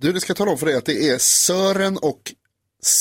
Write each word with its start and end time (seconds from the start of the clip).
Du, 0.00 0.12
det 0.12 0.20
ska 0.20 0.30
jag 0.30 0.36
tala 0.36 0.50
om 0.50 0.58
för 0.58 0.66
dig 0.66 0.74
att 0.76 0.84
det 0.84 1.08
är 1.08 1.18
Sören 1.18 1.96
och 1.98 2.32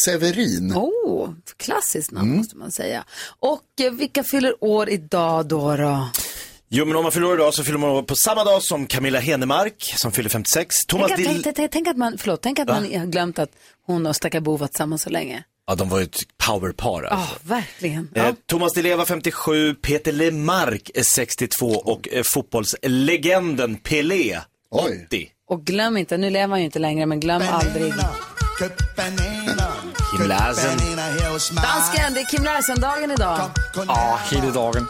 Severin. 0.06 0.74
Oh, 0.76 1.30
klassiskt 1.58 2.12
namn 2.12 2.38
måste 2.38 2.58
man 2.58 2.72
säga. 2.72 3.04
Och 3.40 3.64
eh, 3.82 3.92
vilka 3.92 4.24
fyller 4.24 4.64
år 4.64 4.90
idag 4.90 5.48
då? 5.48 5.76
då? 5.76 6.10
Jo, 6.70 6.86
men 6.86 6.96
om 6.96 7.04
man 7.04 7.12
fyller 7.12 7.28
år 7.28 7.34
idag 7.36 7.54
så 7.54 7.64
fyller 7.64 7.78
man 7.78 7.90
år 7.90 8.04
på 8.04 8.16
samma 8.16 8.44
dag 8.44 8.64
som 8.64 8.88
Camilla 8.88 9.20
Henemark 9.20 9.94
som 9.98 10.12
fyller 10.12 10.30
56. 10.30 10.76
Thomas 10.88 11.08
Tänk, 11.16 11.28
att- 11.28 11.34
Dill... 11.34 11.44
tänk, 11.44 11.56
tänk, 11.56 11.72
tänk 11.72 11.88
att 11.88 11.98
man, 11.98 12.18
förlåt, 12.18 12.42
tänk 12.42 12.60
att 12.60 12.68
man 12.68 12.84
har 13.00 13.06
glömt 13.06 13.40
att 13.40 13.52
hon 13.86 14.06
och 14.06 14.16
stackar 14.16 14.40
Bo 14.42 14.58
varit 14.58 14.72
tillsammans 14.72 15.02
så 15.02 15.10
länge. 15.10 15.44
Ja, 15.68 15.76
de 15.76 15.90
var 15.90 16.00
ju 16.00 16.04
ett 16.04 16.20
powerpar 16.38 17.04
Ja, 17.04 17.10
alltså. 17.10 17.36
verkligen. 17.44 18.10
Eh, 18.16 18.24
Ja. 18.24 18.36
Thomas 18.46 18.74
Di 18.74 18.82
Leva 18.82 19.06
57, 19.06 19.74
Peter 19.76 20.12
Lemark 20.12 20.92
är 20.96 21.04
62 21.04 21.68
och 21.68 22.08
eh, 22.12 22.24
fotbollslegenden 22.24 23.76
Pelé 23.78 24.40
80. 24.72 25.30
Och 25.50 25.64
glöm 25.64 25.98
inte, 25.98 26.18
nu 26.18 26.30
lever 26.30 26.48
han 26.48 26.60
ju 26.60 26.66
inte 26.66 26.80
längre, 26.80 27.06
men 27.06 27.20
glöm 27.20 27.42
aldrig. 27.52 27.94
Kim 30.12 30.28
Larsen. 30.28 30.78
Dansken, 31.56 32.14
det 32.14 32.20
är 32.20 32.26
Kim 32.32 32.44
Larsen-dagen 32.44 33.12
idag. 33.12 33.40
Ja, 33.88 34.20
hela 34.32 34.52
dagen. 34.52 34.88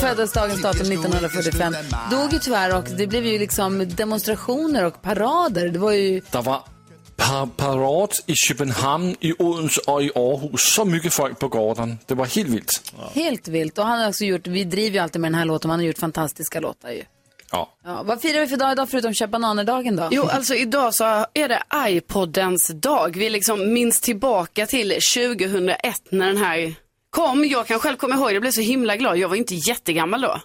Föddes 0.00 0.32
dagens 0.32 0.62
datum 0.62 0.92
1945. 0.92 1.74
Dog 2.10 2.32
ju 2.32 2.38
tyvärr 2.38 2.76
och 2.76 2.84
det 2.84 3.06
blev 3.06 3.26
ju 3.26 3.38
liksom 3.38 3.88
demonstrationer 3.88 4.84
och 4.84 5.02
parader. 5.02 5.68
Det 5.68 5.78
var 5.78 5.92
ju 5.92 6.20
Der 6.30 6.42
var 6.42 6.62
par 7.16 7.46
parad 7.46 8.10
i 8.26 8.34
Köpenhamn, 8.34 9.16
i 9.20 9.32
Odense 9.38 9.80
och 9.86 10.02
i 10.02 10.10
Aarhus. 10.14 10.60
Så 10.74 10.84
mycket 10.84 11.12
folk 11.12 11.38
på 11.38 11.48
gården. 11.48 11.98
Det 12.06 12.14
var 12.14 12.26
helt 12.26 12.48
vilt. 12.48 12.92
helt 13.14 13.48
vilt. 13.48 13.78
Och 13.78 13.86
han 13.86 13.98
har 14.00 14.08
också 14.08 14.24
gjort, 14.24 14.46
vi 14.46 14.64
driver 14.64 14.94
ju 14.94 14.98
alltid 14.98 15.20
med 15.20 15.32
den 15.32 15.38
här 15.38 15.44
låten, 15.44 15.70
han 15.70 15.80
har 15.80 15.86
gjort 15.86 15.98
fantastiska 15.98 16.60
låtar 16.60 16.90
ju. 16.90 17.02
Ja. 17.52 17.74
Ja, 17.84 18.02
vad 18.02 18.20
firar 18.22 18.40
vi 18.40 18.46
för 18.46 18.56
dag 18.56 18.72
idag 18.72 18.90
förutom 18.90 19.14
köpa 19.14 19.30
bananer-dagen 19.30 19.96
då? 19.96 20.08
Jo, 20.10 20.24
alltså 20.24 20.54
idag 20.54 20.94
så 20.94 21.04
är 21.34 21.48
det 21.48 21.62
iPodens 21.88 22.70
dag. 22.74 23.16
Vi 23.16 23.30
liksom 23.30 23.72
minns 23.72 24.00
tillbaka 24.00 24.66
till 24.66 24.88
2001 24.90 26.02
när 26.10 26.26
den 26.26 26.36
här 26.36 26.74
kom. 27.10 27.44
Jag 27.44 27.66
kan 27.66 27.78
själv 27.80 27.96
komma 27.96 28.14
ihåg, 28.14 28.32
jag 28.32 28.40
blev 28.40 28.50
så 28.50 28.60
himla 28.60 28.96
glad. 28.96 29.18
Jag 29.18 29.28
var 29.28 29.36
inte 29.36 29.54
jättegammal 29.54 30.20
då. 30.20 30.40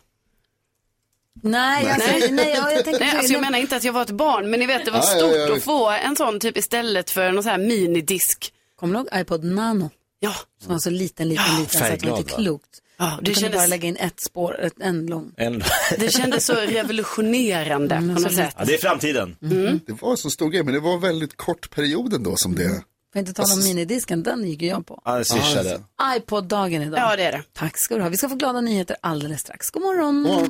Nej, 1.41 1.89
alltså, 1.91 2.11
nej, 2.11 2.31
nej, 2.31 2.49
jag, 2.49 2.73
jag 2.73 2.83
tänkte... 2.83 3.05
Nej, 3.05 3.17
alltså 3.17 3.33
jag 3.33 3.41
menar 3.41 3.59
inte 3.59 3.75
att 3.75 3.83
jag 3.83 3.93
var 3.93 4.01
ett 4.01 4.11
barn, 4.11 4.49
men 4.49 4.59
ni 4.59 4.65
vet 4.65 4.85
det 4.85 4.91
var 4.91 4.99
Ja, 4.99 5.05
ja, 5.11 5.17
stort 5.17 5.49
ja. 5.49 5.55
att 5.55 5.63
få 5.63 5.89
en 5.89 6.15
sån 6.15 6.39
typ 6.39 6.57
istället 6.57 7.09
för 7.09 7.31
någon 7.31 7.43
sån 7.43 7.51
här 7.51 7.57
minidisk. 7.57 8.53
Kommer 8.79 8.93
du 8.93 8.99
ihåg 8.99 9.21
iPod 9.21 9.43
Nano? 9.43 9.89
Ja. 10.19 10.33
Som 10.63 10.71
var 10.71 10.79
så 10.79 10.89
liten, 10.89 11.29
liten, 11.29 11.45
Ja, 11.47 11.59
liten 11.59 11.79
så 11.79 11.93
att 11.93 11.99
det 11.99 12.09
var 12.09 12.17
inte 12.17 12.33
klokt. 12.33 12.81
Ja, 12.97 13.19
du 13.21 13.25
det 13.25 13.33
kunde 13.33 13.39
kändes- 13.39 13.57
bara 13.59 13.67
lägga 13.67 13.87
in 13.87 13.95
ett 13.97 14.19
spår, 14.19 14.59
ett, 14.61 14.73
en 14.79 15.05
lång. 15.05 15.31
En... 15.37 15.63
Det 15.99 16.09
kändes 16.13 16.45
så 16.45 16.53
revolutionerande 16.53 17.95
Mm, 17.95 18.15
på 18.15 18.21
något 18.21 18.33
sätt. 18.35 18.55
Ja, 18.57 18.65
det 18.65 18.73
är 18.73 18.77
framtiden. 18.77 19.35
Det 19.85 20.01
var 20.01 20.11
en 20.11 20.17
så 20.17 20.29
stor 20.29 20.49
grej, 20.49 20.63
men 20.63 20.73
det 20.73 20.79
var 20.79 20.93
en 20.93 20.99
väldigt 21.01 21.37
kort 21.37 21.69
period 21.75 22.13
ändå 22.13 22.35
som 22.35 22.55
det. 22.55 22.81
Får 23.13 23.19
inte 23.19 23.33
tala 23.33 23.53
om 23.53 23.63
minidisken, 23.63 24.23
den 24.23 24.43
gick 24.47 24.61
ju 24.61 24.67
jag 24.67 24.85
på. 24.85 25.01
Ja, 25.05 25.17
det 25.17 25.25
swishade. 25.25 25.79
iPod-dagen 26.17 26.81
idag. 26.81 26.99
Ja, 26.99 27.15
det 27.15 27.23
är 27.23 27.31
det. 27.31 27.43
Tack 27.53 27.77
ska 27.77 27.95
du 27.95 28.01
ha. 28.01 28.09
Vi 28.09 28.17
ska 28.17 28.29
få 28.29 28.35
glada 28.35 28.61
nyheter 28.61 28.97
alldeles 29.01 29.41
strax. 29.41 29.69
God 29.69 29.81
morgon. 29.83 30.23
God 30.23 30.31
morgon, 30.33 30.49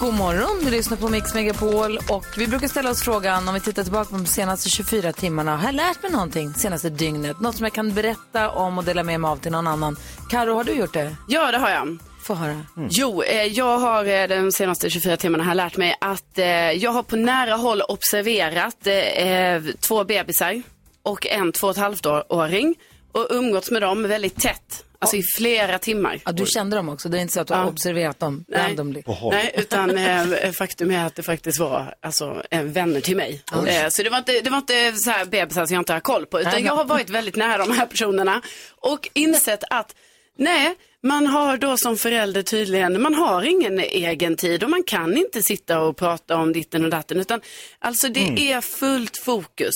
du 0.00 0.70
lyssnar 0.70 0.96
på 0.96 1.08
Mix 1.08 1.34
Megapol 1.34 1.98
och 2.08 2.24
vi 2.36 2.46
brukar 2.46 2.68
ställa 2.68 2.90
oss 2.90 3.02
frågan 3.02 3.48
om 3.48 3.54
vi 3.54 3.60
tittar 3.60 3.82
tillbaka 3.82 4.10
på 4.10 4.16
de 4.16 4.26
senaste 4.26 4.70
24 4.70 5.12
timmarna. 5.12 5.56
Har 5.56 5.64
jag 5.64 5.74
lärt 5.74 6.02
mig 6.02 6.12
någonting 6.12 6.54
senaste 6.54 6.90
dygnet? 6.90 7.40
Något 7.40 7.56
som 7.56 7.64
jag 7.64 7.72
kan 7.72 7.94
berätta 7.94 8.50
om 8.50 8.78
och 8.78 8.84
dela 8.84 9.02
med 9.02 9.20
mig 9.20 9.28
av 9.28 9.36
till 9.36 9.52
någon 9.52 9.66
annan. 9.66 9.96
Karo, 10.30 10.54
har 10.54 10.64
du 10.64 10.72
gjort 10.72 10.92
det? 10.92 11.16
Ja, 11.28 11.52
det 11.52 11.58
har 11.58 11.70
jag. 11.70 11.98
Få 12.22 12.34
höra. 12.34 12.60
Jo, 12.90 13.22
eh, 13.22 13.42
jag 13.42 13.78
har 13.78 14.04
eh, 14.04 14.28
de 14.28 14.52
senaste 14.52 14.90
24 14.90 15.16
timmarna 15.16 15.44
här 15.44 15.54
lärt 15.54 15.76
mig 15.76 15.96
att 16.00 16.38
eh, 16.38 16.46
jag 16.70 16.90
har 16.90 17.02
på 17.02 17.16
nära 17.16 17.54
håll 17.54 17.82
observerat 17.82 18.86
eh, 18.86 19.74
två 19.80 20.04
bebisar 20.04 20.62
och 21.02 21.26
en 21.26 21.52
två 21.52 21.66
och 21.66 21.70
ett 21.70 21.76
halvt 21.82 22.06
år- 22.06 22.32
åring 22.32 22.74
och 23.12 23.26
umgåtts 23.30 23.70
med 23.70 23.82
dem 23.82 24.02
väldigt 24.08 24.36
tätt, 24.42 24.84
alltså 25.04 25.16
i 25.16 25.22
flera 25.36 25.78
timmar. 25.78 26.20
Ja, 26.24 26.32
du 26.32 26.46
kände 26.46 26.76
dem 26.76 26.88
också, 26.88 27.08
det 27.08 27.18
är 27.18 27.22
inte 27.22 27.34
så 27.34 27.40
att 27.40 27.46
du 27.46 27.54
har 27.54 27.60
Ja. 27.60 27.68
observerat 27.68 28.18
dem 28.20 28.44
Nej. 28.48 28.60
randomly. 28.62 29.02
Nej, 29.30 29.52
utan 29.56 29.98
eh, 29.98 30.52
faktum 30.52 30.90
är 30.90 31.06
att 31.06 31.14
det 31.14 31.22
faktiskt 31.22 31.58
var 31.58 31.94
alltså, 32.02 32.42
eh, 32.50 32.62
vänner 32.62 33.00
till 33.00 33.16
mig. 33.16 33.42
Eh, 33.66 33.88
så 33.88 34.02
det 34.02 34.10
var 34.10 34.18
inte, 34.18 34.40
det 34.40 34.50
var 34.50 34.58
inte 34.58 34.92
så 34.92 35.10
här 35.10 35.24
bebisar 35.24 35.66
som 35.66 35.74
jag 35.74 35.80
inte 35.80 35.92
har 35.92 36.00
koll 36.00 36.26
på, 36.26 36.40
utan 36.40 36.52
Nej, 36.52 36.64
jag 36.64 36.76
har 36.76 36.84
varit 36.84 37.10
väldigt 37.10 37.36
nära 37.36 37.58
de 37.66 37.70
här 37.72 37.86
personerna 37.86 38.42
och 38.80 39.08
insett 39.12 39.64
att 39.70 39.94
nej, 40.38 40.74
man 41.02 41.26
har 41.26 41.56
då 41.56 41.76
som 41.76 41.96
förälder 41.96 42.42
tydligen, 42.42 43.02
man 43.02 43.14
har 43.14 43.42
ingen 43.42 43.80
egen 43.80 44.36
tid 44.36 44.64
och 44.64 44.70
man 44.70 44.82
kan 44.82 45.16
inte 45.16 45.42
sitta 45.42 45.80
och 45.80 45.96
prata 45.96 46.36
om 46.36 46.52
ditten 46.52 46.84
och 46.84 46.90
datten, 46.90 47.20
utan 47.20 47.40
alltså 47.78 48.08
det 48.08 48.20
Mm. 48.28 48.38
är 48.38 48.60
fullt 48.60 49.16
fokus 49.18 49.74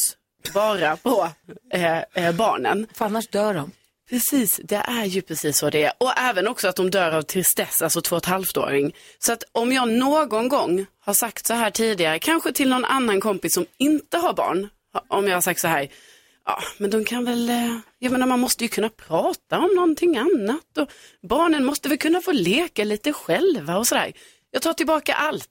bara 0.55 0.97
på 0.97 1.29
eh, 1.75 1.99
eh, 1.99 2.33
barnen. 2.33 2.87
För 2.95 3.05
annars 3.05 3.29
dör 3.29 3.55
de. 3.55 3.71
Precis, 4.09 4.61
det 4.65 4.83
är 4.87 5.05
ju 5.05 5.23
precis 5.23 5.59
så 5.59 5.71
det 5.71 5.83
är. 5.83 5.93
Och 5.99 6.19
även 6.19 6.49
också 6.49 6.69
att 6.69 6.77
de 6.77 6.91
dör 6.91 7.13
av 7.13 7.23
tristess, 7.23 7.83
alltså 7.83 8.01
två 8.01 8.17
och 8.17 8.23
ett 8.23 8.29
halvt-åring. 8.29 8.95
Så 9.19 9.33
att 9.33 9.45
om 9.53 9.73
jag 9.73 9.89
någon 9.89 10.49
gång 10.49 10.87
har 11.01 11.15
sagt 11.15 11.47
så 11.47 11.55
här 11.55 11.71
tidigare, 11.71 12.19
kanske 12.19 12.53
till 12.53 12.69
någon 12.69 12.85
annan 12.85 13.21
kompis 13.21 13.55
som 13.55 13.67
inte 13.79 14.19
har 14.19 14.33
barn, 14.35 14.69
om 15.09 15.29
jag 15.29 15.37
har 15.37 15.41
sagt 15.41 15.61
så 15.61 15.69
här, 15.69 15.89
ja 16.45 16.63
men 16.79 16.91
de 16.91 17.05
kan 17.05 17.25
väl, 17.25 17.49
eh, 17.49 17.79
jag 17.99 18.13
menar 18.13 18.27
man 18.27 18.41
måste 18.41 18.65
ju 18.65 18.69
kunna 18.69 18.89
prata 18.89 19.59
om 19.59 19.71
någonting 19.75 20.17
annat 20.17 20.79
och 20.79 20.89
barnen 21.29 21.65
måste 21.65 21.89
väl 21.89 21.99
kunna 21.99 22.21
få 22.21 22.33
leka 22.33 22.85
lite 22.85 23.13
själva 23.13 23.77
och 23.77 23.87
sådär. 23.87 24.13
Jag 24.51 24.63
tar 24.63 24.73
tillbaka 24.73 25.15
allt. 25.15 25.51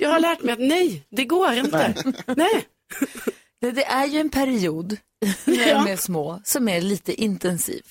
Jag 0.00 0.10
har 0.10 0.20
lärt 0.20 0.42
mig 0.42 0.52
att 0.52 0.58
nej, 0.58 1.06
det 1.10 1.24
går 1.24 1.52
inte. 1.52 1.94
Nej. 2.36 2.66
Det, 3.60 3.70
det 3.70 3.84
är 3.84 4.06
ju 4.06 4.20
en 4.20 4.30
period 4.30 4.96
när 5.44 5.68
Ja. 5.68 5.82
de 5.84 5.92
är 5.92 5.96
små 5.96 6.40
som 6.44 6.68
är 6.68 6.80
lite 6.80 7.12
intensiv. 7.22 7.82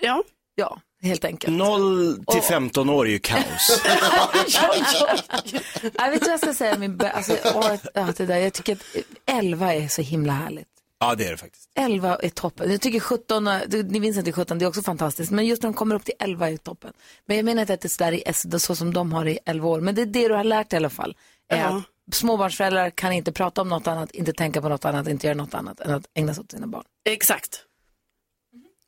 Ja. 0.00 0.22
Ja, 0.54 0.80
helt 1.02 1.24
enkelt. 1.24 1.56
0 1.56 2.24
till 2.32 2.40
15 2.42 2.90
år 2.90 3.06
är 3.06 3.10
ju 3.10 3.18
kaos. 3.18 3.82
Jag 5.98 6.10
vet 6.10 6.20
du 6.20 6.26
vad 6.26 6.32
jag 6.32 6.40
ska 6.40 6.54
säga? 6.54 6.78
Min, 6.78 7.00
alltså, 7.14 7.32
året, 7.54 7.86
ja, 7.94 8.08
det 8.16 8.26
där, 8.26 8.36
jag 8.36 8.52
tycker 8.52 8.72
att 8.72 8.82
11 9.26 9.74
är 9.74 9.88
så 9.88 10.02
himla 10.02 10.32
härligt. 10.32 10.66
Ja, 11.00 11.14
det 11.14 11.26
är 11.26 11.30
det 11.30 11.36
faktiskt. 11.36 11.68
11 11.74 12.16
är 12.16 12.28
toppen. 12.28 12.70
Jag 12.70 12.80
tycker 12.80 13.00
17, 13.00 13.46
och- 13.48 13.54
du- 13.66 13.82
ni 13.82 14.00
minns 14.00 14.16
inte 14.16 14.32
17, 14.32 14.58
det 14.58 14.64
är 14.64 14.68
också 14.68 14.82
fantastiskt. 14.82 15.30
Men 15.32 15.46
just 15.46 15.62
när 15.62 15.70
de 15.70 15.74
kommer 15.74 15.94
upp 15.94 16.04
till 16.04 16.14
11 16.18 16.50
är 16.50 16.56
toppen. 16.56 16.92
Men 17.26 17.36
jag 17.36 17.44
menar 17.44 17.60
inte 17.62 17.74
att 17.74 17.80
det 17.80 17.86
är 17.86 17.90
så, 17.90 18.04
där 18.04 18.12
i, 18.12 18.22
S- 18.26 18.62
så 18.64 18.76
som 18.76 18.94
de 18.94 19.12
har 19.12 19.26
i 19.28 19.38
11 19.46 19.68
år. 19.68 19.80
Men 19.80 19.94
det 19.94 20.02
är 20.02 20.06
det 20.06 20.28
du 20.28 20.34
har 20.34 20.44
lärt 20.44 20.70
dig 20.70 20.76
i 20.76 20.78
alla 20.80 20.90
fall. 20.90 21.16
Är 21.48 21.58
Ja. 21.60 21.66
att 21.66 21.82
småbarnsföräldrar 22.14 22.90
kan 22.90 23.12
inte 23.12 23.32
prata 23.32 23.62
om 23.62 23.68
något 23.68 23.86
annat, 23.86 24.10
inte 24.10 24.32
tänka 24.32 24.62
på 24.62 24.68
något 24.68 24.84
annat, 24.84 25.08
inte 25.08 25.26
göra 25.26 25.36
något 25.36 25.54
annat 25.54 25.80
än 25.80 25.90
att 25.90 26.06
ägna 26.14 26.34
sig 26.34 26.42
åt 26.42 26.50
sina 26.50 26.66
barn. 26.66 26.84
Exakt. 27.04 27.64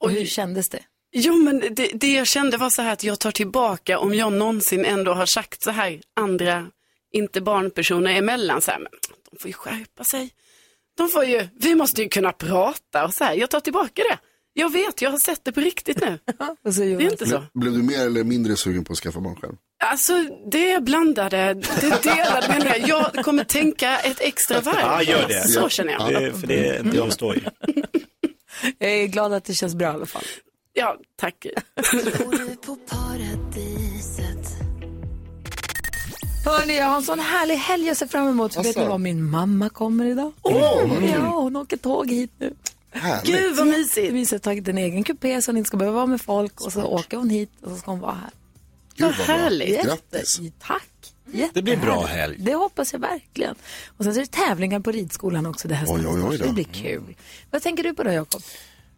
Och 0.00 0.10
hur 0.10 0.26
kändes 0.26 0.68
det? 0.68 0.82
Jo, 1.12 1.36
men 1.36 1.60
det, 1.60 1.90
det 1.94 2.12
jag 2.12 2.26
kände 2.26 2.56
var 2.56 2.70
så 2.70 2.82
här 2.82 2.92
att 2.92 3.04
jag 3.04 3.18
tar 3.18 3.30
tillbaka 3.30 3.98
om 3.98 4.14
jag 4.14 4.32
någonsin 4.32 4.84
ändå 4.84 5.14
har 5.14 5.26
sagt 5.26 5.62
så 5.62 5.70
här 5.70 6.00
andra, 6.16 6.66
inte 7.12 7.40
barnpersoner 7.40 8.14
emellan, 8.14 8.62
så 8.62 8.70
här, 8.70 8.78
men 8.78 8.92
de 9.30 9.38
får 9.38 9.48
ju 9.48 9.52
skärpa 9.52 10.04
sig. 10.04 10.30
De 10.96 11.08
får 11.08 11.24
ju, 11.24 11.48
vi 11.54 11.74
måste 11.74 12.02
ju 12.02 12.08
kunna 12.08 12.32
prata 12.32 13.04
och 13.04 13.14
så 13.14 13.24
här. 13.24 13.34
Jag 13.34 13.50
tar 13.50 13.60
tillbaka 13.60 14.02
det. 14.02 14.18
Jag 14.52 14.72
vet, 14.72 15.02
jag 15.02 15.10
har 15.10 15.18
sett 15.18 15.44
det 15.44 15.52
på 15.52 15.60
riktigt 15.60 16.00
nu. 16.00 16.18
Det 16.62 16.82
är 16.82 17.10
inte 17.10 17.26
så. 17.26 17.42
Blev 17.54 17.72
du 17.72 17.82
mer 17.82 18.06
eller 18.06 18.24
mindre 18.24 18.56
sugen 18.56 18.84
på 18.84 18.92
att 18.92 18.98
skaffa 18.98 19.20
barn 19.20 19.36
själv? 19.36 19.56
Alltså, 19.84 20.12
det 20.50 20.72
är 20.72 20.80
blandade, 20.80 21.54
det 21.54 21.86
är 21.86 22.02
delade 22.02 22.48
meningar. 22.48 22.88
Jag 22.88 23.24
kommer 23.24 23.44
tänka 23.44 23.98
ett 23.98 24.20
extra 24.20 24.60
varv. 24.60 24.76
Ja, 24.80 25.02
gör 25.02 25.28
det. 25.28 25.48
Så 25.48 25.68
känner 25.68 25.92
jag. 25.92 26.08
Det, 26.08 26.32
för 26.40 26.46
det 26.46 26.68
är 26.68 26.80
inte 26.80 26.96
jag 26.96 27.12
står 27.12 27.36
i. 27.36 27.40
Jag 28.78 28.90
är 28.90 29.06
glad 29.06 29.32
att 29.32 29.44
det 29.44 29.54
känns 29.54 29.74
bra 29.74 29.88
i 29.88 29.90
alla 29.94 30.06
fall. 30.06 30.22
Ja, 30.72 30.96
tack. 31.16 31.46
Hörni, 36.44 36.76
jag 36.76 36.86
har 36.86 36.96
en 36.96 37.02
sån 37.02 37.20
härlig 37.20 37.56
helg 37.56 37.86
jag 37.86 37.96
ser 37.96 38.06
fram 38.06 38.28
emot. 38.28 38.56
Vet 38.56 38.76
ni 38.76 38.86
vad 38.86 39.00
min 39.00 39.30
mamma 39.30 39.68
kommer 39.68 40.06
idag? 40.06 40.32
Åh! 40.42 41.12
Ja, 41.14 41.18
hon 41.18 41.56
åker 41.56 41.76
tåg 41.76 42.10
hit 42.10 42.30
nu. 42.38 42.54
Härligt. 42.90 43.36
Gud 43.36 43.56
vad 43.56 43.66
mysigt. 43.66 44.32
Har 44.32 44.38
tagit 44.38 44.68
en 44.68 44.78
egen 44.78 45.04
kupé 45.04 45.42
så 45.42 45.50
hon 45.50 45.56
inte 45.56 45.68
ska 45.68 45.76
behöva 45.76 45.96
vara 45.96 46.06
med 46.06 46.20
folk 46.20 46.60
och 46.60 46.72
så 46.72 46.84
åker 46.84 47.16
hon 47.16 47.30
hit 47.30 47.50
och 47.62 47.70
så 47.70 47.76
ska 47.76 47.90
hon 47.90 48.00
vara 48.00 48.12
här. 48.12 48.30
Gud, 49.08 49.16
vad 49.18 49.26
bra. 49.26 49.36
härligt. 49.36 49.82
Grattis. 49.84 50.38
Jätte- 50.40 50.56
Tack. 50.66 50.88
Det 51.54 51.62
blir 51.62 51.76
bra 51.76 52.04
helg. 52.06 52.36
Det 52.38 52.54
hoppas 52.54 52.92
jag 52.92 53.00
verkligen. 53.00 53.54
Och 53.96 54.04
sen 54.04 54.14
så 54.14 54.20
är 54.20 54.24
det 54.24 54.30
tävlingar 54.30 54.80
på 54.80 54.90
ridskolan 54.92 55.46
också. 55.46 55.68
Det, 55.68 55.74
här 55.74 55.86
Oj, 55.88 56.06
oj, 56.06 56.22
oj 56.22 56.38
då. 56.38 56.44
det 56.46 56.52
blir 56.52 56.64
kul. 56.64 57.14
Vad 57.50 57.62
tänker 57.62 57.82
du 57.82 57.94
på 57.94 58.02
då, 58.02 58.10
Jakob? 58.12 58.42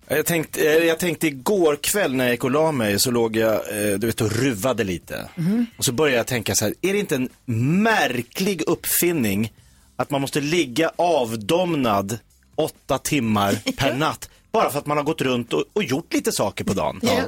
Jag 0.08 0.26
tänkte, 0.26 0.60
eh, 0.76 0.84
jag 0.84 0.98
tänkte 0.98 1.26
igår 1.26 1.76
kväll 1.82 2.14
när 2.14 2.24
jag 2.24 2.32
gick 2.32 2.44
och 2.44 2.50
la 2.50 2.72
mig 2.72 2.98
så 3.00 3.10
låg 3.10 3.36
jag 3.36 3.54
eh, 3.54 3.98
du 3.98 4.06
vet, 4.06 4.20
och 4.20 4.32
ruvade 4.32 4.84
lite. 4.84 5.28
Och 5.78 5.84
så 5.84 5.92
började 5.92 6.16
jag 6.16 6.26
tänka 6.26 6.54
så 6.54 6.64
här, 6.64 6.74
är 6.82 6.92
det 6.92 6.98
inte 6.98 7.14
en 7.14 7.28
märklig 7.82 8.62
uppfinning 8.66 9.52
att 9.96 10.10
man 10.10 10.20
måste 10.20 10.40
ligga 10.40 10.90
avdomnad 10.96 12.18
åtta 12.54 12.98
timmar 12.98 13.58
per 13.76 13.94
natt 13.94 14.30
bara 14.52 14.70
för 14.70 14.78
att 14.78 14.86
man 14.86 14.96
har 14.96 15.04
gått 15.04 15.20
runt 15.20 15.52
och, 15.52 15.64
och 15.72 15.84
gjort 15.84 16.12
lite 16.14 16.32
saker 16.32 16.64
på 16.64 16.72
dagen? 16.72 17.00
Ja. 17.02 17.20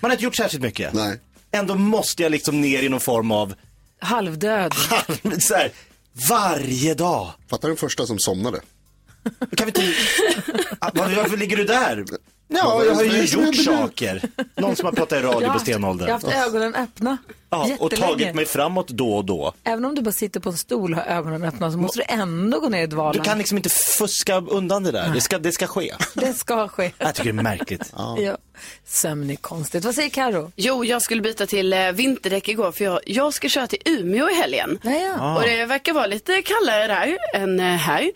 Man 0.00 0.10
har 0.10 0.12
inte 0.16 0.24
gjort 0.24 0.36
särskilt 0.36 0.62
mycket. 0.62 0.92
Nej. 0.92 1.20
Ändå 1.52 1.74
måste 1.74 2.22
jag 2.22 2.32
liksom 2.32 2.60
ner 2.60 2.82
i 2.82 2.88
någon 2.88 3.00
form 3.00 3.30
av, 3.30 3.54
Halvdöd. 4.00 4.72
så 5.40 5.54
här, 5.54 5.72
varje 6.28 6.94
dag. 6.94 7.32
Fattar 7.50 7.68
den 7.68 7.76
första 7.76 8.06
som 8.06 8.18
somnade? 8.18 8.60
Kan 9.56 9.66
vi 9.74 9.80
inte... 9.80 9.94
Ah, 10.78 10.90
var- 10.94 11.14
Varför 11.16 11.36
ligger 11.36 11.56
du 11.56 11.64
där? 11.64 12.04
Ja, 12.48 12.84
jag 12.84 12.94
har 12.94 13.02
ju 13.04 13.24
gjort 13.24 13.56
saker. 13.56 14.22
Någon 14.56 14.76
som 14.76 14.86
har 14.86 14.92
pratat 14.92 15.18
i 15.18 15.22
radio 15.22 15.40
på 15.40 15.46
haft- 15.46 15.54
Jag 15.54 15.60
stenåldern. 15.74 16.06
har 16.08 16.12
haft 16.12 16.46
ögonen 16.46 16.74
öppna 16.74 17.16
Ja, 17.50 17.68
och 17.78 17.90
tagit 17.90 18.34
mig 18.34 18.46
framåt 18.46 18.88
då 18.88 19.14
och 19.16 19.24
då. 19.24 19.52
Även 19.64 19.84
om 19.84 19.94
du 19.94 20.02
bara 20.02 20.12
sitter 20.12 20.40
på 20.40 20.50
en 20.50 20.56
stol 20.58 20.92
och 20.92 20.98
har 20.98 21.04
ögonen 21.06 21.44
öppna 21.44 21.72
så 21.72 21.78
måste 21.78 21.98
du 21.98 22.04
ändå 22.08 22.60
gå 22.60 22.68
ner 22.68 22.78
i 22.82 22.86
Du 22.86 22.86
dvalan. 22.86 23.24
kan 23.24 23.38
liksom 23.38 23.56
inte 23.56 23.68
fuska 23.70 24.36
undan 24.40 24.82
det 24.82 24.90
där. 24.92 25.10
Det 25.14 25.20
ska, 25.20 25.38
det 25.38 25.52
ska 25.52 25.66
ske. 25.66 25.94
Det 26.14 26.34
ska 26.34 26.68
ske. 26.68 26.92
Jag 26.98 27.14
tycker 27.14 27.32
det 27.32 27.40
är 27.40 27.42
märkligt. 27.42 27.92
Ja. 27.96 28.36
Sömn 28.86 29.30
är 29.30 29.36
konstigt. 29.36 29.84
Vad 29.84 29.94
säger 29.94 30.08
Karo? 30.10 30.52
Jo, 30.56 30.84
jag 30.84 31.02
skulle 31.02 31.22
byta 31.22 31.46
till 31.46 31.72
eh, 31.72 31.92
vinterdäck 31.92 32.48
igår 32.48 32.72
för 32.72 32.84
jag, 32.84 33.00
jag 33.06 33.34
ska 33.34 33.48
köra 33.48 33.66
till 33.66 33.78
Umeå 33.84 34.30
i 34.30 34.34
helgen. 34.34 34.78
Ja, 34.82 34.90
ja. 34.90 35.36
Och 35.36 35.42
det 35.42 35.64
verkar 35.66 35.92
vara 35.92 36.06
lite 36.06 36.42
kallare 36.42 36.86
där 36.86 37.16
än 37.34 37.60
eh, 37.60 37.66
här. 37.66 38.10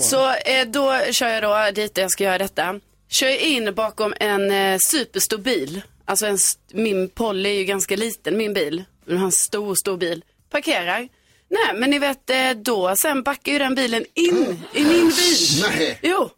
Så 0.00 0.28
eh, 0.30 0.66
då 0.66 0.98
kör 1.12 1.28
jag 1.28 1.42
då 1.42 1.70
dit 1.74 1.98
jag 1.98 2.10
ska 2.10 2.24
göra 2.24 2.38
detta. 2.38 2.80
Kör 3.08 3.42
in 3.42 3.74
bakom 3.74 4.14
en 4.20 4.50
eh, 4.50 4.78
superstor 4.78 5.38
bil. 5.38 5.80
Alltså 6.04 6.26
en, 6.26 6.38
min 6.72 7.08
Polly 7.08 7.48
är 7.48 7.54
ju 7.54 7.64
ganska 7.64 7.96
liten, 7.96 8.36
min 8.36 8.54
bil. 8.54 8.84
Den 9.04 9.18
har 9.18 9.24
en 9.24 9.32
stor, 9.32 9.74
stor 9.74 9.96
bil. 9.96 10.24
Parkerar. 10.50 11.08
Nej, 11.50 11.74
men 11.74 11.90
ni 11.90 11.98
vet, 11.98 12.30
eh, 12.30 12.50
då 12.50 12.96
sen 12.96 13.22
backar 13.22 13.52
ju 13.52 13.58
den 13.58 13.74
bilen 13.74 14.04
in 14.14 14.64
i 14.74 14.84
min 14.84 15.08
bil. 15.08 15.62
Nej. 15.62 15.98
Jo. 16.02 16.30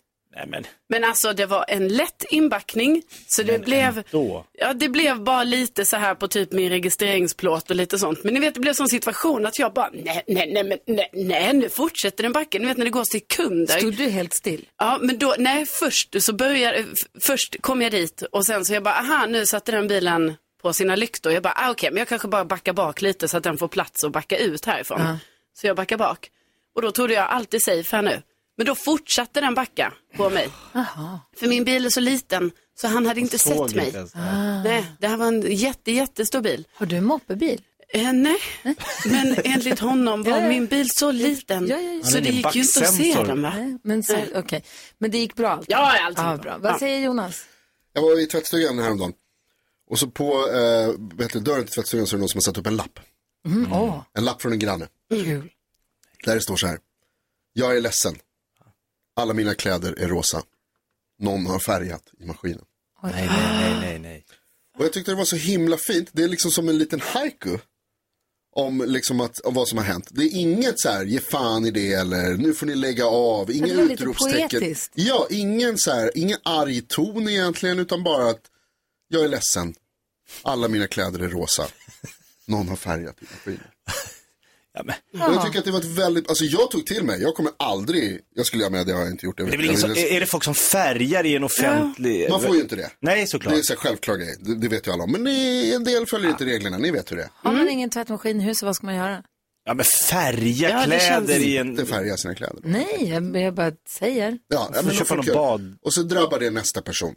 Men. 0.47 0.67
Men 0.89 1.05
alltså 1.05 1.33
det 1.33 1.47
var 1.47 1.65
en 1.69 1.89
lätt 1.89 2.25
inbackning. 2.31 3.03
Så 3.27 3.43
det 3.43 3.65
blev, 3.65 4.03
ändå. 4.13 4.47
ja, 4.53 4.73
det 4.73 4.89
blev 4.89 5.21
bara 5.21 5.45
lite 5.45 5.85
så 5.85 5.97
här 5.97 6.15
på 6.15 6.29
typ 6.29 6.53
min 6.53 6.71
registreringsplåt 6.71 7.71
och 7.71 7.77
lite 7.77 7.99
sånt. 7.99 8.25
Men 8.25 8.35
ni 8.35 8.41
vet 8.41 8.55
det 8.55 8.61
blev 8.61 8.73
sån 8.73 8.89
situation 8.89 9.47
att 9.47 9.59
jag 9.59 9.73
bara, 9.73 9.91
nej, 9.93 10.23
nej, 10.27 10.53
nej, 10.53 10.65
men, 10.65 10.79
nej, 10.87 11.11
nej, 11.13 11.53
nu 11.55 11.69
fortsätter 11.69 12.23
den 12.23 12.33
backa. 12.33 12.59
Ni 12.59 12.67
vet 12.67 12.77
när 12.77 12.85
det 12.85 12.91
går 12.91 13.05
sekunder. 13.05 13.79
Stod 13.79 13.97
du 13.97 14.09
helt 14.09 14.33
still? 14.35 14.69
Ja, 14.79 14.99
men 15.01 15.19
då, 15.19 15.35
nej, 15.39 15.67
först 15.67 16.23
så 16.23 16.33
började, 16.33 16.85
först 17.21 17.63
kom 17.63 17.83
jag 17.83 17.93
dit 17.93 18.23
och 18.33 18.47
sen 18.47 18.65
så 18.65 18.75
jag 18.75 18.83
bara, 18.83 18.95
aha, 18.95 19.27
nu 19.27 19.47
satte 19.47 19.73
den 19.73 19.89
bilen 19.89 20.35
på 20.63 20.73
sina 20.73 20.97
lyktor. 20.97 21.33
Jag 21.33 21.43
bara, 21.43 21.55
ah, 21.57 21.71
okej, 21.71 21.91
men 21.91 21.99
jag 21.99 22.09
kanske 22.09 22.29
bara 22.29 22.45
backar 22.45 22.73
bak 22.73 23.03
lite 23.03 23.29
så 23.29 23.37
att 23.37 23.43
den 23.43 23.59
får 23.59 23.69
plats 23.69 24.05
att 24.05 24.13
backa 24.13 24.39
ut 24.39 24.65
härifrån. 24.67 25.01
Så 25.61 25.67
jag 25.67 25.77
backar 25.77 25.97
bak. 25.97 26.31
Och 26.75 26.83
då 26.83 26.91
trodde 26.93 27.15
jag 27.15 27.25
alltid 27.29 27.63
safe 27.63 27.97
här 27.97 28.03
nu. 28.03 28.23
Men 28.61 28.67
då 28.67 28.75
fortsatte 28.75 29.41
den 29.41 29.55
backa 29.55 29.93
på 30.17 30.31
mig. 30.31 30.49
För 31.37 31.47
min 31.47 31.65
bil 31.65 31.85
är 31.87 31.91
så 31.91 32.01
liten 32.01 32.51
så 32.81 32.89
han 32.89 33.07
hade 33.07 33.21
inte 33.21 33.39
sett 33.39 33.75
mig. 33.75 33.87
inte 33.87 33.99
det. 34.03 34.09
Nej, 34.65 34.87
det 35.01 35.09
här 35.09 35.17
var 35.17 35.27
en 35.27 35.53
jätte, 35.57 35.93
jättestor 35.93 36.41
bil. 36.41 36.67
Har 36.75 36.87
du 36.87 36.97
en 36.97 37.05
moppebil? 37.05 37.63
Eh, 37.93 38.13
nej, 38.13 38.37
men 39.05 39.37
enligt 39.45 39.79
honom 39.79 40.23
var 40.23 40.31
Ja, 40.33 40.41
ja. 40.43 40.49
min 40.49 40.67
bil 40.67 40.91
så 40.91 41.11
liten. 41.11 41.67
Ja, 41.67 41.81
ja, 41.81 41.93
ja. 41.93 42.03
Så 42.05 42.21
det 42.21 42.29
gick 42.29 42.55
ju 42.55 42.63
inte 42.63 42.81
att 42.81 42.95
se 42.95 43.15
den 43.27 43.43
va? 43.43 43.53
Nej, 43.57 43.79
men, 43.85 44.03
så, 44.03 44.17
okej. 44.35 44.65
men 44.99 45.11
det 45.11 45.19
gick 45.19 45.35
bra 45.37 45.49
allt? 45.51 45.67
Ja, 45.69 45.99
allting 46.07 46.25
ja, 46.25 46.37
bra. 46.37 46.43
bra. 46.43 46.59
Vad 46.59 46.73
Ja. 46.73 46.79
säger 46.79 47.01
Jonas? 47.01 47.45
Jag 47.93 48.03
var 48.03 48.21
i 48.21 48.27
tvättstugan 48.27 48.79
häromdagen. 48.79 49.13
Och 49.91 49.99
så 49.99 50.11
på 50.11 50.33
eh, 50.49 50.89
dörren 51.41 51.65
till 51.65 51.75
tvättstugan 51.75 52.07
så 52.07 52.17
är 52.17 52.19
det 52.19 52.21
någon 52.21 52.29
som 52.29 52.37
har 52.39 52.43
satt 52.43 52.59
upp 52.59 52.67
en 52.67 52.77
lapp. 52.77 52.99
Mm. 53.47 53.73
Åh, 53.73 54.03
En 54.15 54.25
lapp 54.25 54.43
från 54.43 54.53
en 54.53 54.59
granne. 54.59 54.89
kul. 55.11 55.51
Där 56.25 56.35
det 56.35 56.41
står 56.41 56.57
så 56.57 56.67
här. 56.67 56.79
Jag 57.53 57.77
är 57.77 57.81
ledsen. 57.81 58.15
Alla 59.21 59.35
mina 59.35 59.55
kläder 59.55 59.99
är 59.99 60.09
rosa. 60.09 60.43
Någon 61.19 61.47
har 61.47 61.59
färgat 61.59 62.03
i 62.19 62.25
maskinen. 62.25 62.65
Nej, 63.03 63.13
nej, 63.15 63.29
nej, 63.29 63.81
nej, 63.81 63.99
nej. 63.99 64.25
Och 64.79 64.85
jag 64.85 64.93
tyckte 64.93 65.11
det 65.11 65.17
var 65.17 65.25
så 65.25 65.37
himla 65.37 65.77
fint. 65.77 66.09
Det 66.13 66.23
är 66.23 66.29
liksom 66.29 66.51
som 66.51 66.69
en 66.69 66.79
liten 66.79 67.01
haiku. 67.01 67.59
Om, 68.53 68.85
liksom 68.87 69.21
att, 69.21 69.41
om 69.41 69.55
vad 69.55 69.69
som 69.69 69.79
har 69.79 69.85
hänt. 69.85 70.09
Det 70.11 70.23
är 70.23 70.37
inget 70.37 70.81
så 70.81 70.89
här, 70.89 71.05
ge 71.05 71.21
fan 71.21 71.67
i 71.67 71.71
det 71.71 71.93
eller 71.93 72.37
nu 72.37 72.55
får 72.55 72.67
ni 72.67 72.75
lägga 72.75 73.07
av. 73.07 73.51
Inga 73.51 73.67
det 73.67 73.75
lite 73.75 73.93
utropstecken. 73.93 74.61
poetiskt. 74.61 74.93
Ja, 74.95 75.27
ingen 75.31 75.79
så 75.79 75.91
här, 75.91 76.11
ingen 76.15 76.39
arg 76.43 76.83
ton 76.83 77.29
egentligen 77.29 77.79
utan 77.79 78.03
bara 78.03 78.31
att 78.31 78.43
jag 79.09 79.25
är 79.25 79.29
ledsen. 79.29 79.75
Alla 80.43 80.69
mina 80.69 80.87
kläder 80.87 81.21
är 81.21 81.29
rosa. 81.29 81.67
Någon 82.47 82.69
har 82.69 82.77
färgat 82.77 83.17
i 83.23 83.25
maskinen. 83.31 83.67
Ja, 84.73 84.83
men, 84.85 85.23
Och 85.23 85.35
jag 85.35 85.45
tycker 85.47 85.59
att 85.59 85.65
det 85.65 85.71
var 85.71 85.79
ett 85.79 85.99
väldigt, 85.99 86.29
alltså 86.29 86.45
jag 86.45 86.71
tog 86.71 86.87
till 86.87 87.05
mig, 87.05 87.23
jag 87.23 87.35
kommer 87.35 87.53
aldrig, 87.59 88.21
jag 88.35 88.47
skulle 88.47 88.63
göra 88.63 88.73
med 88.73 88.87
det 88.87 88.93
har 88.93 89.01
jag 89.01 89.11
inte 89.11 89.27
gjort. 89.27 89.39
Jag 89.39 89.49
det 89.49 89.55
är, 89.55 89.57
väl 89.57 89.67
ingen 89.67 89.81
jag 89.81 89.97
som, 89.97 90.17
är 90.17 90.21
det 90.21 90.27
folk 90.27 90.45
som 90.45 90.55
färgar 90.55 91.27
i 91.27 91.37
en 91.37 91.45
offentlig... 91.45 92.31
Man 92.31 92.41
får 92.41 92.55
ju 92.55 92.61
inte 92.61 92.77
det. 92.77 92.91
Nej, 93.01 93.27
såklart. 93.27 93.55
Det 93.55 93.61
är 93.61 93.69
här 93.69 93.77
självklar 93.77 94.17
grej, 94.17 94.37
det, 94.41 94.55
det 94.55 94.69
vet 94.69 94.87
ju 94.87 94.91
alla 94.93 95.05
om. 95.05 95.13
Men 95.13 95.25
ni, 95.25 95.73
en 95.75 95.85
del 95.85 96.07
följer 96.07 96.31
inte 96.31 96.45
reglerna, 96.45 96.79
ni 96.79 96.91
vet 96.91 97.13
hur 97.13 97.17
det 97.17 97.23
är. 97.23 97.31
Har 97.35 97.53
man 97.53 97.69
ingen 97.69 97.91
tvättmaskin 97.91 98.41
i 98.41 98.45
huset, 98.45 98.63
vad 98.63 98.77
ska 98.77 98.87
man 98.87 98.97
göra? 98.97 99.23
Ja, 99.65 99.75
men 99.75 99.85
färga 100.11 100.71
Ja, 100.71 100.87
det 100.87 100.99
kläder 100.99 101.39
i 101.39 101.57
en... 101.57 101.69
Inte 101.69 101.87
färga 101.87 102.17
sina 102.17 102.35
kläder. 102.35 102.61
Nej, 102.65 103.09
jag, 103.09 103.37
jag 103.37 103.55
bara 103.55 103.73
säger. 103.99 104.39
Ja, 104.49 104.71
får 104.75 104.83
men 104.83 104.95
köpa 104.95 105.15
någon 105.15 105.27
bad. 105.35 105.79
Och 105.83 105.95
så 105.95 106.03
drabbar 106.03 106.39
det 106.39 106.51
nästa 106.51 106.83
person. 106.83 107.15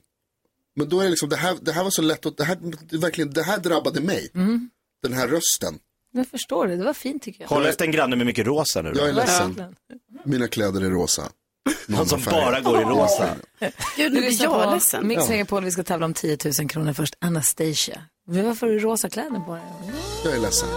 Men 0.76 0.90
då 0.90 1.00
är 1.00 1.04
det 1.04 1.10
liksom, 1.10 1.30
det 1.30 1.36
här, 1.36 1.58
det 1.62 1.72
här 1.72 1.84
var 1.84 1.92
så 1.92 2.02
lätt 2.02 2.26
att, 2.26 2.38
det 2.38 2.44
här, 2.44 2.58
det, 2.90 2.98
verkligen, 2.98 3.30
det 3.30 3.44
här 3.44 3.58
drabbade 3.58 4.02
mig. 4.02 4.32
Mm. 4.36 4.70
Den 5.04 5.14
här 5.14 5.28
rösten. 5.28 5.80
Jag 6.16 6.28
förstår 6.28 6.68
det, 6.68 6.76
det 6.76 6.84
var 6.84 6.94
fint 6.94 7.24
tycker 7.24 7.42
jag. 7.42 7.50
Håll 7.50 7.66
efter 7.66 7.86
en 7.86 7.92
granne 7.92 8.16
med 8.16 8.26
mycket 8.26 8.48
rosa 8.48 8.82
nu. 8.82 8.94
Jag 8.96 9.10
är 9.10 9.14
ledsen, 9.14 9.76
mina 10.26 10.48
kläder 10.48 10.82
är 10.82 10.90
rosa. 10.90 11.22
Någon 11.88 11.98
Han 11.98 12.08
som 12.08 12.24
har 12.24 12.32
bara 12.32 12.62
går 12.62 12.82
i 12.82 12.84
rosa. 12.84 13.36
Gud, 13.60 13.72
Du 13.98 14.10
nu 14.10 14.28
blir 14.28 14.44
jag 14.44 14.64
på 14.64 14.72
ledsen. 14.72 15.08
Mix 15.08 15.30
Megapol, 15.30 15.64
vi 15.64 15.72
ska 15.72 15.84
tävla 15.84 16.06
om 16.06 16.14
10 16.14 16.38
000 16.60 16.70
kronor 16.70 16.94
först. 16.94 17.16
Anastasia. 17.22 18.02
Varför 18.28 18.68
har 18.68 18.74
du 18.74 18.80
rosa 18.80 19.10
kläder 19.10 19.40
på 19.40 19.54
dig? 19.54 19.64
Jag 20.24 20.34
är 20.36 20.40
ledsen. 20.40 20.70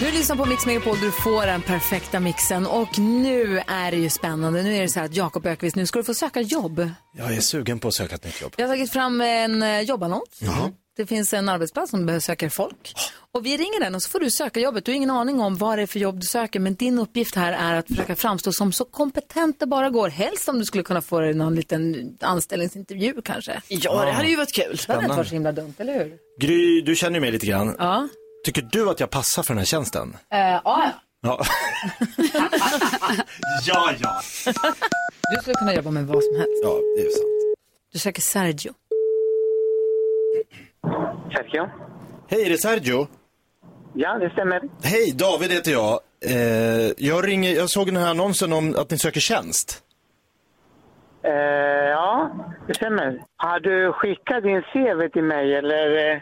Du 0.00 0.10
lyssnar 0.10 0.36
på 0.36 0.44
Mix 0.44 0.66
Megapol, 0.66 1.00
du 1.00 1.10
får 1.10 1.46
den 1.46 1.62
perfekta 1.62 2.20
mixen. 2.20 2.66
Och 2.66 2.98
nu 2.98 3.60
är 3.66 3.90
det 3.90 3.96
ju 3.96 4.08
spännande. 4.10 4.62
Nu 4.62 4.76
är 4.76 4.82
det 4.82 4.88
så 4.88 4.98
här 4.98 5.06
att 5.06 5.16
Jakob 5.16 5.46
Ökvist, 5.46 5.76
nu 5.76 5.86
ska 5.86 5.98
du 5.98 6.04
få 6.04 6.14
söka 6.14 6.40
jobb. 6.40 6.90
Jag 7.16 7.34
är 7.34 7.40
sugen 7.40 7.78
på 7.78 7.88
att 7.88 7.94
söka 7.94 8.14
ett 8.14 8.24
nytt 8.24 8.40
jobb. 8.42 8.54
Jag 8.56 8.68
har 8.68 8.74
tagit 8.74 8.92
fram 8.92 9.20
en 9.20 9.62
eh, 9.62 9.80
jobbannons. 9.80 10.40
Det 10.96 11.06
finns 11.06 11.32
en 11.32 11.48
arbetsplats 11.48 11.90
som 11.90 12.06
behöver 12.06 12.20
söka 12.20 12.50
folk. 12.50 12.92
Och 13.34 13.46
vi 13.46 13.56
ringer 13.56 13.80
den 13.80 13.94
och 13.94 14.02
så 14.02 14.08
får 14.08 14.20
du 14.20 14.30
söka 14.30 14.60
jobbet. 14.60 14.84
Du 14.84 14.92
har 14.92 14.96
ingen 14.96 15.10
aning 15.10 15.40
om 15.40 15.56
vad 15.56 15.78
det 15.78 15.82
är 15.82 15.86
för 15.86 15.98
jobb 15.98 16.20
du 16.20 16.26
söker. 16.26 16.60
Men 16.60 16.74
din 16.74 16.98
uppgift 16.98 17.34
här 17.34 17.52
är 17.52 17.74
att 17.74 17.88
försöka 17.88 18.16
framstå 18.16 18.52
som 18.52 18.72
så 18.72 18.84
kompetent 18.84 19.60
det 19.60 19.66
bara 19.66 19.90
går. 19.90 20.08
Helst 20.08 20.48
om 20.48 20.58
du 20.58 20.64
skulle 20.64 20.84
kunna 20.84 21.02
få 21.02 21.20
dig 21.20 21.34
någon 21.34 21.54
liten 21.54 22.16
anställningsintervju 22.20 23.14
kanske. 23.24 23.62
Ja, 23.68 24.04
det 24.04 24.12
hade 24.12 24.28
ju 24.28 24.36
varit 24.36 24.54
kul. 24.54 24.78
Det 24.86 24.92
hade 24.92 25.04
inte 25.04 25.16
varit 25.16 25.28
så 25.28 25.34
himla 25.34 25.52
dumt, 25.52 25.74
eller 25.78 25.94
hur? 25.94 26.16
Gry, 26.40 26.80
du 26.80 26.96
känner 26.96 27.14
ju 27.14 27.20
mig 27.20 27.30
lite 27.32 27.46
grann. 27.46 27.76
Ja. 27.78 28.08
Tycker 28.44 28.62
du 28.62 28.90
att 28.90 29.00
jag 29.00 29.10
passar 29.10 29.42
för 29.42 29.54
den 29.54 29.58
här 29.58 29.64
tjänsten? 29.64 30.08
Uh, 30.08 30.38
ja. 30.64 30.92
Ja. 31.20 31.40
ja, 33.66 33.90
ja. 33.98 34.20
Du 35.30 35.40
skulle 35.40 35.54
kunna 35.54 35.74
jobba 35.74 35.90
med 35.90 36.06
vad 36.06 36.24
som 36.24 36.36
helst. 36.36 36.60
Ja, 36.62 36.78
det 36.96 37.02
är 37.02 37.10
sant. 37.10 37.56
Du 37.92 37.98
söker 37.98 38.22
Sergio. 38.22 38.72
Sergio? 41.32 41.70
Hej, 42.28 42.46
är 42.46 42.50
det 42.50 42.58
Sergio? 42.58 43.06
Ja, 43.94 44.18
det 44.18 44.30
stämmer. 44.30 44.60
Hej, 44.82 45.14
David 45.14 45.52
heter 45.52 45.72
jag. 45.72 46.00
Eh, 46.24 46.92
jag, 46.96 47.28
ringer, 47.28 47.50
jag 47.52 47.70
såg 47.70 47.86
den 47.86 47.96
här 47.96 48.10
annonsen 48.10 48.52
om 48.52 48.76
att 48.78 48.90
ni 48.90 48.98
söker 48.98 49.20
tjänst. 49.20 49.82
Eh, 51.22 51.32
ja, 51.90 52.30
det 52.66 52.74
stämmer. 52.74 53.22
Har 53.36 53.60
du 53.60 53.92
skickat 53.92 54.42
din 54.42 54.62
CV 54.62 55.08
till 55.12 55.22
mig 55.24 55.54
eller 55.54 56.12
eh, 56.12 56.20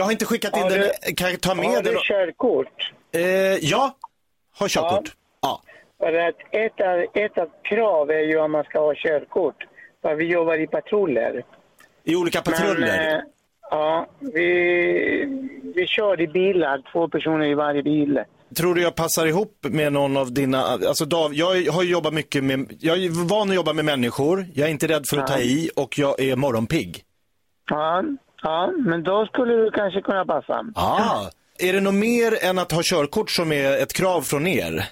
Jag 0.00 0.04
har 0.04 0.12
inte 0.12 0.24
skickat 0.24 0.56
in 0.56 0.62
Har 0.62 0.70
den. 0.70 0.80
du- 1.06 1.14
Kan 1.14 1.30
jag 1.30 1.40
ta 1.40 1.48
har 1.48 1.56
med 1.56 1.84
den? 1.84 1.94
du 1.94 2.00
körkort? 2.02 2.92
Eh, 3.14 3.22
ja, 3.72 3.96
har 4.58 4.68
körkort. 4.68 5.12
Ja. 5.42 5.62
För 5.98 6.14
att 6.14 6.34
ett 6.52 6.80
av, 6.80 7.04
ett 7.24 7.38
av 7.38 7.48
krav 7.64 8.10
är 8.10 8.20
ju 8.20 8.40
att 8.40 8.50
man 8.50 8.64
ska 8.64 8.78
ha 8.80 8.94
körkort. 8.94 9.56
För 10.02 10.14
vi 10.14 10.24
jobbar 10.24 10.60
i 10.60 10.66
patruller. 10.66 11.42
I 12.04 12.16
olika 12.16 12.40
patruller. 12.42 12.86
Men, 12.86 13.16
eh, 13.16 13.22
ja, 13.70 14.06
vi, 14.20 15.72
vi 15.74 15.86
kör 15.86 16.20
i 16.20 16.26
bilar, 16.28 16.82
två 16.92 17.08
personer 17.08 17.46
i 17.46 17.54
varje 17.54 17.82
bil. 17.82 18.20
Tror 18.56 18.74
du 18.74 18.82
jag 18.82 18.94
passar 18.94 19.26
ihop 19.26 19.56
med 19.62 19.92
någon 19.92 20.16
av 20.16 20.32
dina, 20.32 20.58
alltså 20.62 21.04
Dav, 21.04 21.34
jag 21.34 21.72
har 21.72 21.82
jobbat 21.82 22.12
mycket 22.14 22.44
med, 22.44 22.72
jag 22.80 23.04
är 23.04 23.28
van 23.28 23.48
att 23.50 23.54
jobba 23.56 23.72
med 23.72 23.84
människor, 23.84 24.46
jag 24.54 24.66
är 24.68 24.70
inte 24.72 24.86
rädd 24.88 25.04
för 25.10 25.18
att 25.18 25.26
ta 25.26 25.38
i 25.38 25.70
och 25.76 25.98
jag 25.98 26.20
är 26.20 26.36
morgonpigg. 26.36 27.02
Ja, 27.70 28.02
ja, 28.42 28.72
men 28.78 29.02
då 29.02 29.26
skulle 29.26 29.54
du 29.54 29.70
kanske 29.70 30.00
kunna 30.02 30.24
passa. 30.24 30.64
Ah. 30.74 31.30
Är 31.58 31.72
det 31.72 31.80
något 31.80 31.94
mer 31.94 32.44
än 32.44 32.58
att 32.58 32.72
ha 32.72 32.80
körkort 32.84 33.30
som 33.30 33.52
är 33.52 33.82
ett 33.82 33.92
krav 33.92 34.22
från 34.22 34.46
er? 34.46 34.84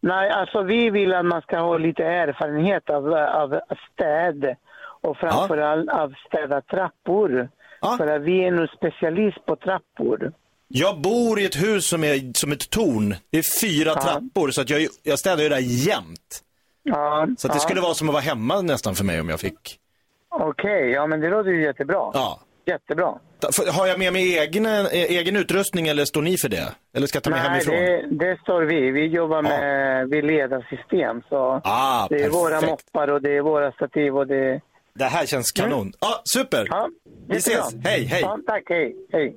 Nej, 0.00 0.30
alltså 0.30 0.62
vi 0.62 0.90
vill 0.90 1.14
att 1.14 1.26
man 1.26 1.42
ska 1.42 1.58
ha 1.58 1.78
lite 1.78 2.04
erfarenhet 2.04 2.90
av, 2.90 3.14
av 3.14 3.60
städ 3.92 4.56
och 5.00 5.16
framförallt 5.16 5.90
av 5.90 6.14
städa 6.26 6.60
trappor. 6.60 7.48
Ja. 7.80 7.94
För 7.98 8.06
att 8.06 8.22
vi 8.22 8.44
är 8.44 8.50
nog 8.50 8.68
specialist 8.68 9.46
på 9.46 9.56
trappor. 9.56 10.32
Jag 10.68 11.00
bor 11.00 11.40
i 11.40 11.44
ett 11.44 11.62
hus 11.62 11.86
som 11.88 12.04
är 12.04 12.38
som 12.38 12.52
ett 12.52 12.70
torn. 12.70 13.14
Det 13.30 13.38
är 13.38 13.60
fyra 13.60 13.94
trappor 13.94 14.50
så 14.50 14.60
att 14.60 14.70
jag, 14.70 14.80
jag 15.02 15.18
städar 15.18 15.42
ju 15.42 15.48
där 15.48 15.86
jämt. 15.86 16.42
Så 17.38 17.48
att 17.48 17.54
det 17.54 17.60
skulle 17.60 17.80
vara 17.80 17.94
som 17.94 18.08
att 18.08 18.12
vara 18.12 18.22
hemma 18.22 18.60
nästan 18.60 18.94
för 18.94 19.04
mig 19.04 19.20
om 19.20 19.28
jag 19.28 19.40
fick. 19.40 19.78
Okej, 20.28 20.90
ja 20.90 21.06
men 21.06 21.20
det 21.20 21.30
låter 21.30 21.50
ju 21.50 21.62
jättebra. 21.62 22.10
Ja. 22.14 22.40
Jättebra. 22.68 23.18
Har 23.72 23.86
jag 23.86 23.98
med 23.98 24.12
mig 24.12 24.38
egen, 24.38 24.66
eh, 24.66 24.86
egen 24.92 25.36
utrustning 25.36 25.88
eller 25.88 26.04
står 26.04 26.22
ni 26.22 26.38
för 26.38 26.48
det? 26.48 26.72
Eller 26.96 27.06
ska 27.06 27.16
jag 27.16 27.22
ta 27.22 27.30
med 27.30 27.38
Nej, 27.38 27.48
hemifrån? 27.50 27.74
det, 27.74 28.24
det 28.26 28.38
står 28.40 28.62
vi. 28.62 28.90
Vi 28.90 29.06
jobbar 29.06 29.42
med 29.42 30.08
vi 30.08 30.22
ledarsystem. 30.22 31.22
Så 31.28 31.60
Ah, 31.64 32.06
det 32.10 32.22
är 32.22 32.28
våra 32.30 32.50
perfekt. 32.60 32.70
moppar 32.70 33.08
och 33.08 33.22
det 33.22 33.36
är 33.36 33.40
våra 33.42 33.72
stativ 33.72 34.16
och 34.16 34.26
det... 34.26 34.60
Det 34.94 35.04
här 35.04 35.26
känns 35.26 35.52
kanon. 35.52 35.92
Ja, 36.00 36.22
super. 36.24 36.66
Ja, 36.70 36.88
Vi 37.28 37.36
ses. 37.36 37.74
Hej, 37.84 38.04
hej. 38.04 38.20
Ja, 38.22 38.38
tack, 38.46 38.62
hej. 38.68 38.96
hej. 39.12 39.36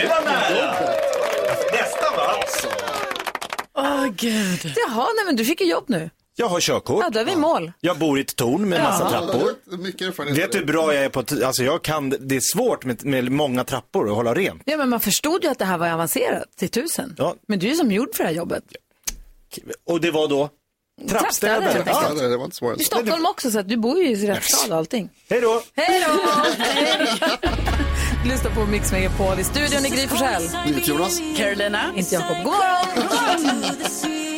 Det 0.00 0.06
var 0.08 0.24
nära. 0.24 0.72
Nästan 1.72 2.16
va? 2.16 2.32
Åh 3.74 4.06
gud. 4.06 4.72
Jaha, 4.76 5.06
nej 5.16 5.24
men 5.26 5.36
du 5.36 5.44
fick 5.44 5.60
ju 5.60 5.66
jobb 5.70 5.84
nu. 5.86 6.10
Jag 6.42 6.48
har 6.48 6.60
körkort. 6.60 7.04
Ja, 7.04 7.10
då 7.10 7.18
är 7.20 7.24
vi 7.24 7.36
mål. 7.36 7.72
Jag 7.80 7.98
bor 7.98 8.18
i 8.18 8.20
ett 8.22 8.36
torn 8.36 8.68
med 8.68 8.82
massa 8.82 9.10
trappor. 9.10 10.34
Vet 10.34 10.52
du 10.52 10.58
hur 10.58 10.66
bra 10.66 10.94
jag 10.94 11.04
är 11.04 11.08
på 11.08 11.20
att, 11.20 11.42
alltså 11.42 11.64
jag 11.64 11.82
kan, 11.82 12.10
det 12.20 12.36
är 12.36 12.40
svårt 12.56 12.84
med, 12.84 13.04
med 13.04 13.32
många 13.32 13.64
trappor 13.64 14.10
att 14.10 14.16
hålla 14.16 14.34
rent. 14.34 14.62
Ja, 14.64 14.76
men 14.76 14.88
man 14.88 15.00
förstod 15.00 15.44
ju 15.44 15.50
att 15.50 15.58
det 15.58 15.64
här 15.64 15.78
var 15.78 15.88
avancerat 15.88 16.44
till 16.56 16.68
tusen. 16.68 17.14
Ja. 17.18 17.34
Men 17.48 17.58
du 17.58 17.66
är 17.66 17.70
ju 17.70 17.76
som 17.76 17.92
gjord 17.92 18.08
för 18.14 18.24
det 18.24 18.28
här 18.28 18.36
jobbet. 18.36 18.64
Och 19.86 20.00
det 20.00 20.10
var 20.10 20.28
då? 20.28 20.48
Trappstädare. 21.08 21.64
helt 21.64 21.86
Ja. 21.86 22.28
det 22.28 22.36
var 22.36 22.44
inte 22.44 22.56
svårare. 22.56 22.76
I 22.76 22.84
Stockholm 22.84 23.26
också, 23.26 23.50
så 23.50 23.58
att 23.58 23.68
du 23.68 23.76
bor 23.76 23.98
ju 23.98 24.08
i 24.08 24.26
rätt 24.26 24.44
stad 24.44 24.72
och 24.72 24.78
allting. 24.78 25.08
Hej 25.30 25.40
då! 25.40 25.62
Hej 25.76 26.04
då! 26.06 26.20
Lyssna 28.28 28.50
på 28.50 28.66
Mix 28.66 28.92
Megapol. 28.92 29.38
I 29.38 29.44
studion 29.44 29.86
i 29.86 29.88
Gry 29.88 30.08
Forssell. 30.08 30.42
Jonas. 30.84 31.20
Carolina. 31.36 31.92
Inte 31.96 32.14
Jakob. 32.14 32.36
God 32.36 32.52
morgon! 32.52 34.31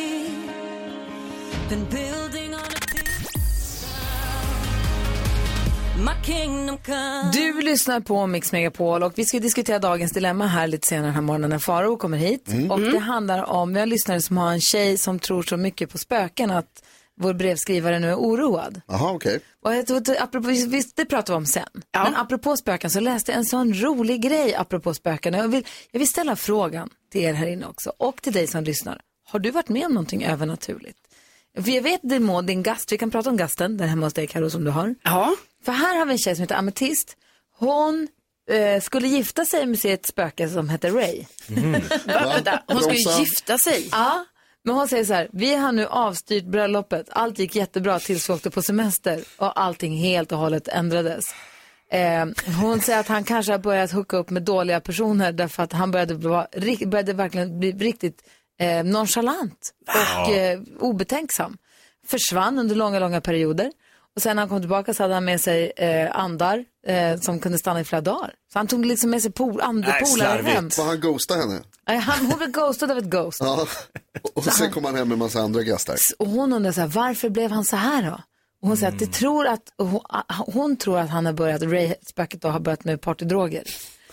Du 7.33 7.61
lyssnar 7.61 7.99
på 7.99 8.27
Mix 8.27 8.51
Megapol 8.51 9.03
och 9.03 9.13
vi 9.15 9.25
ska 9.25 9.39
diskutera 9.39 9.79
dagens 9.79 10.11
dilemma 10.11 10.47
här 10.47 10.67
lite 10.67 10.87
senare 10.87 11.05
den 11.05 11.15
här 11.15 11.21
morgonen 11.21 11.49
när 11.49 11.59
Faro 11.59 11.97
kommer 11.97 12.17
hit. 12.17 12.47
Och 12.69 12.81
det 12.81 12.99
handlar 12.99 13.43
om, 13.43 13.73
vi 13.73 13.79
har 13.79 13.87
lyssnare 13.87 14.21
som 14.21 14.37
har 14.37 14.51
en 14.51 14.61
tjej 14.61 14.97
som 14.97 15.19
tror 15.19 15.43
så 15.43 15.57
mycket 15.57 15.89
på 15.89 15.97
spöken 15.97 16.51
att 16.51 16.83
vår 17.17 17.33
brevskrivare 17.33 17.99
nu 17.99 18.09
är 18.09 18.15
oroad. 18.15 18.81
Jaha, 18.87 19.11
okej. 19.11 19.39
Och 19.63 19.87
tror 19.87 19.97
att, 19.97 20.21
apropå, 20.21 20.47
visst, 20.47 20.95
det 20.95 21.05
pratar 21.05 21.33
vi 21.33 21.37
om 21.37 21.45
sen. 21.45 21.69
Men 21.93 22.15
apropå 22.15 22.57
spöken 22.57 22.89
så 22.89 22.99
läste 22.99 23.31
jag 23.31 23.39
en 23.39 23.45
sån 23.45 23.73
rolig 23.73 24.21
grej 24.21 24.55
apropå 24.55 24.93
spöken. 24.93 25.33
Jag 25.33 25.47
vill, 25.47 25.65
jag 25.91 25.99
vill 25.99 26.09
ställa 26.09 26.35
frågan 26.35 26.89
till 27.11 27.21
er 27.21 27.33
här 27.33 27.47
inne 27.47 27.65
också 27.65 27.93
och 27.97 28.21
till 28.21 28.33
dig 28.33 28.47
som 28.47 28.63
lyssnar. 28.63 29.01
Har 29.27 29.39
du 29.39 29.51
varit 29.51 29.69
med 29.69 29.85
om 29.85 29.93
någonting 29.93 30.23
övernaturligt? 30.23 30.97
För 31.55 31.71
jag 31.71 31.81
vet 31.81 31.99
din 32.03 32.23
må, 32.23 32.41
din 32.41 32.63
gast, 32.63 32.91
vi 32.91 32.97
kan 32.97 33.11
prata 33.11 33.29
om 33.29 33.37
gasten, 33.37 33.77
den 33.77 33.89
hemma 33.89 34.05
hos 34.05 34.13
dig 34.13 34.27
Karo 34.27 34.49
som 34.49 34.63
du 34.63 34.71
har. 34.71 34.95
Ja. 35.03 35.33
För 35.65 35.71
här 35.71 35.97
har 35.97 36.05
vi 36.05 36.11
en 36.11 36.17
tjej 36.17 36.35
som 36.35 36.41
heter 36.43 36.55
Ametist. 36.55 37.17
Hon 37.57 38.07
eh, 38.51 38.81
skulle 38.81 39.07
gifta 39.07 39.45
sig 39.45 39.65
med 39.65 39.79
sitt 39.79 40.05
spöke 40.05 40.49
som 40.49 40.69
heter 40.69 40.91
Ray. 40.91 41.23
Va, 42.05 42.33
vänta, 42.33 42.63
hon 42.67 42.77
Bromsa. 42.81 43.19
gifta 43.19 43.57
sig. 43.57 43.89
Ja, 43.91 44.25
men 44.63 44.75
hon 44.75 44.87
säger 44.87 45.05
så 45.05 45.13
här, 45.13 45.29
vi 45.33 45.55
har 45.55 45.71
nu 45.71 45.85
avstyrt 45.87 46.45
bröllopet. 46.45 47.07
Allt 47.11 47.39
gick 47.39 47.55
jättebra 47.55 47.99
tills 47.99 48.29
vi 48.29 48.33
åkte 48.33 48.49
på 48.49 48.61
semester 48.61 49.23
och 49.37 49.59
allting 49.61 49.97
helt 49.97 50.31
och 50.31 50.37
hållet 50.37 50.67
ändrades. 50.67 51.23
Eh, 51.91 52.25
hon 52.61 52.81
säger 52.81 52.99
att 52.99 53.07
han 53.07 53.23
kanske 53.23 53.51
har 53.51 53.59
börjat 53.59 53.91
hooka 53.91 54.17
upp 54.17 54.29
med 54.29 54.43
dåliga 54.43 54.79
personer 54.79 55.31
därför 55.31 55.63
att 55.63 55.73
han 55.73 55.91
började, 55.91 56.13
ri- 56.13 56.87
började 56.87 57.13
verkligen 57.13 57.59
bli 57.59 57.71
riktigt 57.71 58.23
eh, 58.59 58.83
nonchalant 58.83 59.73
och 59.87 60.31
eh, 60.33 60.59
obetänksam. 60.79 61.57
Försvann 62.07 62.59
under 62.59 62.75
långa, 62.75 62.99
långa 62.99 63.21
perioder. 63.21 63.71
Och 64.15 64.21
sen 64.21 64.35
när 64.35 64.41
han 64.41 64.49
kom 64.49 64.59
tillbaka 64.59 64.93
så 64.93 65.03
hade 65.03 65.13
han 65.13 65.25
med 65.25 65.41
sig 65.41 65.71
eh, 65.77 66.15
andar 66.19 66.65
eh, 66.87 67.19
som 67.19 67.39
kunde 67.39 67.57
stanna 67.57 67.79
i 67.79 67.83
flera 67.83 68.01
dagar. 68.01 68.33
Så 68.53 68.59
han 68.59 68.67
tog 68.67 68.85
liksom 68.85 69.09
med 69.09 69.21
sig 69.21 69.31
pol, 69.31 69.61
andepolare 69.61 70.41
hem. 70.41 70.69
Var 70.77 70.85
han 70.85 70.99
ghostade 70.99 71.39
henne? 71.41 71.61
Nej, 71.87 71.97
han, 71.97 72.25
hon 72.25 72.37
blev 72.37 72.51
ghostad 72.51 72.91
av 72.91 72.97
ett 72.97 73.03
ghost. 73.05 73.37
Ja. 73.41 73.67
Och 74.33 74.43
sen 74.43 74.71
kom 74.71 74.85
han 74.85 74.95
hem 74.95 75.07
med 75.07 75.15
en 75.15 75.19
massa 75.19 75.39
andra 75.39 75.63
gastar. 75.63 75.95
Och 76.19 76.27
hon 76.27 76.53
undrar 76.53 76.71
så 76.71 76.81
här, 76.81 76.87
varför 76.87 77.29
blev 77.29 77.51
han 77.51 77.65
så 77.65 77.75
här 77.75 78.03
då? 78.03 78.19
Och 78.61 78.67
hon 78.67 78.77
säger 78.77 78.91
att 78.93 78.99
det 78.99 79.11
tror 79.11 79.47
att, 79.47 79.61
hon, 79.77 80.01
hon 80.45 80.77
tror 80.77 80.99
att 80.99 81.09
han 81.09 81.25
har 81.25 81.33
börjat, 81.33 81.61
Ray-spöket 81.61 82.41
då 82.41 82.47
har 82.47 82.59
börjat 82.59 82.83
med 82.83 83.01
partydroger. 83.01 83.63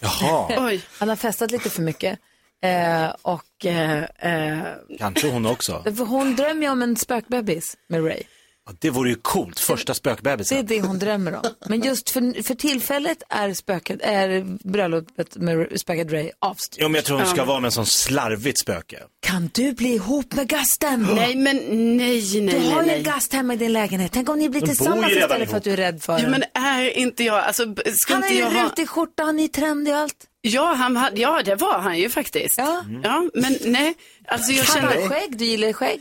Jaha, 0.00 0.66
Oj. 0.66 0.84
Han 0.98 1.08
har 1.08 1.16
festat 1.16 1.50
lite 1.50 1.70
för 1.70 1.82
mycket. 1.82 2.18
Eh, 2.62 3.10
och 3.22 3.66
eh, 3.66 4.02
eh, 4.02 4.62
kanske 4.98 5.28
hon 5.30 5.46
också. 5.46 5.82
för 5.96 6.04
hon 6.04 6.36
drömmer 6.36 6.62
ju 6.62 6.68
om 6.72 6.82
en 6.82 6.96
spökbebis 6.96 7.76
med 7.88 8.04
Ray. 8.06 8.22
Ja, 8.66 8.72
Det 8.80 8.90
vore 8.90 9.10
ju 9.10 9.16
coolt, 9.22 9.58
första 9.60 9.86
Det 9.86 9.92
är 9.92 9.94
spökbebisen. 9.94 10.66
det 10.66 10.80
hon 10.80 10.98
drömmer 10.98 11.34
om. 11.34 11.42
Men 11.68 11.80
just 11.80 12.10
för, 12.10 12.42
för 12.42 12.54
tillfället 12.54 13.22
är, 13.28 13.54
spöket, 13.54 14.00
är 14.02 14.44
bröllopet 14.68 15.36
med 15.36 15.80
spöket 15.80 16.12
Ray 16.12 16.30
avstyrt. 16.38 16.78
Jo, 16.82 16.88
men 16.88 16.94
jag 16.94 17.04
tror 17.04 17.16
hon 17.18 17.26
ska 17.26 17.44
vara 17.44 17.60
med 17.60 17.68
en 17.68 17.72
sån 17.72 17.86
slarvigt 17.86 18.58
spöke. 18.60 18.98
Kan 19.20 19.50
du 19.54 19.72
bli 19.72 19.94
ihop 19.94 20.34
med 20.34 20.48
gasten? 20.48 21.08
Nej, 21.14 21.36
men 21.36 21.56
nej, 21.96 22.20
Du 22.32 22.40
nej, 22.40 22.70
har 22.70 22.82
nej. 22.82 22.90
ju 22.90 22.96
en 22.96 23.02
gast 23.02 23.32
hemma 23.32 23.54
i 23.54 23.56
din 23.56 23.72
lägenhet. 23.72 24.12
Tänk 24.14 24.28
om 24.28 24.38
ni 24.38 24.48
blir 24.48 24.60
tillsammans 24.60 25.12
istället 25.12 25.28
för 25.30 25.42
ihop. 25.44 25.54
att 25.54 25.64
du 25.64 25.70
är 25.72 25.76
rädd 25.76 26.02
för 26.02 26.12
Ja, 26.12 26.18
den. 26.18 26.30
men 26.30 26.42
är 26.54 26.98
inte 26.98 27.24
jag, 27.24 27.38
alltså 27.44 27.62
ska 27.94 28.14
Han 28.14 28.22
är 28.22 28.26
inte 28.26 28.34
ju 28.34 28.40
jag 28.40 28.50
ha... 28.50 28.64
rutig 28.66 28.88
skjorta, 28.88 29.22
han 29.22 29.38
är 29.40 29.48
trendig 29.48 29.94
och 29.94 30.00
allt. 30.00 30.26
Ja, 30.44 30.72
han 30.74 30.96
hade, 30.96 31.20
ja, 31.20 31.42
det 31.44 31.54
var 31.54 31.78
han 31.78 31.98
ju 31.98 32.08
faktiskt. 32.08 32.54
Ja. 32.58 32.84
Ja, 33.02 33.24
men 33.34 33.56
nej, 33.64 33.94
alltså 34.28 34.52
jag 34.52 34.64
Han 34.64 34.84
har 34.84 34.92
känner... 34.92 35.08
skägg, 35.08 35.36
du 35.38 35.44
gillar 35.44 35.72
skägg. 35.72 36.00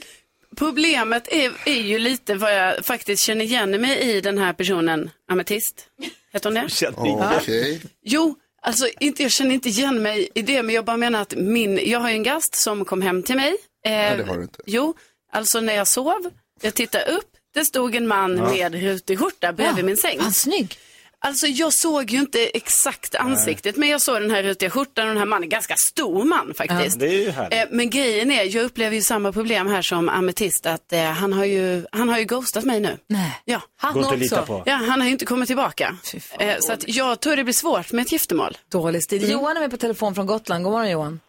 Problemet 0.57 1.27
är, 1.31 1.51
är 1.65 1.81
ju 1.81 1.99
lite 1.99 2.35
vad 2.35 2.55
jag 2.55 2.85
faktiskt 2.85 3.23
känner 3.23 3.45
igen 3.45 3.81
mig 3.81 3.99
i 3.99 4.21
den 4.21 4.37
här 4.37 4.53
personen, 4.53 5.09
Ametist. 5.31 5.85
Heter 6.33 6.49
hon 6.49 6.53
det? 6.53 6.69
Känner 6.69 7.37
Okej. 7.37 7.81
Jo, 8.03 8.35
alltså 8.61 8.87
inte, 8.99 9.23
jag 9.23 9.31
känner 9.31 9.53
inte 9.53 9.69
igen 9.69 10.01
mig 10.01 10.29
i 10.35 10.41
det, 10.41 10.63
men 10.63 10.75
jag 10.75 10.85
bara 10.85 10.97
menar 10.97 11.21
att 11.21 11.35
min, 11.35 11.79
jag 11.89 11.99
har 11.99 12.09
ju 12.09 12.15
en 12.15 12.23
gast 12.23 12.55
som 12.55 12.85
kom 12.85 13.01
hem 13.01 13.23
till 13.23 13.35
mig. 13.35 13.49
Eh, 13.85 13.91
Nej, 13.91 14.17
det 14.17 14.23
har 14.23 14.37
du 14.37 14.41
inte. 14.43 14.59
Jo, 14.65 14.93
alltså 15.31 15.59
när 15.59 15.73
jag 15.73 15.87
sov, 15.87 16.31
jag 16.61 16.73
tittade 16.73 17.05
upp, 17.05 17.29
det 17.53 17.65
stod 17.65 17.95
en 17.95 18.07
man 18.07 18.35
med 18.35 18.75
rutig 18.75 19.19
skjorta 19.19 19.53
bredvid 19.53 19.85
min 19.85 19.97
säng. 19.97 20.19
Han 20.19 20.27
är 20.27 20.31
snygg. 20.33 20.77
Alltså 21.23 21.47
jag 21.47 21.73
såg 21.73 22.11
ju 22.11 22.19
inte 22.19 22.39
exakt 22.47 23.15
ansiktet, 23.15 23.75
men 23.77 23.89
jag 23.89 24.01
såg 24.01 24.21
den 24.21 24.31
här 24.31 24.43
rutiga 24.43 24.69
skjortan 24.69 25.03
och 25.07 25.09
den 25.09 25.17
här 25.17 25.25
mannen, 25.25 25.49
ganska 25.49 25.75
stor 25.77 26.23
man 26.23 26.53
faktiskt. 26.53 26.99
Det 26.99 27.07
är 27.07 27.19
ju 27.25 27.31
härligt. 27.31 27.53
Eh, 27.53 27.63
Men 27.71 27.89
grejen 27.89 28.31
är, 28.31 28.55
jag 28.55 28.63
upplever 28.65 28.95
ju 28.95 29.01
samma 29.01 29.31
problem 29.31 29.67
här 29.67 29.81
som 29.81 30.09
Ametist, 30.09 30.65
att 30.65 30.93
eh, 30.93 31.03
han, 31.03 31.33
har 31.33 31.45
ju, 31.45 31.85
han 31.91 32.09
har 32.09 32.19
ju 32.19 32.25
ghostat 32.25 32.63
mig 32.63 32.79
nu. 32.79 32.97
Nej. 33.07 33.41
Ja. 33.45 33.61
Han 33.77 33.93
Går 33.93 34.01
också. 34.01 34.15
lita 34.15 34.41
på. 34.45 34.63
Ja, 34.65 34.73
han 34.73 34.99
har 35.01 35.05
ju 35.07 35.11
inte 35.11 35.25
kommit 35.25 35.47
tillbaka. 35.47 35.95
Fan, 36.03 36.47
Eh, 36.47 36.55
så 36.59 36.73
att 36.73 36.83
jag 36.87 37.19
tror 37.19 37.35
det 37.35 37.43
blir 37.43 37.53
svårt 37.53 37.91
med 37.91 38.01
ett 38.01 38.11
giftermål. 38.11 38.57
Dålig 38.71 39.03
stil. 39.03 39.31
Johan 39.31 39.57
är 39.57 39.61
med 39.61 39.71
på 39.71 39.77
telefon 39.77 40.15
från 40.15 40.25
Gotland. 40.25 40.63
God 40.63 40.73
morgon 40.73 40.89
Johan. 40.89 41.19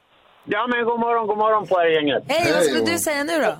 Ja, 0.44 0.66
men 0.66 0.84
god 0.84 1.00
morgon, 1.00 1.26
god 1.26 1.38
morgon 1.38 1.66
på 1.66 1.74
er 1.80 1.86
gänget. 1.94 2.22
Hej, 2.28 2.52
vad 2.52 2.62
skulle 2.64 2.92
du 2.92 2.98
säga 2.98 3.24
nu 3.24 3.38
då? 3.40 3.56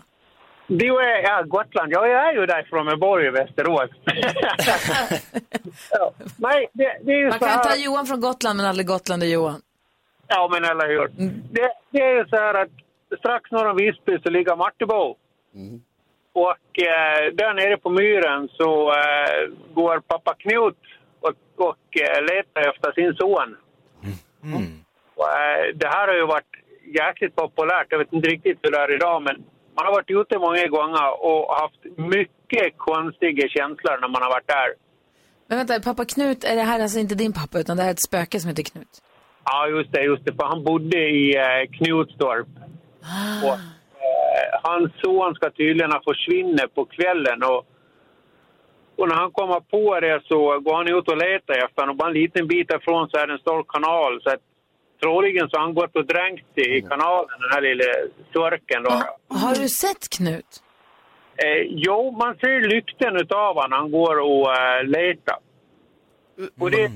Du 0.67 0.99
är, 0.99 1.23
ja, 1.23 1.43
Gotland. 1.43 1.93
Jag 1.93 2.11
är 2.11 2.33
ju 2.33 2.47
därifrån, 2.47 2.87
men 2.87 2.99
bor 2.99 3.27
i 3.27 3.31
Västerås. 3.31 3.91
ja. 5.91 6.13
Nej, 6.39 6.69
det, 6.73 6.99
det 7.03 7.13
är 7.13 7.19
ju 7.19 7.25
Man 7.29 7.33
så 7.33 7.39
kan 7.39 7.49
här... 7.49 7.65
ta 7.65 7.77
Johan 7.77 8.07
från 8.07 8.21
Gotland 8.21 8.57
men 8.57 8.67
aldrig 8.67 8.87
Gotland 8.87 9.23
och 9.23 9.29
Johan. 9.29 9.61
Ja, 10.29 10.49
men 10.53 10.65
eller 10.65 10.89
hur. 10.89 11.09
Det, 11.51 11.73
det 11.91 11.99
är 11.99 12.15
ju 12.17 12.25
så 12.29 12.37
här 12.37 12.55
att 12.55 12.71
strax 13.19 13.51
norr 13.51 13.67
om 13.67 13.77
Visby 13.77 14.19
så 14.23 14.31
ligger 14.31 14.57
Martebo. 14.57 15.17
Och 16.33 16.79
eh, 16.79 17.33
där 17.35 17.55
nere 17.55 17.77
på 17.77 17.91
myren 17.91 18.49
så 18.53 18.91
eh, 18.91 19.51
går 19.75 20.01
pappa 20.01 20.35
Knut 20.35 20.79
och, 21.21 21.67
och 21.69 22.01
eh, 22.01 22.23
letar 22.23 22.71
efter 22.71 22.93
sin 22.93 23.15
son. 23.15 23.57
Och, 25.15 25.29
eh, 25.29 25.75
det 25.75 25.89
här 25.89 26.09
har 26.09 26.15
ju 26.15 26.27
varit 26.27 26.55
jäkligt 26.95 27.37
populärt. 27.37 27.87
Jag 27.89 27.99
vet 27.99 28.13
inte 28.13 28.29
riktigt 28.29 28.59
hur 28.63 28.71
det 28.71 28.79
är 28.79 28.95
idag, 28.95 29.23
men 29.23 29.45
man 29.77 29.87
har 29.87 29.93
varit 29.93 30.11
ute 30.11 30.39
många 30.39 30.67
gånger 30.77 31.09
och 31.29 31.43
haft 31.63 31.83
mycket 31.97 32.79
konstiga 32.79 33.49
känslor 33.49 34.01
när 34.01 34.09
man 34.09 34.23
har 34.23 34.31
varit 34.31 34.47
där. 34.47 34.69
Men 35.47 35.59
vänta, 35.59 35.81
pappa 35.81 36.05
Knut, 36.05 36.45
är 36.45 36.57
det 36.57 36.63
här 36.63 36.81
alltså 36.81 36.99
inte 36.99 37.15
din 37.15 37.33
pappa 37.33 37.61
utan 37.61 37.77
det 37.77 37.83
här 37.83 37.91
är 37.91 37.95
ett 37.95 38.09
spöke 38.09 38.41
som 38.41 38.49
heter 38.49 38.63
Knut? 38.63 38.95
Ja, 39.45 39.69
just 39.69 39.93
det, 39.93 40.03
just 40.03 40.25
det. 40.25 40.33
För 40.35 40.47
han 40.53 40.65
bodde 40.65 40.99
i 40.99 41.37
eh, 41.37 41.63
Knutstorp. 41.77 42.47
Och, 43.45 43.57
eh, 44.07 44.49
hans 44.63 44.93
son 45.03 45.35
ska 45.35 45.51
tydligen 45.51 45.93
ha 45.93 46.03
försvunnit 46.11 46.75
på 46.75 46.85
kvällen. 46.85 47.43
Och, 47.43 47.61
och 48.99 49.09
när 49.09 49.17
han 49.17 49.31
kommer 49.31 49.61
på 49.61 50.01
det 50.01 50.23
så 50.29 50.39
går 50.61 50.75
han 50.77 50.89
ut 50.97 51.09
och 51.09 51.17
letar 51.17 51.65
efter 51.65 51.81
honom. 51.83 51.95
Och 51.95 51.97
bara 51.97 52.09
en 52.09 52.21
liten 52.23 52.47
bit 52.47 52.71
ifrån 52.71 53.09
så 53.09 53.19
är 53.19 53.27
det 53.27 53.33
en 53.33 53.39
stor 53.47 53.65
kanal. 53.75 54.23
Så 54.23 54.31
att, 54.31 54.43
troligen 55.03 55.49
så 55.49 55.57
har 55.57 55.65
han 55.65 55.75
gått 55.75 55.97
och 55.97 56.07
dränkt 56.07 56.59
i 56.59 56.83
kanalen, 56.83 57.29
den 57.41 57.51
här 57.55 57.61
lilla 57.61 57.85
störken. 58.31 58.83
Då. 58.83 58.91
Har 59.43 59.55
du 59.55 59.69
sett 59.69 60.09
Knut? 60.17 60.53
Eh, 61.37 61.63
jo, 61.69 62.11
man 62.11 62.35
ser 62.35 62.61
lykten 62.75 63.17
utav 63.17 63.55
honom. 63.55 63.73
Han 63.73 63.91
går 63.91 64.17
och 64.21 64.57
eh, 64.57 64.85
letar. 64.85 65.39
Och, 66.61 66.71
det, 66.71 66.91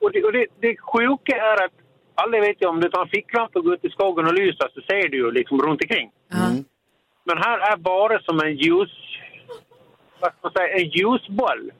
och, 0.00 0.12
det, 0.12 0.24
och 0.24 0.32
det, 0.32 0.46
det 0.60 0.76
sjuka 0.76 1.36
är 1.36 1.64
att 1.64 1.76
alla 2.14 2.40
vet 2.40 2.62
ju 2.62 2.66
om 2.66 2.80
du 2.80 2.88
tar 2.88 3.02
en 3.02 3.08
ficklampa 3.08 3.58
och 3.58 3.64
går 3.64 3.74
ut 3.74 3.84
i 3.84 3.90
skogen 3.90 4.26
och 4.26 4.34
lyser 4.34 4.68
så 4.74 4.80
ser 4.80 5.08
du 5.08 5.16
ju 5.16 5.30
liksom 5.30 5.62
runt 5.62 5.82
omkring. 5.82 6.10
Men 7.24 7.38
här 7.38 7.58
är 7.72 7.76
bara 7.76 8.20
som 8.22 8.40
en 8.40 8.56
ljus... 8.56 8.90
Vad 10.20 10.30
ska 10.30 10.38
man 10.42 10.52
säga? 10.52 10.76
En 10.76 10.88
ljusboll. 10.88 11.72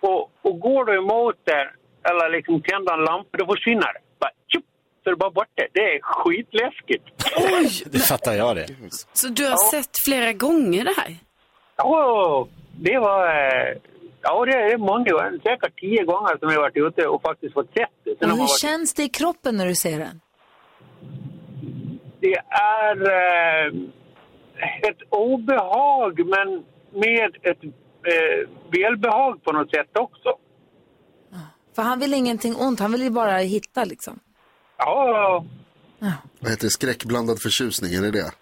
Och, 0.00 0.30
och 0.42 0.60
går 0.60 0.84
du 0.84 0.96
emot 0.98 1.36
det 1.44 1.70
eller 2.08 2.30
liksom 2.30 2.62
tänder 2.62 2.94
en 2.94 3.04
lampa, 3.04 3.38
då 3.38 3.46
försvinner 3.46 3.92
det. 3.92 4.00
Bara, 4.24 4.32
tjup, 4.52 4.64
så 5.02 5.10
är 5.10 5.12
det 5.14 5.16
bara 5.16 5.30
borta. 5.30 5.62
Det 5.72 5.80
är 5.80 6.00
skitläskigt. 6.02 7.04
Det 7.92 7.98
fattar 7.98 8.32
jag 8.32 8.56
det. 8.56 8.66
Så 9.12 9.28
du 9.28 9.44
har 9.46 9.70
sett 9.70 9.90
flera 10.04 10.32
gånger 10.32 10.84
det 10.84 10.94
här? 10.96 11.16
Ja, 11.76 12.48
det 12.80 12.98
var... 12.98 13.26
Ja, 14.22 14.44
det 14.44 14.52
är 14.52 14.78
många 14.78 15.10
gånger. 15.12 15.40
Säkert 15.42 15.80
tio 15.80 16.04
gånger 16.04 16.38
som 16.38 16.48
jag 16.50 16.60
varit 16.60 16.76
ute 16.76 17.06
och 17.06 17.22
faktiskt 17.22 17.54
fått 17.54 17.66
sett 17.66 17.88
det. 18.04 18.18
Sen 18.18 18.30
Och 18.30 18.36
hur 18.36 18.42
varit, 18.42 18.60
känns 18.60 18.94
det 18.94 19.02
i 19.02 19.08
kroppen 19.08 19.56
när 19.56 19.66
du 19.66 19.74
ser 19.74 19.98
den? 19.98 20.20
det 22.24 22.36
är 22.48 22.96
eh, 22.96 23.72
ett 24.88 24.98
obehag, 25.10 26.26
men 26.26 26.64
med 27.02 27.36
ett 27.42 27.64
eh, 28.12 28.48
välbehag 28.70 29.42
på 29.44 29.52
något 29.52 29.70
sätt 29.70 29.98
också. 29.98 30.28
För 31.74 31.82
han 31.82 31.98
vill 31.98 32.14
ingenting 32.14 32.56
ont, 32.56 32.80
han 32.80 32.92
vill 32.92 33.02
ju 33.02 33.10
bara 33.10 33.36
hitta 33.38 33.84
liksom. 33.84 34.20
Ja, 34.78 35.44
Vad 36.40 36.50
heter 36.50 36.64
det? 36.66 36.70
Skräckblandad 36.70 37.42
förtjusning, 37.42 37.94
är 37.94 38.02
det 38.02 38.10
det? 38.10 38.32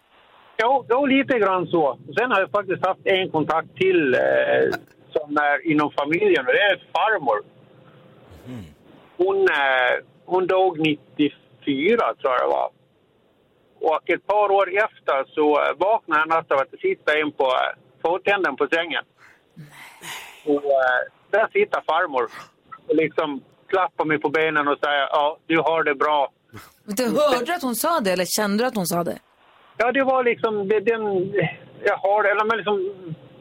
ja, 0.56 0.84
ja 0.88 1.06
lite 1.06 1.38
grann 1.38 1.66
så. 1.66 1.98
Sen 2.18 2.30
har 2.30 2.40
jag 2.40 2.50
faktiskt 2.50 2.86
haft 2.86 3.00
en 3.04 3.30
kontakt 3.30 3.76
till 3.76 4.14
eh, 4.14 4.70
som 5.12 5.36
är 5.36 5.70
inom 5.70 5.90
familjen 6.00 6.46
och 6.46 6.52
det 6.52 6.60
är 6.60 6.76
farmor. 6.92 7.38
Hon, 9.16 9.36
eh, 9.48 10.04
hon 10.24 10.46
dog 10.46 10.78
94 10.78 12.14
tror 12.20 12.32
jag 12.32 12.40
det 12.42 12.46
var. 12.60 12.70
Och 13.80 14.10
ett 14.10 14.26
par 14.26 14.50
år 14.50 14.68
efter 14.86 15.24
så 15.34 15.46
vaknade 15.78 16.20
jag 16.20 16.22
en 16.22 16.28
natt 16.28 16.52
av 16.52 16.58
att 16.58 16.70
det 16.70 16.80
sitter 16.80 17.22
en 17.22 17.32
på 17.32 17.44
eh, 17.44 17.72
fotänden 18.02 18.56
på 18.56 18.68
sängen. 18.74 19.04
Och 20.44 20.64
eh, 20.64 21.00
där 21.30 21.48
sitter 21.52 21.80
farmor 21.86 22.24
liksom 22.88 23.42
klappar 23.68 24.04
mig 24.04 24.18
på 24.18 24.28
benen 24.28 24.68
och 24.68 24.78
säger 24.84 25.00
ja, 25.00 25.38
du 25.46 25.58
har 25.58 25.84
det 25.84 25.94
bra. 25.94 26.28
Du 26.84 27.04
hörde 27.04 27.54
att 27.54 27.62
hon 27.62 27.74
sa 27.76 28.00
det 28.00 28.10
eller 28.12 28.24
kände 28.24 28.64
du 28.64 28.68
att 28.68 28.76
hon 28.76 28.86
sa 28.86 29.04
det? 29.04 29.18
Ja, 29.76 29.92
det 29.92 30.04
var 30.04 30.24
liksom 30.24 30.68
det, 30.68 30.80
den... 30.80 31.02
Jag 31.84 31.96
har 31.96 32.24
eller 32.24 32.44
men 32.44 32.56
liksom, 32.56 32.76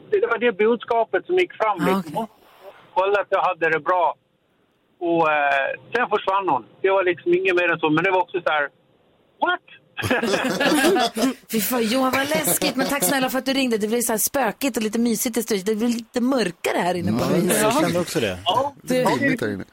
det 0.10 0.28
var 0.28 0.38
det 0.38 0.52
budskapet 0.52 1.26
som 1.26 1.36
gick 1.36 1.54
fram. 1.54 1.78
Ah, 1.82 1.98
Liksom. 1.98 2.16
Hon 2.16 2.28
kollade 2.94 3.22
att 3.22 3.28
jag 3.30 3.42
hade 3.42 3.70
det 3.70 3.80
bra. 3.80 4.16
Och 5.00 5.32
eh, 5.32 5.70
sen 5.96 6.10
försvann 6.10 6.50
hon. 6.50 6.66
Det 6.82 6.90
var 6.90 7.04
liksom 7.04 7.34
inget 7.34 7.56
mer 7.56 7.72
än 7.72 7.80
så. 7.80 7.90
Men 7.90 8.04
det 8.04 8.12
var 8.12 8.22
också 8.22 8.42
så 8.42 8.50
här... 8.50 8.70
What? 9.42 9.66
Fy 11.52 11.62
fan, 11.62 11.84
Johan 11.84 12.12
vad 12.12 12.30
läskigt. 12.30 12.76
Men 12.76 12.88
tack 12.88 13.04
snälla 13.04 13.30
för 13.30 13.38
att 13.40 13.46
du 13.46 13.54
ringde. 13.54 13.78
Det 13.78 13.88
blir 13.88 14.02
så 14.02 14.14
här 14.14 14.18
spökigt 14.18 14.78
och 14.78 14.84
lite 14.84 15.00
mysigt 15.00 15.38
i 15.38 15.44
studion. 15.44 15.66
Det 15.66 15.76
blir 15.76 15.88
lite 15.88 16.22
mörkare 16.22 16.78
här 16.78 16.94
inne 16.96 17.12
på 17.12 17.18
Jag 17.20 17.42
huset. 17.42 17.74
kände 17.82 18.00
också 18.00 18.20
det. 18.20 18.38
ja, 18.46 18.76
här 18.90 19.54
inne. 19.54 19.64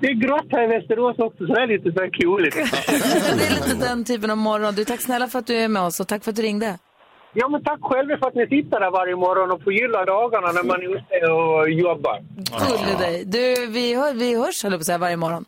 det 0.00 0.06
är 0.06 0.14
grått 0.26 0.46
här 0.50 0.64
i 0.64 0.66
Västerås 0.66 1.18
också, 1.18 1.46
så 1.46 1.54
det 1.54 1.62
är 1.62 1.66
lite 1.66 1.92
så 1.92 2.00
här 2.00 2.10
kuligt. 2.10 2.56
Det 3.38 3.46
är 3.46 3.50
lite 3.68 3.86
den 3.88 4.04
typen 4.04 4.30
av 4.30 4.36
morgon. 4.36 4.74
Du, 4.74 4.84
tack 4.84 5.02
snälla 5.02 5.28
för 5.28 5.38
att 5.38 5.46
du 5.46 5.54
är 5.56 5.68
med 5.68 5.82
oss 5.82 6.00
och 6.00 6.08
tack 6.08 6.24
för 6.24 6.30
att 6.30 6.36
du 6.36 6.42
ringde. 6.42 6.78
Ja, 7.36 7.48
men 7.48 7.62
tack 7.64 7.78
själva 7.82 8.18
för 8.18 8.26
att 8.26 8.34
ni 8.34 8.46
sitter 8.46 8.80
där 8.80 8.90
varje 8.90 9.16
morgon 9.16 9.50
och 9.50 9.62
förgyllar 9.62 10.06
dagarna 10.06 10.52
när 10.52 10.62
man 10.62 10.76
är 10.82 10.96
ute 10.96 11.32
och 11.32 11.70
jobbar. 11.70 12.18
Gulle 12.36 12.98
dig. 12.98 13.24
Du, 13.24 13.66
vi, 13.66 13.94
hör, 13.94 14.12
vi 14.14 14.34
hörs, 14.36 14.62
höll 14.62 14.72
jag 14.72 14.78
på 14.78 14.82
att 14.82 14.86
säga, 14.86 14.98
varje 14.98 15.16
morgon. 15.16 15.44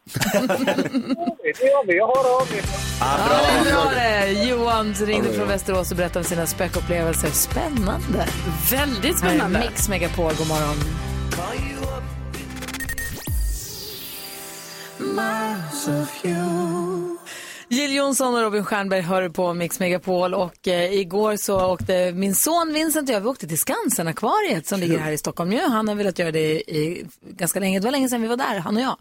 Det 1.42 1.64
gör 1.64 1.86
vi. 1.86 1.96
Jag 1.96 2.06
har 2.06 2.40
av 2.40 2.48
er. 2.56 2.64
Ja, 3.00 3.16
det 3.64 3.74
var 3.74 3.94
det. 3.94 4.48
Johan 4.48 4.94
ringde 4.94 5.32
från 5.32 5.48
Västerås 5.48 5.90
och 5.90 5.96
berättade 5.96 6.18
om 6.18 6.24
sina 6.24 6.46
spökupplevelser. 6.46 7.28
Spännande. 7.28 8.26
Väldigt 8.70 9.22
Här 9.22 9.28
är 9.30 9.34
spännande. 9.36 9.58
Mix 9.58 9.88
Megapol, 9.88 10.32
god 10.38 10.48
morgon. 10.48 10.76
Jill 17.68 17.94
Johnson 17.94 18.34
och 18.34 18.40
Robin 18.40 18.64
Stjernberg 18.64 19.00
hör 19.00 19.28
på 19.28 19.54
Mix 19.54 19.80
Megapol 19.80 20.34
och 20.34 20.68
eh, 20.68 20.92
igår 20.92 21.36
så 21.36 21.66
åkte 21.66 22.12
min 22.12 22.34
son 22.34 22.72
Vincent 22.72 23.08
och 23.08 23.14
jag, 23.14 23.20
vi 23.20 23.26
åkte 23.26 23.46
till 23.48 23.58
Skansen-akvariet 23.58 24.66
som 24.66 24.80
ligger 24.80 24.98
här 24.98 25.12
i 25.12 25.18
Stockholm 25.18 25.50
nu. 25.50 25.60
Han 25.60 25.88
har 25.88 25.94
velat 25.94 26.18
göra 26.18 26.32
det 26.32 26.70
i, 26.70 27.06
ganska 27.30 27.60
länge, 27.60 27.78
det 27.80 27.84
var 27.84 27.92
länge 27.92 28.08
sedan 28.08 28.22
vi 28.22 28.28
var 28.28 28.36
där, 28.36 28.58
han 28.58 28.76
och 28.76 28.82
jag. 28.82 28.96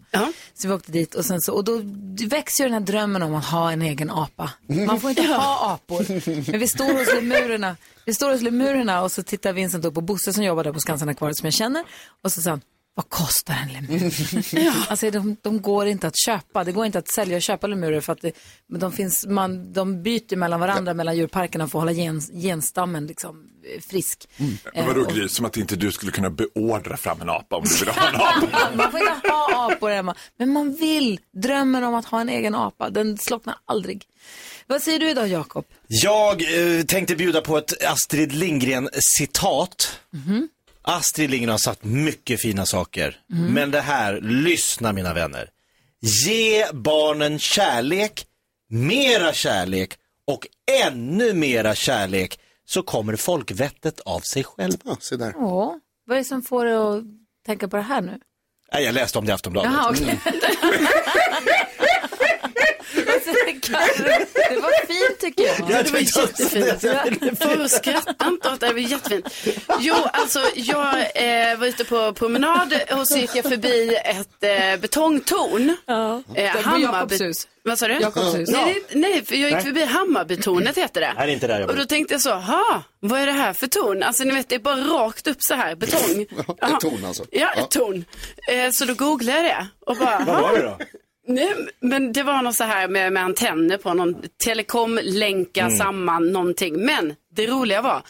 Så 0.54 0.68
vi 0.68 0.74
åkte 0.74 0.92
dit 0.92 1.14
och 1.14 1.24
sen 1.24 1.40
så, 1.40 1.52
och 1.52 1.64
då 1.64 1.80
växer 2.28 2.64
ju 2.64 2.68
den 2.70 2.74
här 2.82 2.86
drömmen 2.86 3.22
om 3.22 3.34
att 3.34 3.44
ha 3.44 3.72
en 3.72 3.82
egen 3.82 4.10
apa. 4.10 4.50
Man 4.86 5.00
får 5.00 5.10
inte 5.10 5.22
ha 5.26 5.74
apor. 5.74 6.50
Men 6.50 6.60
vi 6.60 6.68
står 6.68 6.98
hos 6.98 7.14
lemurerna, 7.14 7.76
vi 8.04 8.14
står 8.14 8.32
hos 8.32 8.42
lemurerna 8.42 9.02
och 9.02 9.12
så 9.12 9.22
tittar 9.22 9.52
Vincent 9.52 9.84
upp 9.84 9.94
på 9.94 10.00
Bosse 10.00 10.32
som 10.32 10.44
jobbar 10.44 10.64
där 10.64 10.72
på 10.72 10.80
Skansen-akvariet 10.80 11.36
som 11.36 11.46
jag 11.46 11.54
känner 11.54 11.84
och 12.22 12.32
så 12.32 12.42
sa 12.42 12.50
han, 12.50 12.60
vad 12.96 13.08
kostar 13.10 13.54
en 13.54 13.72
lemur? 13.72 14.14
Alltså 14.90 15.10
de, 15.10 15.36
de 15.42 15.62
går 15.62 15.86
inte 15.86 16.06
att 16.06 16.18
köpa. 16.26 16.64
Det 16.64 16.72
går 16.72 16.86
inte 16.86 16.98
att 16.98 17.08
sälja 17.08 17.36
och 17.36 17.42
köpa 17.42 17.66
lemurer 17.66 18.00
för 18.00 18.12
att 18.12 18.20
det, 18.22 18.32
men 18.68 18.80
de, 18.80 18.92
finns, 18.92 19.26
man, 19.26 19.72
de 19.72 20.02
byter 20.02 20.36
mellan 20.36 20.60
varandra 20.60 20.94
mellan 20.94 21.16
djurparkerna 21.16 21.68
för 21.68 21.78
att 21.78 21.82
hålla 21.82 21.92
gen, 21.92 22.20
genstammen 22.20 23.06
liksom, 23.06 23.46
frisk. 23.90 24.28
Men 24.36 24.58
Eh, 24.74 24.86
vadå 24.86 25.00
och- 25.00 25.12
Gry, 25.12 25.28
som 25.28 25.44
att 25.46 25.56
inte 25.56 25.76
du 25.76 25.92
skulle 25.92 26.12
kunna 26.12 26.30
beordra 26.30 26.96
fram 26.96 27.20
en 27.20 27.30
apa 27.30 27.56
om 27.56 27.64
du 27.64 27.76
vill 27.84 27.88
ha 27.88 28.08
en 28.08 28.14
apa? 28.14 28.70
Man 28.76 28.90
får 28.90 29.00
inte 29.00 29.28
ha 29.28 29.72
apor 29.72 29.90
hemma. 29.90 30.14
Men 30.38 30.52
man 30.52 30.74
vill. 30.74 31.20
Drömmen 31.42 31.84
om 31.84 31.94
att 31.94 32.04
ha 32.06 32.20
en 32.20 32.28
egen 32.28 32.54
apa, 32.54 32.90
den 32.90 33.18
slocknar 33.18 33.56
aldrig. 33.64 34.04
Vad 34.66 34.82
säger 34.82 34.98
du 34.98 35.10
idag, 35.10 35.28
Jakob? 35.28 35.64
Jag 35.86 36.42
eh, 36.78 36.82
tänkte 36.84 37.16
bjuda 37.16 37.40
på 37.40 37.58
ett 37.58 37.84
Astrid 37.84 38.32
Lindgren-citat. 38.32 40.00
Astrid 40.86 41.30
Lindgren 41.30 41.50
har 41.50 41.58
sagt 41.58 41.84
mycket 41.84 42.40
fina 42.40 42.66
saker. 42.66 43.20
Men 43.26 43.70
det 43.70 43.80
här, 43.80 44.20
lyssna 44.20 44.92
mina 44.92 45.14
vänner. 45.14 45.50
Ge 46.00 46.66
barnen 46.72 47.38
kärlek, 47.38 48.26
mera 48.68 49.32
kärlek 49.32 49.94
och 50.26 50.46
ännu 50.84 51.32
mera 51.32 51.74
kärlek 51.74 52.40
så 52.64 52.82
kommer 52.82 53.16
folkvettet 53.16 54.00
av 54.00 54.20
sig 54.20 54.44
själv. 54.44 54.76
Ja, 54.84 54.96
se 55.00 55.16
där. 55.16 55.32
Ja, 55.36 55.80
vad 56.06 56.16
är 56.16 56.20
det 56.20 56.24
som 56.24 56.42
får 56.42 56.64
dig 56.64 56.74
att 56.74 57.02
tänka 57.46 57.68
på 57.68 57.76
det 57.76 57.82
här 57.82 58.00
nu? 58.00 58.20
Nej, 58.72 58.84
jag 58.84 58.94
läste 58.94 59.18
om 59.18 59.24
det 59.26 59.30
i 59.30 59.34
Aftonbladet. 59.34 59.72
Jaha, 59.72 59.90
okej. 59.90 60.20
Det 63.68 64.60
var 64.62 64.86
fint 64.86 65.20
tycker 65.20 65.44
jag. 65.46 65.70
Ja, 65.70 65.82
Det 65.82 65.90
var 65.92 65.98
jättefint. 65.98 67.42
Får 67.42 67.68
skratta 67.68 68.26
inte 68.28 68.48
åt 68.50 68.60
det, 68.60 68.66
det 68.66 68.72
var 68.72 68.80
jättefint. 68.80 69.28
Jo, 69.80 69.94
alltså 70.12 70.40
jag 70.54 70.94
eh, 70.96 71.58
var 71.58 71.66
ute 71.66 71.84
på 71.84 72.12
promenad 72.12 72.74
och 72.92 73.08
så 73.08 73.18
gick 73.18 73.30
jag 73.34 73.44
förbi 73.44 73.96
ett 74.04 74.28
eh, 74.74 74.80
betongtorn. 74.80 75.76
Ja. 75.86 76.22
Eh, 76.34 76.50
Hammarby-. 76.56 77.32
Vad 77.62 77.78
sa 77.78 77.88
du? 77.88 77.94
Jakobs 77.94 78.34
hus. 78.34 78.48
Nej, 78.52 78.82
det- 78.88 78.98
nej, 78.98 79.24
för 79.24 79.34
jag 79.34 79.50
gick 79.50 79.60
förbi 79.62 79.84
Hammarbytornet 79.84 80.78
heter 80.78 81.00
det. 81.00 81.12
Nej, 81.16 81.26
det 81.26 81.32
är 81.32 81.34
inte 81.34 81.46
där 81.46 81.60
jag 81.60 81.70
Och 81.70 81.76
då 81.76 81.84
tänkte 81.84 82.14
jag 82.14 82.20
så, 82.20 82.34
ha, 82.34 82.82
vad 83.00 83.20
är 83.20 83.26
det 83.26 83.32
här 83.32 83.52
för 83.52 83.66
torn? 83.66 84.02
Alltså 84.02 84.24
ni 84.24 84.34
vet, 84.34 84.48
det 84.48 84.54
är 84.54 84.58
bara 84.58 84.76
rakt 84.76 85.26
upp 85.26 85.36
så 85.42 85.54
här, 85.54 85.74
betong. 85.74 86.20
ett 86.22 86.80
torn 86.80 87.04
alltså. 87.04 87.24
Ja, 87.30 87.52
ett 87.54 87.70
torn. 87.70 88.04
Eh, 88.48 88.70
så 88.70 88.84
då 88.84 88.94
googlade 88.94 89.38
jag 89.38 89.46
det 89.46 89.66
och 89.86 89.96
bara, 89.96 90.22
Vad 90.26 90.42
var 90.42 90.52
det 90.52 90.62
då? 90.62 90.78
Nej, 91.26 91.54
men 91.80 92.12
det 92.12 92.22
var 92.22 92.42
något 92.42 92.54
så 92.56 92.64
här 92.64 92.88
med, 92.88 93.12
med 93.12 93.22
antenner 93.22 93.76
på 93.76 93.94
någon 93.94 94.16
telekom, 94.44 94.98
länka 95.02 95.60
Mm. 95.60 95.76
samman 95.78 96.32
någonting. 96.32 96.84
Men 96.84 97.14
det 97.36 97.46
roliga 97.46 97.82
var 97.82 98.02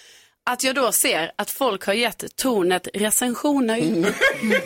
att 0.50 0.62
jag 0.64 0.74
då 0.74 0.92
ser 0.92 1.32
att 1.36 1.50
folk 1.50 1.86
har 1.86 1.92
gett 1.92 2.36
tornet 2.36 2.88
recensioner. 2.94 3.80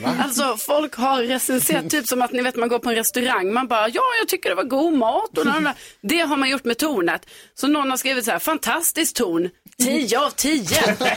Alltså 0.22 0.56
folk 0.56 0.94
har 0.94 1.22
recenserat, 1.22 1.90
typ 1.90 2.06
som 2.06 2.22
att 2.22 2.32
ni 2.32 2.42
vet 2.42 2.56
man 2.56 2.68
går 2.68 2.78
på 2.78 2.88
en 2.88 2.94
restaurang, 2.96 3.52
man 3.52 3.66
bara 3.68 3.88
ja 3.88 4.02
jag 4.20 4.28
tycker 4.28 4.48
det 4.48 4.54
var 4.54 4.64
god 4.64 4.92
mat 4.92 5.38
och 5.38 5.46
mm. 5.46 5.72
Det 6.00 6.18
har 6.20 6.36
man 6.36 6.50
gjort 6.50 6.64
med 6.64 6.78
tornet. 6.78 7.26
Så 7.54 7.68
någon 7.68 7.90
har 7.90 7.96
skrivit 7.96 8.24
så 8.24 8.30
här, 8.30 8.38
fantastiskt 8.38 9.16
torn, 9.16 9.50
10 9.80 10.18
av 10.18 10.30
10. 10.30 10.56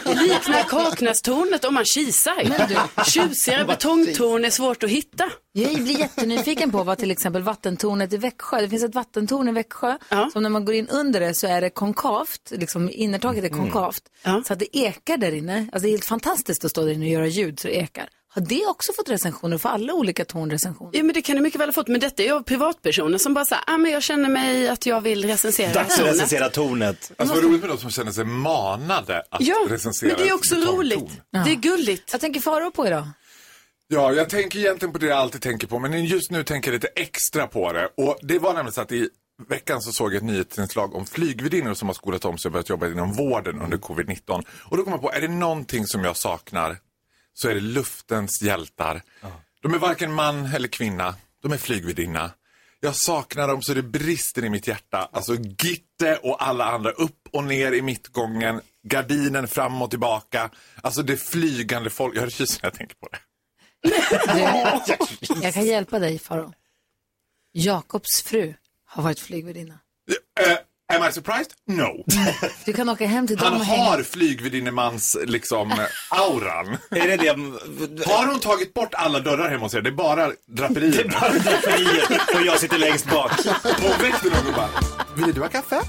Liknar 0.06 0.64
Kaknästornet 0.70 1.66
om 1.66 1.74
man 1.74 1.84
kisar. 1.86 3.04
Tjusigare 3.10 3.66
betongtorn 3.66 4.46
är 4.46 4.50
svårt 4.50 4.84
att 4.84 4.90
hitta. 4.90 5.30
Jag 5.52 5.84
blir 5.84 6.00
jättenyfiken 6.00 6.72
på 6.72 6.84
vad 6.84 6.98
till 6.98 7.12
exempel 7.12 7.42
vattentornet 7.42 8.14
i 8.14 8.18
Växjö, 8.18 8.62
det 8.62 8.70
finns 8.70 8.84
ett 8.84 8.96
vattentorn 8.96 9.50
i 9.50 9.52
Växjö 9.52 9.98
Ja. 10.10 10.30
som 10.34 10.44
när 10.44 10.50
man 10.50 10.66
går 10.66 10.76
in 10.76 10.88
under 10.88 11.20
det 11.20 11.34
så 11.34 11.48
är 11.48 11.62
det 11.62 11.70
konkavt, 11.70 12.52
liksom 12.52 12.90
innertaket 12.94 13.44
är 13.44 13.50
konkavt. 13.50 14.02
Ja. 14.24 14.44
Så 14.48 14.54
att 14.54 14.60
det 14.60 14.78
ekar 14.78 15.18
där 15.18 15.32
inne. 15.32 15.58
Alltså 15.58 15.80
det 15.84 15.88
är 15.88 15.92
helt 15.92 16.06
fantastiskt 16.06 16.66
att 16.66 16.72
stå 16.72 16.82
där 16.86 16.92
inne 16.92 17.06
och 17.06 17.12
göra 17.12 17.28
ljud 17.28 17.60
så 17.60 17.68
det 17.68 17.74
ekar. 17.76 18.10
Har 18.36 18.42
det 18.42 18.66
också 18.66 18.94
fått 18.94 19.10
recensioner? 19.10 19.58
Får 19.58 19.70
alla 19.70 19.94
olika 19.94 20.26
tornrecensioner? 20.26 20.92
Ja 20.98 21.04
men 21.04 21.14
det 21.14 21.22
kan 21.22 21.36
du 21.36 21.42
mycket 21.42 21.62
väl 21.62 21.68
ha 21.70 21.74
fått, 21.74 21.88
men 21.88 22.00
detta 22.00 22.24
är 22.24 22.28
ju 22.28 22.44
privatpersoner 22.44 23.18
som 23.18 23.34
bara 23.34 23.46
säger, 23.46 23.64
ah, 23.68 23.78
men 23.78 23.92
jag 23.92 24.04
känner 24.04 24.30
mig 24.30 24.70
att 24.70 24.86
jag 24.86 25.02
vill 25.02 25.26
recensera 25.26 25.74
Dags 25.74 25.92
att 25.94 25.98
tornet. 26.00 26.14
recensera 26.14 26.50
tornet. 26.50 27.12
Alltså 27.18 27.36
vad 27.36 27.44
roligt 27.44 27.62
med 27.62 27.70
de 27.70 27.78
som 27.78 27.92
känner 27.92 28.12
sig 28.12 28.26
manade 28.26 29.24
att 29.30 29.42
Ja, 29.42 29.56
recensera 29.70 30.10
men 30.10 30.18
det 30.18 30.30
är 30.30 30.34
också 30.34 30.56
roligt. 30.56 31.22
Det 31.46 31.52
är 31.52 31.56
gulligt. 31.56 32.10
Jag 32.12 32.22
tänker 32.22 32.40
Faro 32.40 32.72
på 32.72 32.88
idag. 32.88 33.08
Ja, 33.88 34.14
jag 34.14 34.30
tänker 34.30 34.60
egentligen 34.60 34.94
på 34.94 35.00
det 35.00 35.06
jag 35.06 35.18
alltid 35.18 35.42
tänker 35.42 35.68
på, 35.68 35.80
men 35.80 36.06
just 36.06 36.32
nu 36.32 36.44
tänker 36.44 36.72
jag 36.72 36.74
lite 36.74 36.88
extra 36.88 37.48
på 37.48 37.74
det. 37.74 37.90
Och 37.98 38.18
det 38.22 38.40
var 38.40 38.54
nämligen 38.54 38.74
så 38.74 38.82
att 38.82 38.92
i 38.92 39.10
veckan 39.50 39.82
så 39.82 39.92
såg 39.92 40.14
jag 40.14 40.18
ett 40.18 40.24
nyhetsinslag 40.24 40.96
om 40.96 41.06
flygvärdinnor 41.06 41.74
som 41.74 41.88
har 41.90 41.94
skolat 41.96 42.26
om 42.26 42.38
sig 42.38 42.50
och 42.50 42.54
börjat 42.54 42.70
jobba 42.70 42.88
inom 42.88 43.14
vården 43.14 43.62
under 43.62 43.78
covid-19. 43.78 44.44
Och 44.64 44.78
då 44.78 44.84
kom 44.84 44.94
jag 44.94 45.02
på, 45.02 45.12
är 45.12 45.22
det 45.22 45.28
någonting 45.28 45.88
som 45.88 46.04
jag 46.04 46.18
saknar 46.18 46.78
så 47.34 47.50
är 47.50 47.54
det 47.54 47.62
luftens 47.62 48.42
hjältar. 48.42 49.02
De 49.62 49.74
är 49.74 49.78
varken 49.78 50.14
man 50.14 50.46
eller 50.46 50.68
kvinna, 50.68 51.16
de 51.42 51.52
är 51.52 51.58
flygvärdinna. 51.58 52.32
Jag 52.80 52.96
saknar 52.96 53.48
dem 53.48 53.62
så 53.62 53.74
det 53.74 53.84
brister 53.84 54.46
i 54.46 54.50
mitt 54.50 54.68
hjärta. 54.68 55.10
Alltså 55.12 55.36
Gitte 55.36 56.18
och 56.24 56.48
alla 56.48 56.66
andra 56.66 56.92
upp 56.92 57.28
och 57.32 57.44
ner 57.44 57.72
i 57.72 57.82
mittgången, 57.82 58.62
gardinen 58.84 59.48
fram 59.48 59.82
och 59.82 59.90
tillbaka. 59.90 60.50
Alltså 60.82 61.04
det 61.04 61.18
flygande 61.18 61.90
folk, 61.90 62.16
jag 62.16 62.22
har 62.22 62.28
rysningar 62.28 62.60
när 62.62 62.68
jag 62.70 62.74
tänker 62.74 62.96
på 62.96 63.08
det. 63.12 63.20
Du, 63.84 65.42
jag 65.44 65.54
kan 65.54 65.66
hjälpa 65.66 66.00
dig 66.00 66.20
Faro. 66.20 66.54
Jakobs 67.52 68.22
fru 68.22 68.54
har 68.86 69.04
varit 69.04 69.20
flygvärdinna. 69.20 69.74
Uh, 70.48 70.58
am 70.96 71.10
I 71.10 71.12
surprised? 71.12 71.52
No. 71.68 72.04
Du 72.66 72.74
kan 72.74 72.90
åka 72.90 73.08
hem 73.08 73.28
till 73.28 73.36
dem 73.38 73.46
Han 73.52 73.60
och 73.62 73.66
hänga. 73.66 73.84
har 73.84 74.04
flygvärdinnemans 74.04 75.18
liksom 75.26 75.74
auran. 76.10 76.78
Är 76.92 77.08
det 77.08 77.18
det? 77.18 77.30
Har 78.12 78.26
hon 78.28 78.40
tagit 78.40 78.74
bort 78.74 78.94
alla 78.94 79.20
dörrar 79.20 79.50
hemma 79.50 79.64
hos 79.66 79.74
er? 79.76 79.82
Det 79.82 79.90
är 79.90 79.92
bara 79.92 80.32
draperier. 80.48 81.12
Bara 81.22 81.30
draperiet 81.30 82.10
och 82.36 82.42
jag 82.46 82.60
sitter 82.60 82.78
längst 82.78 83.10
bak. 83.10 83.32
Och 83.64 84.04
väckte 84.04 84.28
någon 84.28 84.48
och 84.48 84.54
bara, 84.56 84.70
vill 85.16 85.34
du 85.34 85.42
ha 85.42 85.48
kaffe? 85.50 85.82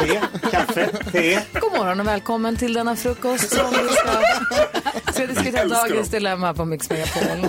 Te, 0.00 0.20
kaffe, 0.50 0.90
te. 1.12 1.40
God 1.60 1.72
morgon 1.72 2.00
och 2.00 2.06
välkommen 2.06 2.56
till 2.56 2.72
denna 2.72 2.96
frukost 2.96 3.50
som 3.50 3.70
vi 3.70 3.88
ska, 3.94 5.12
ska 5.12 5.26
diskutera 5.26 5.68
dagens 5.68 6.08
dilemma 6.08 6.54
på 6.54 6.64
Mix 6.64 6.90
Megapol. 6.90 7.48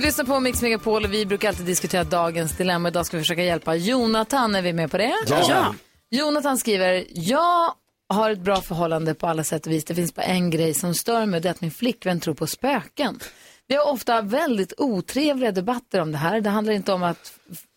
Du 0.00 0.06
lyssnar 0.06 0.24
på 0.24 0.40
Mix 0.40 0.62
Megapol 0.62 1.04
och 1.04 1.12
vi 1.12 1.26
brukar 1.26 1.48
alltid 1.48 1.66
diskutera 1.66 2.04
dagens 2.04 2.56
dilemma. 2.56 2.88
Idag 2.88 3.06
ska 3.06 3.16
vi 3.16 3.22
försöka 3.22 3.42
hjälpa 3.42 3.74
Jonathan. 3.74 4.54
Är 4.54 4.62
vi 4.62 4.72
med 4.72 4.90
på 4.90 4.98
det? 4.98 5.14
Ja. 5.28 5.74
Jonathan 6.10 6.58
skriver, 6.58 7.06
jag 7.10 7.74
har 8.08 8.30
ett 8.30 8.38
bra 8.38 8.60
förhållande 8.60 9.14
på 9.14 9.26
alla 9.26 9.44
sätt 9.44 9.66
och 9.66 9.72
vis. 9.72 9.84
Det 9.84 9.94
finns 9.94 10.14
bara 10.14 10.22
en 10.22 10.50
grej 10.50 10.74
som 10.74 10.94
stör 10.94 11.26
mig 11.26 11.40
det 11.40 11.48
är 11.48 11.50
att 11.50 11.60
min 11.60 11.70
flickvän 11.70 12.20
tror 12.20 12.34
på 12.34 12.46
spöken. 12.46 13.20
Vi 13.66 13.74
har 13.74 13.92
ofta 13.92 14.22
väldigt 14.22 14.72
otrevliga 14.78 15.52
debatter 15.52 16.00
om 16.00 16.12
det 16.12 16.18
här. 16.18 16.40
Det 16.40 16.50
handlar 16.50 16.72
inte 16.72 16.92
om 16.92 17.02
att, 17.02 17.32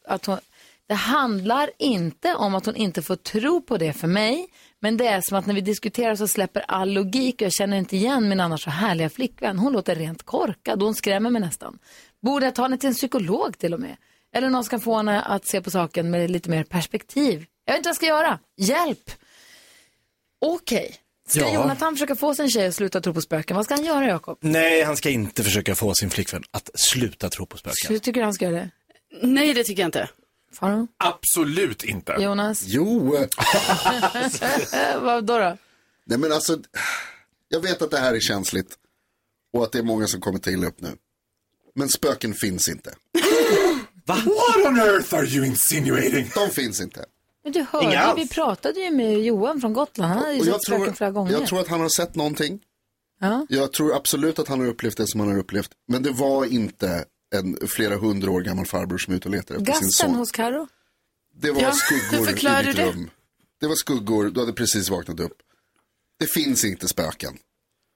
att 0.08 0.26
hon, 0.26 0.38
det 0.88 0.94
handlar 0.94 1.70
inte 1.80 2.36
om 2.36 2.56
att 2.56 2.66
hon 2.66 2.76
inte 2.76 3.02
får 3.02 3.16
tro 3.16 3.62
på 3.62 3.78
det 3.78 3.94
för 3.94 4.08
mig. 4.08 4.48
Men 4.80 4.98
det 4.98 5.08
är 5.08 5.22
som 5.22 5.38
att 5.38 5.46
när 5.46 5.54
vi 5.54 5.62
diskuterar 5.62 6.16
så 6.16 6.28
släpper 6.28 6.66
all 6.68 6.92
logik 6.94 7.36
och 7.36 7.42
jag 7.42 7.54
känner 7.54 7.78
inte 7.78 7.96
igen 7.96 8.30
min 8.30 8.40
annars 8.40 8.64
så 8.64 8.70
härliga 8.70 9.10
flickvän. 9.10 9.60
Hon 9.60 9.74
låter 9.74 9.96
rent 9.96 10.24
korkad 10.24 10.80
och 10.80 10.86
hon 10.86 10.96
skrämmer 10.96 11.30
mig 11.30 11.42
nästan. 11.42 11.80
Borde 12.24 12.46
jag 12.46 12.56
ta 12.56 12.62
henne 12.64 12.78
till 12.78 12.90
en 12.90 12.96
psykolog 12.96 13.58
till 13.58 13.74
och 13.74 13.80
med? 13.80 13.96
Eller 14.36 14.50
någon 14.50 14.64
ska 14.64 14.80
få 14.80 14.98
henne 14.98 15.22
att 15.22 15.46
se 15.48 15.62
på 15.62 15.72
saken 15.72 16.12
med 16.12 16.32
lite 16.32 16.50
mer 16.50 16.64
perspektiv. 16.64 17.46
Jag 17.66 17.74
vet 17.74 17.78
inte 17.80 17.88
vad 17.88 17.92
jag 17.92 17.96
ska 17.96 18.06
göra. 18.06 18.40
Hjälp! 18.58 19.12
Okej. 20.42 20.96
Ska 21.28 21.40
Ja. 21.40 21.54
Jonathan 21.54 21.94
försöka 21.96 22.16
få 22.16 22.36
sin 22.36 22.50
tjej 22.50 22.68
att 22.68 22.76
sluta 22.76 23.02
tro 23.02 23.14
på 23.14 23.22
spöken? 23.22 23.56
Vad 23.56 23.66
ska 23.66 23.74
han 23.76 23.86
göra, 23.86 24.08
Jakob? 24.08 24.38
Nej, 24.42 24.84
han 24.84 24.98
ska 24.98 25.10
inte 25.10 25.44
försöka 25.44 25.76
få 25.76 25.94
sin 25.96 26.10
flickvän 26.10 26.44
att 26.52 26.70
sluta 26.74 27.30
tro 27.30 27.46
på 27.46 27.58
spöken. 27.58 28.00
Tycker 28.00 28.14
du 28.14 28.24
han 28.24 28.34
ska 28.34 28.46
göra 28.46 28.56
det? 28.56 28.70
Nej, 29.22 29.54
det 29.54 29.64
tycker 29.64 29.82
jag 29.82 29.88
inte. 29.88 30.10
Faro? 30.54 30.88
Absolut 30.98 31.84
inte. 31.84 32.16
Jonas? 32.20 32.64
Jo, 32.68 33.16
eh, 33.16 33.28
Eh, 34.74 35.02
vad 35.02 35.26
då? 35.26 35.38
då? 35.38 35.58
nej 36.06 36.18
men 36.20 36.32
alltså, 36.32 36.58
jag 37.48 37.60
vet 37.60 37.82
att 37.82 37.92
det 37.92 38.00
här 38.00 38.14
är 38.14 38.20
känsligt 38.20 38.78
och 39.54 39.64
att 39.64 39.72
det 39.72 39.78
är 39.80 39.84
många 39.84 40.08
som 40.08 40.22
kommer 40.22 40.40
ta 40.40 40.50
illa 40.52 40.68
upp 40.68 40.82
nu. 40.82 40.90
Men 41.76 41.90
spöken 41.90 42.34
finns 42.34 42.70
inte. 42.70 42.94
What 44.06 44.26
on 44.68 44.80
earth 44.80 45.14
are 45.16 45.26
you 45.26 45.46
insinuating? 45.46 46.32
De 46.36 46.50
finns 46.50 46.82
inte. 46.82 47.06
Men 47.44 47.52
du 47.54 47.60
Inga 47.60 47.68
hörde, 47.72 48.00
alls. 48.00 48.20
vi 48.20 48.28
pratade 48.28 48.80
ju 48.80 48.92
med 48.92 49.20
Johan 49.24 49.62
från 49.62 49.74
Gotland. 49.74 50.14
Han 50.14 50.24
hade 50.24 50.34
ju 50.34 50.40
Och 50.40 50.46
sett 50.46 50.64
spöken 50.64 50.84
tror, 50.86 50.94
flera 50.94 51.12
gånger. 51.12 51.32
jag 51.32 51.48
tror 51.48 51.60
att 51.60 51.68
han 51.68 51.82
har 51.82 51.90
sett 51.90 52.16
någonting. 52.16 52.60
Ja. 53.20 53.46
Jag 53.50 53.74
tror 53.74 53.96
absolut 53.96 54.40
att 54.40 54.48
han 54.48 54.60
har 54.60 54.68
upplevt 54.68 54.98
det 54.98 55.08
som 55.08 55.20
han 55.20 55.30
har 55.30 55.38
upplevt. 55.40 55.72
Men 55.88 56.04
det 56.04 56.12
var 56.12 56.46
inte 56.46 57.06
en 57.36 57.58
flera 57.68 57.98
hundra 57.98 58.32
år 58.32 58.42
gammal 58.42 58.66
farbror 58.66 58.98
som 58.98 59.14
är 59.14 59.18
ute 59.18 59.28
och 59.28 59.32
letar 59.36 59.56
efter 59.56 59.74
sin 59.74 59.88
Gasten 59.88 60.10
son. 60.10 60.16
hos 60.16 60.32
Karo. 60.32 60.68
Det 61.36 61.52
var 61.52 61.62
Ja, 61.62 61.72
skuggor 61.74 62.26
hur 62.26 62.30
i 62.62 62.66
ditt 62.66 62.76
du 62.76 62.84
det? 62.84 62.90
rum. 62.90 63.10
Det 63.62 63.68
var 63.68 63.76
skuggor, 63.76 64.30
du 64.30 64.40
hade 64.40 64.54
precis 64.54 64.90
vaknat 64.90 65.20
upp. 65.20 65.38
Det 66.20 66.28
finns 66.28 66.66
inte 66.66 66.88
spöken. 66.88 67.38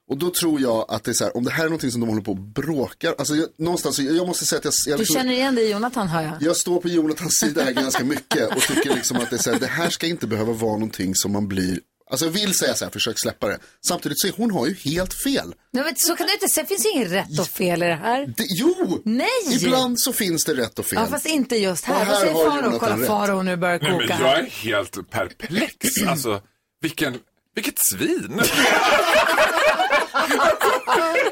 Och 0.10 0.18
då 0.18 0.30
tror 0.30 0.62
jag 0.62 0.86
att 0.88 1.04
det 1.04 1.12
är 1.12 1.14
så 1.14 1.24
här, 1.24 1.38
om 1.38 1.44
det 1.44 1.52
här 1.52 1.64
är 1.64 1.70
någonting 1.70 1.92
som 1.92 2.02
de 2.02 2.10
håller 2.10 2.22
på 2.22 2.32
och 2.32 2.38
bråkar. 2.38 3.16
Alltså 3.18 3.36
jag, 3.36 3.48
någonstans, 3.58 4.00
jag, 4.00 4.16
jag 4.16 4.28
måste 4.28 4.46
säga 4.46 4.60
att 4.60 4.66
jag, 4.66 4.74
jag, 4.88 5.00
Du 5.00 5.06
känner 5.06 5.34
igen 5.34 5.56
dig 5.56 5.66
i 5.66 5.72
Jonathan, 5.72 6.08
hör 6.08 6.22
jag. 6.22 6.34
jag 6.40 6.58
står 6.58 6.82
på 6.82 6.88
Jonathans 6.88 7.34
sida 7.34 7.64
här 7.64 7.72
ganska 7.72 8.04
mycket 8.04 8.56
och 8.56 8.62
tycker 8.62 8.96
liksom 8.96 9.18
att 9.18 9.30
det, 9.30 9.36
är 9.36 9.38
så 9.38 9.52
här, 9.52 9.60
det 9.60 9.68
här 9.68 9.90
ska 9.90 10.08
inte 10.08 10.28
behöva 10.28 10.54
vara 10.54 10.74
någonting 10.74 11.16
som 11.16 11.32
man 11.32 11.48
blir 11.48 11.80
Alltså 12.10 12.26
jag 12.26 12.32
vill 12.32 12.54
säga 12.58 12.76
så 12.76 12.86
här, 12.86 12.92
försök 12.92 13.16
släppa 13.20 13.48
det. 13.48 13.60
Samtidigt 13.88 14.20
så 14.20 14.28
är 14.28 14.32
hon 14.38 14.52
har 14.52 14.68
ju 14.68 14.74
helt 14.74 15.14
fel. 15.24 15.54
Nej, 15.74 15.84
men 15.84 15.94
så 15.98 16.16
kan 16.16 16.28
du 16.28 16.34
inte 16.34 16.48
säga. 16.48 16.64
Det 16.64 16.68
finns 16.68 16.86
inget 16.96 17.12
rätt 17.12 17.40
och 17.40 17.48
fel 17.48 17.84
i 17.84 17.86
det 17.86 17.96
här. 17.96 18.34
Det, 18.38 18.46
jo! 18.50 19.02
Nej! 19.06 19.28
Ibland 19.52 20.00
så 20.00 20.14
finns 20.14 20.46
det 20.46 20.54
rätt 20.54 20.80
och 20.80 20.86
fel. 20.86 21.00
Ja, 21.02 21.08
fast 21.08 21.26
inte 21.26 21.56
just 21.56 21.86
här. 21.86 22.06
Vad 22.06 22.18
säger 22.18 22.34
har 22.34 22.50
Faro? 22.50 22.66
Jonathan 22.66 22.80
Kolla. 22.80 23.08
Faro 23.08 23.42
nu 23.42 23.58
börjar 23.58 23.80
Nej, 23.80 23.92
koka 23.92 24.06
men 24.08 24.18
här. 24.18 24.26
jag 24.26 24.40
är 24.40 24.50
helt 24.50 25.10
perplex. 25.10 25.76
Alltså, 26.08 26.42
vilken, 26.82 27.18
vilket 27.56 27.80
svin. 27.80 28.42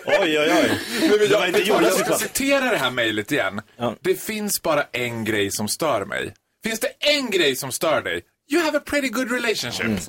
Oj, 0.05 0.39
oj, 0.39 0.39
oj. 0.39 0.79
Nej, 0.99 1.09
men 1.09 1.19
Det 1.19 1.27
var 1.27 1.39
jag, 1.39 1.47
inte 1.47 1.61
jag 1.61 1.93
ska 1.93 2.13
citera 2.17 2.71
det 2.71 2.77
här 2.77 2.91
mejlet 2.91 3.31
igen. 3.31 3.61
Ja. 3.77 3.95
Det 4.01 4.15
finns 4.15 4.61
bara 4.61 4.83
en 4.91 5.25
grej 5.25 5.51
som 5.51 5.67
stör 5.67 6.05
mig. 6.05 6.33
Finns 6.63 6.79
det 6.79 6.87
en 6.99 7.29
grej 7.29 7.55
som 7.55 7.71
stör 7.71 8.01
dig? 8.01 8.21
You 8.51 8.63
have 8.63 8.77
a 8.77 8.81
pretty 8.85 9.09
good 9.09 9.31
relationship. 9.31 9.85
Mm. 9.85 9.99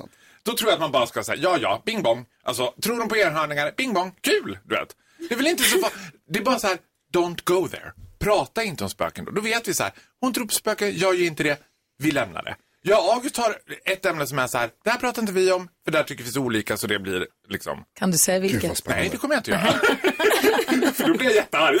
Då 0.43 0.53
tror 0.53 0.69
jag 0.69 0.73
att 0.73 0.79
man 0.79 0.91
bara 0.91 1.07
ska 1.07 1.23
säga 1.23 1.37
ja, 1.41 1.57
ja, 1.61 1.83
bing 1.85 2.03
bong. 2.03 2.25
Alltså, 2.43 2.73
tror 2.81 2.99
de 2.99 3.09
på 3.09 3.17
enhörningar? 3.17 3.73
Bing 3.77 3.93
bong, 3.93 4.11
kul, 4.21 4.59
du 4.63 4.75
vet. 4.75 4.95
Det 5.29 5.33
är 5.33 5.37
väl 5.37 5.47
inte 5.47 5.63
så 5.63 5.77
Det 6.29 6.39
är 6.39 6.43
bara 6.43 6.59
så 6.59 6.67
här, 6.67 6.77
don't 7.13 7.39
go 7.43 7.67
there. 7.67 7.91
Prata 8.19 8.63
inte 8.63 8.83
om 8.83 8.89
spöken 8.89 9.25
då. 9.25 9.31
Då 9.31 9.41
vet 9.41 9.67
vi 9.67 9.73
så 9.73 9.83
här, 9.83 9.91
hon 10.21 10.33
tror 10.33 10.45
på 10.45 10.53
spöken, 10.53 10.97
jag 10.97 11.15
gör 11.15 11.27
inte 11.27 11.43
det. 11.43 11.59
Vi 11.97 12.11
lämnar 12.11 12.43
det. 12.43 12.55
Jag 12.87 13.05
och 13.05 13.13
August 13.13 13.37
har 13.37 13.57
ett 13.85 14.05
ämne 14.05 14.27
som 14.27 14.39
är 14.39 14.47
så 14.47 14.57
här, 14.57 14.69
det 14.83 14.89
här 14.89 14.97
pratar 14.97 15.21
inte 15.21 15.33
vi 15.33 15.51
om, 15.51 15.69
för 15.85 15.91
där 15.91 16.03
tycker 16.03 16.23
vi 16.23 16.31
så 16.31 16.41
olika 16.41 16.77
så 16.77 16.87
det 16.87 16.99
blir 16.99 17.27
liksom 17.49 17.83
Kan 17.99 18.11
du 18.11 18.17
säga 18.17 18.39
vilket? 18.39 18.87
Nej, 18.87 19.09
det 19.11 19.17
kommer 19.17 19.35
jag 19.35 19.39
inte 19.39 19.51
göra. 19.51 19.61
För 20.93 21.07
då 21.07 21.13
blir 21.17 21.27
jag 21.27 21.35
jättearg. 21.35 21.75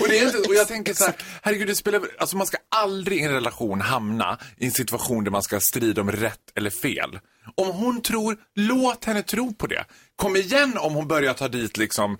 och, 0.00 0.08
det 0.08 0.18
är 0.18 0.26
inte, 0.26 0.38
och 0.38 0.54
jag 0.54 0.68
tänker 0.68 0.94
så 0.94 1.04
här, 1.04 1.14
herregud, 1.42 1.68
det 1.68 1.74
spelar, 1.74 2.02
alltså 2.18 2.36
man 2.36 2.46
ska 2.46 2.56
aldrig 2.68 3.18
i 3.18 3.24
en 3.24 3.32
relation 3.32 3.80
hamna 3.80 4.38
i 4.56 4.64
en 4.64 4.70
situation 4.72 5.24
där 5.24 5.30
man 5.30 5.42
ska 5.42 5.60
strida 5.60 6.00
om 6.00 6.12
rätt 6.12 6.52
eller 6.54 6.70
fel. 6.70 7.18
Om 7.54 7.68
hon 7.68 8.02
tror, 8.02 8.36
låt 8.54 9.04
henne 9.04 9.22
tro 9.22 9.54
på 9.54 9.66
det. 9.66 9.84
Kom 10.16 10.36
igen 10.36 10.78
om 10.78 10.94
hon 10.94 11.08
börjar 11.08 11.34
ta 11.34 11.48
dit 11.48 11.76
liksom 11.76 12.18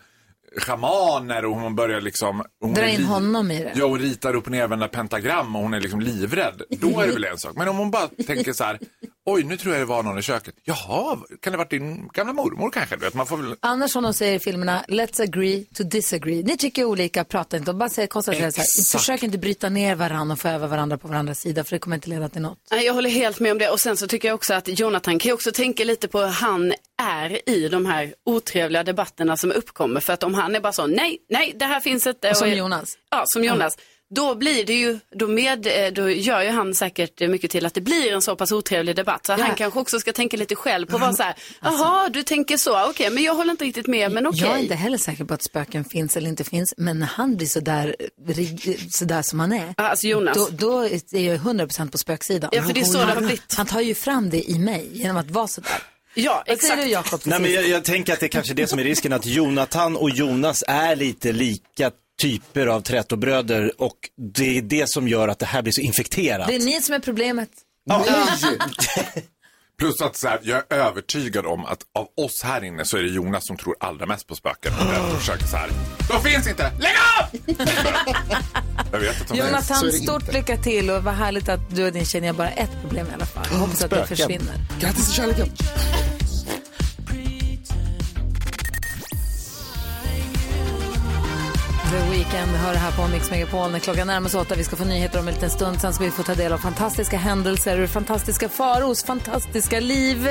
schamaner 0.57 1.45
och 1.45 1.57
hon 1.57 1.75
börjar 1.75 2.01
liksom... 2.01 2.45
Hon 2.61 2.75
Dra 2.75 2.89
in 2.89 3.05
honom 3.05 3.51
i 3.51 3.59
det. 3.59 3.73
Ja, 3.75 3.85
och 3.85 3.99
ritar 3.99 4.35
upp 4.37 4.45
och 4.45 4.51
nervända 4.51 4.89
pentagram 4.89 5.57
och 5.57 5.63
hon 5.63 5.75
är 5.75 5.81
liksom 5.81 6.01
livrädd. 6.01 6.63
Då 6.71 7.01
är 7.01 7.07
det 7.07 7.13
väl 7.13 7.25
en 7.25 7.39
sak. 7.39 7.53
Men 7.57 7.69
om 7.69 7.77
hon 7.77 7.91
bara 7.91 8.07
tänker 8.27 8.53
så 8.53 8.65
här, 8.65 8.79
oj 9.33 9.43
nu 9.45 9.57
tror 9.57 9.75
jag 9.75 9.83
det 9.83 9.87
var 9.87 10.03
någon 10.03 10.19
i 10.19 10.23
köket. 10.23 10.55
Jaha, 10.65 11.19
kan 11.43 11.53
det 11.53 11.57
varit 11.57 11.71
din 11.71 12.09
gamla 12.09 12.33
mormor 12.33 12.71
kanske? 12.71 12.97
Du 12.97 13.05
vet, 13.05 13.15
man 13.15 13.27
får 13.27 13.37
väl... 13.37 13.57
Annars 13.61 13.93
som 13.93 14.03
de 14.03 14.15
säger 14.15 14.37
i 14.37 14.39
filmerna, 14.39 14.85
let's 14.89 15.23
agree 15.23 15.65
to 15.75 15.83
disagree. 15.83 16.43
Ni 16.43 16.57
tycker 16.57 16.85
olika, 16.85 17.25
prata 17.25 17.57
inte. 17.57 17.71
Och 17.71 17.77
bara 17.77 17.89
säg, 17.89 18.07
konstatera 18.07 18.53
så 18.53 18.61
här, 18.61 18.99
försök 18.99 19.23
inte 19.23 19.39
bryta 19.39 19.69
ner 19.69 19.95
varandra 19.95 20.33
och 20.33 20.39
få 20.41 20.49
över 20.49 20.67
varandra 20.67 20.99
på 20.99 21.09
varandras 21.09 21.39
sida 21.39 21.65
för 21.65 21.77
det 21.77 21.79
kommer 21.79 21.97
inte 21.97 22.09
leda 22.11 22.29
till 22.29 22.43
något. 22.43 22.59
Nej, 22.71 22.87
Jag 22.87 22.95
håller 22.95 23.11
helt 23.11 23.41
med 23.41 23.53
om 23.53 23.59
det 23.59 23.69
och 23.69 23.81
sen 23.81 23.97
så 23.97 24.07
tycker 24.07 24.29
jag 24.29 24.35
också 24.35 24.55
att 24.55 24.69
Jonathan 24.81 25.19
kan 25.19 25.33
också 25.33 25.53
tänka 25.53 25.85
lite 25.85 26.09
på 26.09 26.19
hur 26.19 26.27
han 26.27 26.73
är 27.03 27.49
i 27.49 27.69
de 27.69 27.87
här 27.87 28.15
otrevliga 28.27 28.83
debatterna 28.85 29.37
som 29.37 29.53
uppkommer. 29.53 30.01
För 30.01 30.13
att 30.13 30.23
om 30.23 30.35
han 30.35 30.57
är 30.57 30.61
bara 30.61 30.73
så, 30.73 30.87
nej, 30.87 31.19
nej, 31.29 31.55
det 31.59 31.65
här 31.65 31.81
finns 31.81 32.07
inte. 32.07 32.35
Som 32.35 32.51
Jonas. 32.51 32.89
Ja, 33.11 33.23
som 33.27 33.45
Jonas. 33.45 33.77
Då 34.15 34.35
blir 34.35 34.65
det 34.67 34.75
ju, 34.75 34.99
då, 35.17 35.29
med, 35.29 35.67
eh, 35.67 35.93
då 35.93 36.11
gör 36.11 36.43
ju 36.43 36.49
han 36.51 36.75
säkert 36.75 37.21
mycket 37.21 37.51
till 37.51 37.67
att 37.67 37.75
det 37.75 37.81
blir 37.81 38.13
en 38.13 38.23
så 38.23 38.37
pass 38.37 38.53
otrevlig 38.53 38.97
debatt. 38.97 39.27
Så 39.27 39.33
Ja. 39.33 39.37
han 39.45 39.55
kanske 39.55 39.81
också 39.81 40.01
ska 40.01 40.13
tänka 40.13 40.37
lite 40.37 40.55
själv 40.57 40.87
på 40.87 40.99
vad 40.99 41.17
så 41.17 41.23
här, 41.23 41.35
jaha, 41.63 42.09
du 42.09 42.23
tänker 42.23 42.57
så, 42.57 42.91
okej, 42.91 43.11
men 43.11 43.23
jag 43.23 43.35
håller 43.35 43.51
inte 43.51 43.65
riktigt 43.65 43.87
med, 43.87 44.13
men 44.13 44.27
okej. 44.27 44.41
Jag 44.41 44.55
är 44.55 44.59
inte 44.63 44.75
heller 44.75 44.99
säker 44.99 45.25
på 45.25 45.35
att 45.35 45.43
spöken 45.43 45.85
finns 45.85 46.17
eller 46.17 46.29
inte 46.29 46.45
finns, 46.45 46.75
men 46.77 46.99
när 46.99 47.07
han 47.07 47.37
blir 47.37 47.47
sådär, 47.47 47.97
sådär 48.91 49.23
som 49.23 49.41
han 49.41 49.53
är, 49.53 49.75
Alltså 49.77 50.07
Jonas. 50.07 50.37
då, 50.37 50.49
då 50.51 50.85
är 51.13 51.21
jag 51.21 51.39
100% 51.39 51.91
på 51.91 51.99
spöksidan. 51.99 52.51
Ja, 52.53 52.63
för 52.63 52.73
det 52.73 52.81
är 52.81 52.85
så 52.85 52.99
han, 52.99 53.07
det 53.09 53.15
har 53.15 53.21
blivit. 53.21 53.55
Han 53.57 53.67
tar 53.67 53.81
ju 53.81 53.95
fram 53.95 54.31
det 54.31 54.51
i 54.51 54.59
mig 54.59 54.89
genom 54.93 55.17
att 55.17 55.31
vara 55.31 55.47
sådär. 55.49 55.71
ja, 56.15 56.43
exakt. 56.47 56.83
du 56.83 56.89
till 57.19 57.31
Nej, 57.31 57.41
men 57.41 57.53
jag, 57.53 57.69
jag 57.69 57.85
tänker 57.85 58.13
att 58.13 58.21
det 58.21 58.27
är 58.27 58.29
kanske 58.29 58.55
det 58.55 58.67
som 58.67 58.79
är 58.79 58.85
risken, 58.85 59.13
att 59.13 59.27
Jonathan 59.27 59.97
och 59.97 60.11
Jonas 60.11 60.65
är 60.69 60.97
lite 60.97 61.33
lika 61.33 61.91
typer 62.23 62.67
av 62.67 62.81
trätobröder 62.81 63.73
och 63.79 63.97
det 64.35 64.59
är 64.59 64.63
det 64.63 64.91
som 64.91 65.09
gör 65.09 65.29
att 65.29 65.39
det 65.39 65.47
här 65.47 65.63
blir 65.63 65.73
så 65.73 65.81
infekterat. 65.81 66.49
Det 66.49 66.55
är 66.55 66.61
ni 66.61 66.81
som 66.81 66.95
är 66.95 66.99
problemet. 66.99 67.51
Plus 69.79 70.01
att 70.03 70.17
så 70.17 70.29
här, 70.29 70.41
jag 70.43 70.63
är 70.71 70.77
övertygad 70.77 71.47
om 71.47 71.65
att 71.65 71.79
av 71.99 72.09
oss 72.25 72.43
här 72.45 72.65
inne 72.65 72.85
så 72.85 72.97
är 72.97 73.03
det 73.03 73.09
Jonas 73.09 73.47
som 73.47 73.57
tror 73.57 73.75
allra 73.81 74.07
mest 74.07 74.27
på 74.27 74.35
spöken. 74.35 74.73
Och 74.81 74.87
därför 74.87 75.17
försöker 75.17 75.47
så 75.47 75.57
här, 75.57 75.71
de 76.09 76.23
finns 76.23 76.49
inte, 76.49 76.71
lägg 76.81 76.93
av! 77.21 77.57
jag 78.93 78.99
vet 79.01 79.21
att 79.21 79.29
de 79.29 79.39
Jonathan, 79.39 79.93
stort 79.93 80.23
inte. 80.23 80.33
lycka 80.33 80.57
till 80.57 80.91
och 80.91 81.05
vad 81.05 81.15
härligt 81.15 81.49
att 81.49 81.77
du 81.77 81.87
och 81.87 81.93
din 81.93 82.07
tjej 82.07 82.27
har 82.27 82.35
bara 82.35 82.51
ett 82.51 82.71
problem 82.83 83.07
i 83.11 83.15
alla 83.15 83.27
fall. 83.27 83.47
Jag 83.51 83.59
hoppas 83.59 83.83
att 83.83 83.91
det 83.91 83.97
Spöken. 83.97 84.17
försvinner. 84.17 84.55
Grattis 84.81 85.07
till 85.07 85.15
kärleken. 85.15 85.49
The 92.21 92.25
Weeknd 92.25 92.57
hör 92.57 92.75
här 92.75 92.93
på 92.93 93.09
Mix 93.09 93.31
Megapol 93.31 93.71
när 93.71 93.79
klockan 93.79 94.07
närmar 94.07 94.29
sig 94.29 94.41
åtta. 94.41 94.55
Vi 94.55 94.65
ska 94.65 94.77
få 94.77 94.85
nyheter 94.85 95.21
om 95.21 95.29
en 95.29 95.35
liten 95.35 95.51
stund. 95.51 95.81
Sen 95.81 95.93
ska 95.93 96.05
vi 96.05 96.11
få 96.11 96.23
ta 96.23 96.35
del 96.35 96.53
av 96.53 96.59
fantastiska 96.59 97.17
händelser 97.17 97.79
ur 97.79 97.87
fantastiska 97.87 98.49
Faros 98.49 99.05
fantastiska 99.05 99.81
liv. 99.81 100.29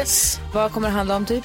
Vad 0.53 0.71
kommer 0.71 0.87
det 0.87 0.93
handla 0.93 1.15
om 1.15 1.25
typ? 1.25 1.43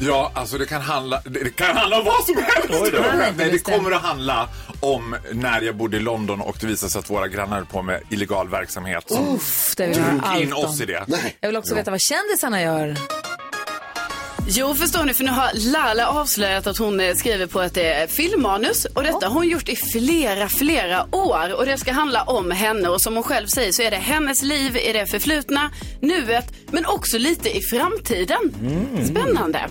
Ja, 0.00 0.32
alltså 0.34 0.58
det 0.58 0.66
kan 0.66 0.80
handla, 0.80 1.20
det 1.24 1.44
det 1.44 1.50
kan 1.50 1.76
handla 1.76 1.98
om 1.98 2.04
vad 2.04 2.24
som 2.24 2.36
helst. 2.36 2.94
Nej, 3.36 3.50
det 3.50 3.58
kommer 3.58 3.90
att 3.90 4.02
handla 4.02 4.48
om 4.80 5.16
när 5.32 5.60
jag 5.60 5.76
bodde 5.76 5.96
i 5.96 6.00
London 6.00 6.40
och 6.40 6.56
det 6.60 6.66
visade 6.66 6.92
sig 6.92 6.98
att 6.98 7.10
våra 7.10 7.28
grannar 7.28 7.56
höll 7.56 7.66
på 7.66 7.82
med 7.82 8.00
illegal 8.10 8.48
verksamhet 8.48 9.04
som 9.06 9.34
Uff, 9.34 9.74
det 9.76 9.86
vill 9.86 9.98
jag 9.98 10.32
drog 10.32 10.42
in 10.42 10.52
oss 10.52 10.80
i 10.80 10.86
det. 10.86 11.04
Nej. 11.06 11.36
Jag 11.40 11.48
vill 11.48 11.56
också 11.56 11.74
veta 11.74 11.90
vad 11.90 12.00
kändisarna 12.00 12.62
gör. 12.62 12.96
Jo, 14.52 14.74
förstår 14.74 15.04
ni, 15.04 15.14
för 15.14 15.24
nu 15.24 15.30
har 15.30 15.50
Lala 15.72 16.08
avslöjat 16.08 16.66
att 16.66 16.78
hon 16.78 17.00
eh, 17.00 17.14
skriver 17.14 17.46
på 17.46 17.60
ett 17.60 17.76
eh, 17.76 17.84
filmmanus 18.08 18.84
och 18.84 19.02
detta 19.02 19.28
har 19.28 19.34
hon 19.34 19.48
gjort 19.48 19.68
i 19.68 19.76
flera, 19.76 20.48
flera 20.48 21.14
år 21.14 21.54
och 21.54 21.66
det 21.66 21.78
ska 21.78 21.92
handla 21.92 22.22
om 22.22 22.50
henne 22.50 22.88
och 22.88 23.00
som 23.02 23.14
hon 23.14 23.22
själv 23.22 23.46
säger 23.46 23.72
så 23.72 23.82
är 23.82 23.90
det 23.90 23.96
hennes 23.96 24.42
liv 24.42 24.76
i 24.76 24.92
det 24.92 25.06
förflutna, 25.06 25.70
nuet, 26.00 26.52
men 26.70 26.86
också 26.86 27.18
lite 27.18 27.56
i 27.56 27.60
framtiden. 27.60 28.54
Spännande. 29.10 29.68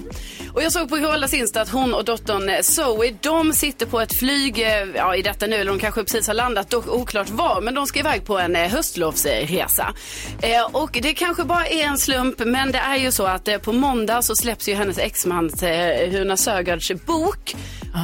Och 0.53 0.63
jag 0.63 0.71
såg 0.71 0.89
på 0.89 0.97
Carolas 0.97 1.33
Insta 1.33 1.61
att 1.61 1.69
hon 1.69 1.93
och 1.93 2.05
dottern 2.05 2.49
eh, 2.49 2.61
Zoe, 2.61 3.15
de 3.21 3.53
sitter 3.53 3.85
på 3.85 3.99
ett 4.01 4.19
flyg, 4.19 4.61
eh, 4.61 4.87
ja 4.95 5.15
i 5.15 5.21
detta 5.21 5.47
nu, 5.47 5.55
eller 5.55 5.71
de 5.71 5.79
kanske 5.79 6.03
precis 6.03 6.27
har 6.27 6.33
landat, 6.33 6.69
dock 6.69 6.87
oklart 6.87 7.29
var, 7.29 7.61
men 7.61 7.73
de 7.73 7.87
ska 7.87 7.99
iväg 7.99 8.25
på 8.25 8.39
en 8.39 8.55
höstlovsresa. 8.55 9.93
Eh, 10.41 10.65
och 10.71 10.99
det 11.01 11.13
kanske 11.13 11.43
bara 11.43 11.65
är 11.65 11.83
en 11.83 11.97
slump, 11.97 12.39
men 12.39 12.71
det 12.71 12.77
är 12.77 12.97
ju 12.97 13.11
så 13.11 13.25
att 13.25 13.47
eh, 13.47 13.57
på 13.57 13.73
måndag 13.73 14.21
så 14.21 14.35
släpps 14.35 14.68
ju 14.69 14.75
hennes 14.75 14.97
exmans 14.97 15.63
eh, 15.63 16.12
Runa 16.12 16.38
Sögaards 16.38 16.91
bok. 17.05 17.55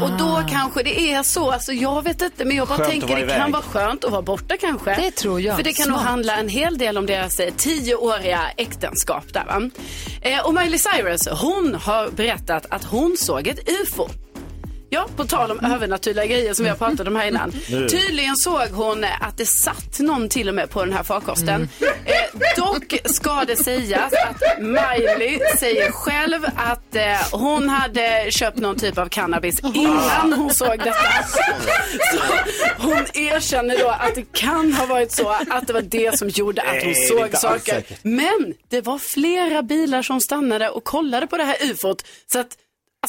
Och 0.04 0.10
då 0.20 0.42
kanske 0.50 0.84
det 0.84 1.00
är 1.00 1.24
så, 1.24 1.52
alltså 1.52 1.74
jag 1.74 2.04
vet 2.04 2.22
inte, 2.22 2.46
men 2.46 2.58
jag 2.58 2.68
bara 2.68 2.78
Skönt 2.78 2.88
att 2.88 3.00
tänker 3.00 3.26
det 3.26 3.34
kan 3.34 3.52
vara 3.52 3.62
skönt 3.62 4.04
att 4.04 4.12
vara 4.12 4.22
borta 4.22 4.58
kanske. 4.58 4.96
Det 4.96 5.12
tror 5.12 5.42
jag. 5.42 5.56
För 5.56 5.64
det 5.64 5.74
kan 5.74 5.88
nog 5.90 5.98
Smart. 5.98 6.10
handla 6.10 6.38
en 6.38 6.50
hel 6.50 6.78
del 6.78 6.98
om 6.98 7.06
deras 7.06 7.40
eh, 7.40 7.54
tioåriga 7.54 8.42
äktenskap 8.58 9.34
där 9.34 9.46
va. 9.46 9.70
Eh, 10.22 10.46
och 10.46 10.54
Miley 10.54 10.80
Cyrus, 10.80 11.28
hon 11.28 11.76
har 11.76 12.10
berättat 12.10 12.66
att 12.70 12.84
hon 12.84 13.16
såg 13.18 13.48
ett 13.48 13.60
UFO. 13.70 14.10
Ja, 14.96 15.08
på 15.16 15.26
tal 15.26 15.52
om 15.52 15.60
övernaturliga 15.60 16.26
grejer 16.26 16.54
som 16.54 16.64
vi 16.64 16.70
har 16.70 16.78
pratat 16.78 17.08
om 17.08 17.16
här 17.16 17.28
innan. 17.28 17.52
Tydligen 17.68 18.38
såg 18.38 18.70
hon 18.70 19.04
att 19.04 19.38
det 19.38 19.46
satt 19.46 20.00
någon 20.00 20.30
till 20.30 20.50
och 20.50 20.56
med 20.56 20.70
på 20.70 20.86
den 20.86 20.94
här 20.94 21.04
farkosten. 21.04 21.70
Eh, 21.82 22.40
dock 22.56 22.96
ska 23.06 23.46
det 23.48 23.56
sägas 23.56 24.14
att 24.14 24.62
Miley 24.62 25.40
säger 25.58 25.92
själv 25.92 26.46
att 26.56 26.96
eh, 26.96 27.04
hon 27.32 27.70
hade 27.70 28.26
köpt 28.30 28.58
någon 28.58 28.76
typ 28.76 28.98
av 28.98 29.10
cannabis 29.10 29.60
innan 29.74 30.34
hon 30.34 30.54
såg 30.54 30.80
detta. 30.80 31.24
Så 32.14 32.22
hon 32.78 33.06
erkänner 33.14 33.80
då 33.80 33.90
att 33.90 34.16
det 34.16 34.32
kan 34.32 34.74
ha 34.74 34.86
varit 34.86 35.12
så 35.12 35.30
att 35.50 35.68
det 35.68 35.74
var 35.74 35.82
det 35.82 36.18
som 36.18 36.30
gjorde 36.30 36.62
att 36.62 36.84
hon 36.84 36.94
Nej, 36.94 37.08
såg 37.08 37.38
saker. 37.38 37.84
Men 38.02 38.54
det 38.70 38.82
var 38.82 38.98
flera 38.98 39.64
bilar 39.64 40.02
som 40.02 40.22
stannade 40.22 40.70
och 40.70 40.84
kollade 40.84 41.28
på 41.28 41.38
det 41.38 41.44
här 41.44 41.58
ufot. 41.72 42.06
Så 42.32 42.40
att, 42.40 42.58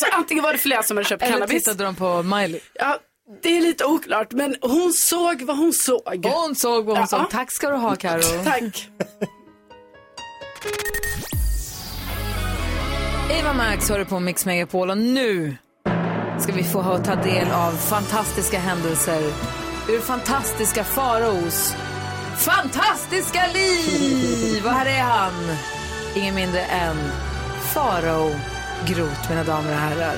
alltså 0.05 0.19
antingen 0.19 0.45
var 0.45 0.53
det 0.53 0.59
flera 0.59 0.83
som 0.83 0.97
hade 0.97 1.09
köpt 1.09 1.23
Eller 1.23 1.33
cannabis. 1.33 1.65
tittade 1.65 1.85
de 1.85 1.95
på 1.95 2.23
Miley? 2.23 2.61
Ja, 2.75 2.99
det 3.43 3.57
är 3.57 3.61
lite 3.61 3.85
oklart, 3.85 4.33
men 4.33 4.57
hon 4.61 4.93
såg 4.93 5.43
vad 5.43 5.57
hon 5.57 5.73
såg. 5.73 6.27
Hon 6.27 6.55
såg 6.55 6.85
vad 6.85 6.97
hon 6.99 7.07
Ja. 7.11 7.19
såg. 7.19 7.31
Tack 7.31 7.53
ska 7.53 7.71
du 7.71 7.77
ha 7.77 7.97
Karo. 7.97 8.23
Tack. 8.45 8.89
Eva 13.41 13.53
Max 13.53 13.89
hör 13.91 13.99
du 13.99 14.05
på 14.05 14.21
Mix 14.21 14.47
Megapol 14.47 14.91
och 14.91 14.99
nu 14.99 15.57
ska 16.41 16.53
vi 16.53 16.65
få 16.65 16.83
ta 17.05 17.15
del 17.15 17.51
av 17.53 17.73
fantastiska 17.73 18.59
händelser 18.59 19.23
ur 19.89 20.01
fantastiska 20.01 20.85
faraos 20.85 21.75
fantastiska 22.37 23.47
liv. 23.55 24.67
Och 24.67 24.71
här 24.73 24.87
är 24.87 25.03
han, 25.03 25.33
ingen 26.15 26.35
mindre 26.35 26.61
än 26.61 26.97
Farao 27.75 28.31
Groth, 28.87 29.29
mina 29.31 29.45
damer 29.45 29.71
och 29.71 29.79
herrar. 29.79 30.17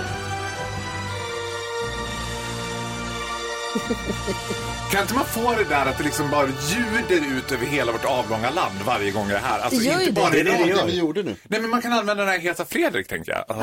Kan 4.90 5.02
inte 5.02 5.14
man 5.14 5.24
få 5.24 5.54
det 5.54 5.64
där 5.64 5.86
att 5.86 5.98
det 5.98 6.04
liksom 6.04 6.30
bara 6.30 6.46
ljuder 6.46 7.36
ut 7.38 7.52
över 7.52 7.66
hela 7.66 7.92
vårt 7.92 8.04
avlånga 8.04 8.50
land 8.50 8.74
varje 8.86 9.10
gång 9.10 9.28
det 9.28 9.34
är 9.34 9.38
här? 9.40 9.58
Alltså 9.60 9.80
Det 9.80 9.86
inte 9.92 10.04
det. 10.04 10.12
bara 10.12 10.30
Det 10.30 10.40
är 10.40 10.44
det 10.44 10.74
det 10.74 10.84
vi 10.86 10.98
gjorde 10.98 11.22
nu. 11.22 11.36
Nej 11.48 11.60
men 11.60 11.70
man 11.70 11.82
kan 11.82 11.92
använda 11.92 12.24
den 12.24 12.32
här 12.32 12.38
Heta 12.38 12.64
Fredrik 12.64 13.08
tänkte 13.08 13.44
jag. 13.48 13.56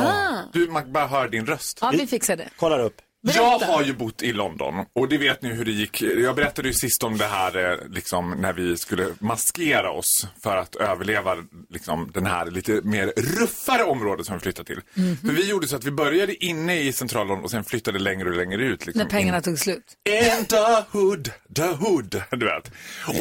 Du, 0.54 0.68
man 0.68 0.92
bara 0.92 1.08
hör 1.08 1.28
din 1.30 1.46
röst. 1.46 1.78
Ja, 1.82 1.92
vi 1.98 2.08
fixar 2.08 2.36
det. 2.36 2.50
Kollar 2.60 2.80
upp. 2.80 2.96
Jag 3.34 3.60
har 3.60 3.84
ju 3.84 3.94
bott 3.94 4.24
i 4.24 4.34
London 4.34 4.86
och 4.94 5.10
det 5.10 5.18
vet 5.18 5.42
ni 5.42 5.50
hur 5.54 5.66
det 5.66 5.72
gick. 5.72 6.02
Jag 6.02 6.36
berättade 6.36 6.68
ju 6.68 6.74
sist 6.74 7.04
om 7.04 7.18
det 7.18 7.26
här 7.26 7.72
eh, 7.72 7.78
liksom, 7.90 8.32
när 8.32 8.54
vi 8.54 8.78
skulle 8.78 9.08
maskera 9.20 9.92
oss 9.92 10.28
för 10.44 10.58
att 10.58 10.76
överleva 10.76 11.36
liksom, 11.70 12.12
den 12.14 12.26
här 12.26 12.46
lite 12.52 12.72
mer 12.84 13.14
ruffare 13.18 13.84
området 13.84 14.26
som 14.26 14.36
vi 14.36 14.42
flyttade 14.42 14.68
till. 14.68 14.82
Mhm. 14.94 15.18
För 15.18 15.28
vi 15.28 15.50
gjorde 15.50 15.68
så 15.68 15.76
att 15.76 15.84
vi 15.84 15.92
började 15.92 16.46
inne 16.46 16.80
i 16.82 16.92
centralen 16.94 17.40
och 17.40 17.52
sen 17.52 17.64
flyttade 17.64 18.00
längre 18.00 18.30
och 18.30 18.36
längre 18.36 18.64
ut. 18.66 18.86
Liksom, 18.86 19.04
När 19.04 19.10
pengarna 19.10 19.38
in. 19.38 19.44
tog 19.44 19.60
slut. 19.60 19.84
In 20.10 20.46
the 20.46 20.84
hood, 20.98 21.32
the 21.56 21.64
hood, 21.68 22.22
du 22.32 22.46
vet. 22.46 22.72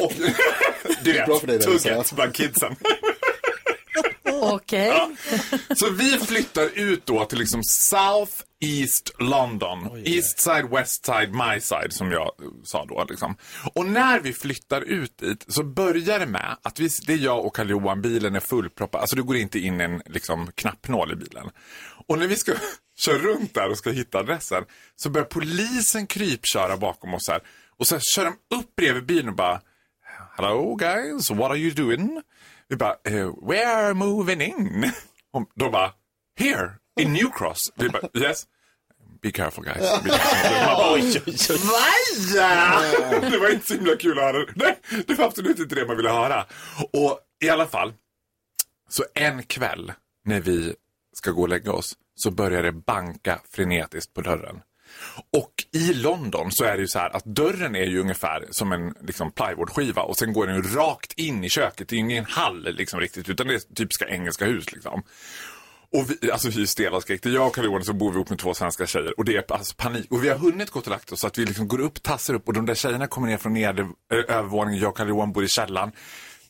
Och, 0.01 0.13
du 1.03 1.13
vet, 1.13 1.61
tugget 1.63 2.11
bland 2.15 2.33
kidsen. 2.35 2.75
Okej. 4.53 4.93
Så 5.75 5.89
vi 5.89 6.17
flyttar 6.17 6.79
ut 6.79 7.05
då 7.05 7.25
till 7.25 7.39
liksom 7.39 7.63
South 7.63 8.33
East 8.59 9.11
London. 9.19 10.03
East 10.05 10.39
side, 10.39 10.69
West 10.69 11.05
side, 11.05 11.33
my 11.33 11.59
side 11.59 11.93
som 11.93 12.11
jag 12.11 12.21
eh, 12.21 12.49
sa 12.63 12.85
då. 12.85 13.05
Liksom. 13.09 13.35
Och 13.73 13.85
när 13.85 14.19
vi 14.19 14.33
flyttar 14.33 14.81
ut 14.81 15.17
dit 15.17 15.45
så 15.47 15.63
börjar 15.63 16.19
det 16.19 16.25
med 16.25 16.57
att 16.61 16.79
vi, 16.79 16.89
det 17.07 17.13
är 17.13 17.17
jag 17.17 17.45
och 17.45 17.55
Karl-Johan, 17.55 18.01
bilen 18.01 18.35
är 18.35 18.39
fullproppad. 18.39 19.01
Alltså 19.01 19.15
det 19.15 19.21
går 19.21 19.35
inte 19.35 19.59
in 19.59 19.81
en 19.81 20.01
liksom, 20.05 20.51
knappnål 20.55 21.11
i 21.11 21.15
bilen. 21.15 21.49
Och 22.07 22.19
när 22.19 22.27
vi 22.27 22.35
ska 22.35 22.53
köra 22.97 23.17
runt 23.17 23.53
där 23.53 23.69
och 23.69 23.77
ska 23.77 23.89
hitta 23.91 24.19
adressen 24.19 24.63
så 24.95 25.09
börjar 25.09 25.25
polisen 25.25 26.07
krypköra 26.07 26.77
bakom 26.77 27.13
oss 27.13 27.29
här. 27.29 27.41
Och 27.77 27.87
så 27.87 27.99
kör 27.99 28.25
de 28.25 28.55
upp 28.55 28.75
bredvid 28.75 29.05
bilen 29.05 29.29
och 29.29 29.35
bara 29.35 29.61
Hello 30.37 30.75
guys, 30.75 31.31
what 31.31 31.51
are 31.51 31.57
you 31.57 31.71
doing? 31.71 32.21
Vi 32.69 32.75
bara, 32.75 32.95
eh, 33.03 33.31
we 33.47 33.65
are 33.65 33.93
moving 33.93 34.41
in. 34.41 34.91
Och 35.33 35.49
de 35.55 35.71
bara, 35.71 35.93
here, 36.39 36.71
in 36.99 37.13
New 37.13 37.29
Cross. 37.37 37.57
Vi 37.75 37.89
bara, 37.89 38.09
yes. 38.13 38.43
Be 39.21 39.31
careful 39.31 39.63
guys. 39.63 40.03
Be 40.03 40.09
careful. 40.09 40.93
Oj, 40.93 41.21
oj, 41.25 41.35
oj. 41.49 43.21
Det 43.31 43.37
var 43.37 43.49
inte 43.53 43.65
så 43.67 43.73
himla 43.73 43.95
kul 43.95 44.19
att 44.19 44.23
höra. 44.25 44.45
Nej, 44.55 44.79
det 45.07 45.13
var 45.13 45.25
absolut 45.25 45.59
inte 45.59 45.75
det 45.75 45.85
man 45.87 45.97
ville 45.97 46.09
höra. 46.09 46.45
Och 46.93 47.19
i 47.43 47.49
alla 47.49 47.67
fall, 47.67 47.93
Så 48.89 49.03
en 49.13 49.43
kväll 49.43 49.93
när 50.25 50.39
vi 50.41 50.75
ska 51.13 51.31
gå 51.31 51.41
och 51.41 51.49
lägga 51.49 51.71
oss 51.71 51.97
så 52.15 52.31
börjar 52.31 52.63
det 52.63 52.71
banka 52.71 53.41
frenetiskt 53.51 54.13
på 54.13 54.21
dörren. 54.21 54.61
Och 55.33 55.53
i 55.71 55.93
London 55.93 56.51
så 56.51 56.63
är 56.63 56.75
det 56.75 56.81
ju 56.81 56.87
så 56.87 56.99
här 56.99 57.15
att 57.15 57.25
dörren 57.25 57.75
är 57.75 57.85
ju 57.85 57.99
ungefär 57.99 58.45
som 58.51 58.71
en 58.71 58.93
liksom, 59.01 59.31
plywoodskiva 59.31 60.01
och 60.01 60.17
sen 60.17 60.33
går 60.33 60.47
den 60.47 60.55
ju 60.55 60.61
rakt 60.61 61.13
in 61.13 61.43
i 61.43 61.49
köket. 61.49 61.87
Det 61.87 61.95
är 61.95 61.97
ju 61.97 62.03
ingen 62.03 62.25
hall 62.25 62.63
liksom 62.63 62.99
riktigt 62.99 63.29
utan 63.29 63.47
det 63.47 63.53
är 63.53 63.75
typiska 63.75 64.07
engelska 64.07 64.45
hus 64.45 64.71
liksom. 64.71 65.03
Och 65.91 66.09
vi, 66.09 66.31
alltså 66.31 66.49
vi 66.49 66.61
är 66.61 66.65
stela 66.65 66.97
och 66.97 67.11
är 67.11 67.29
Jag 67.29 67.47
och 67.47 67.55
Carl-Johan 67.55 67.83
så 67.83 67.93
bor 67.93 68.11
vi 68.11 68.15
ihop 68.15 68.29
med 68.29 68.39
två 68.39 68.53
svenska 68.53 68.87
tjejer 68.87 69.19
och 69.19 69.25
det 69.25 69.35
är 69.35 69.53
alltså 69.53 69.75
panik. 69.77 70.11
Och 70.11 70.23
vi 70.23 70.29
har 70.29 70.37
hunnit 70.37 70.69
gå 70.69 70.79
och 70.79 70.87
lagt 70.87 71.11
oss 71.11 71.19
så 71.19 71.27
att 71.27 71.37
vi 71.37 71.45
liksom 71.45 71.67
går 71.67 71.79
upp, 71.79 72.03
tassar 72.03 72.33
upp 72.33 72.47
och 72.47 72.53
de 72.53 72.65
där 72.65 72.75
tjejerna 72.75 73.07
kommer 73.07 73.27
ner 73.27 73.37
från 73.37 73.53
nedre 73.53 73.87
övervåningen. 74.27 74.81
Jag 74.81 74.89
och 74.89 74.97
Carl-Johan 74.97 75.33
bor 75.33 75.43
i 75.43 75.47
källaren. 75.47 75.91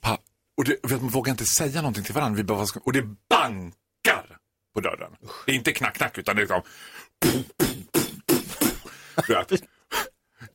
Pa, 0.02 0.18
och 0.58 0.64
det, 0.64 0.78
vet, 0.84 1.02
man 1.02 1.10
vågar 1.10 1.32
inte 1.32 1.46
säga 1.46 1.82
någonting 1.82 2.04
till 2.04 2.14
varandra. 2.14 2.38
Vi 2.38 2.44
bara, 2.44 2.66
och 2.84 2.94
det 2.94 3.04
bankar 3.30 4.38
på 4.74 4.82
dörren. 4.82 5.12
Det 5.46 5.52
är 5.52 5.56
inte 5.56 5.72
knack, 5.72 5.96
knack 5.96 6.18
utan 6.18 6.36
det 6.36 6.40
är 6.40 6.44
liksom 6.44 6.62
du 7.20 7.44
vet, 9.30 9.52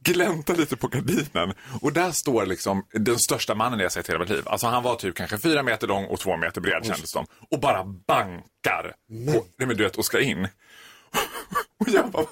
gläntar 0.02 0.56
lite 0.56 0.76
på 0.76 0.88
gardinen 0.88 1.54
och 1.80 1.92
där 1.92 2.10
står 2.10 2.46
liksom 2.46 2.86
den 2.92 3.18
största 3.18 3.54
mannen 3.54 3.80
jag 3.80 3.92
sett 3.92 4.08
i 4.08 4.12
hela 4.12 4.24
mitt 4.24 4.30
liv. 4.30 4.42
Alltså 4.46 4.66
han 4.66 4.82
var 4.82 4.96
typ 4.96 5.14
kanske 5.14 5.38
fyra 5.38 5.62
meter 5.62 5.86
lång 5.86 6.04
och 6.04 6.20
två 6.20 6.36
meter 6.36 6.60
bred 6.60 6.86
kändes 6.86 7.10
som. 7.10 7.26
Och 7.50 7.60
bara 7.60 7.84
bankar. 7.84 8.94
Och, 9.36 9.46
nej 9.58 9.68
men 9.68 9.76
du 9.76 9.84
vet, 9.84 9.96
och 9.96 10.04
ska 10.04 10.20
in. 10.20 10.48
Och 11.80 11.88
jag 11.88 12.10
bara, 12.10 12.22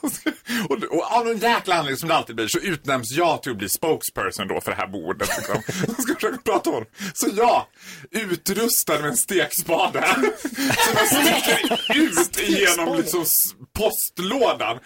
och, 0.68 0.82
och 0.90 1.12
av 1.12 1.26
någon 1.26 1.38
jäkla 1.38 1.74
anledning 1.74 1.96
som 1.96 2.08
det 2.08 2.14
alltid 2.14 2.36
blir 2.36 2.46
så 2.48 2.58
utnämns 2.58 3.12
jag 3.12 3.42
till 3.42 3.52
att 3.52 3.58
bli 3.58 3.68
spokesperson 3.68 4.48
då 4.48 4.60
för 4.60 4.70
det 4.70 4.76
här 4.76 4.86
bordet. 4.86 5.28
Liksom. 5.36 5.62
Jag 5.86 6.02
ska 6.02 6.14
försöka 6.14 6.38
prata 6.44 6.70
om. 6.70 6.84
Så 7.14 7.28
jag, 7.36 7.66
utrustad 8.10 8.98
med 8.98 9.10
en 9.10 9.16
stekspade, 9.16 10.06
som 10.14 10.94
jag 10.94 11.08
sticker 11.08 11.96
ut 11.96 12.40
igenom 12.40 12.96
liksom 12.96 13.24
postlådan. 13.72 14.78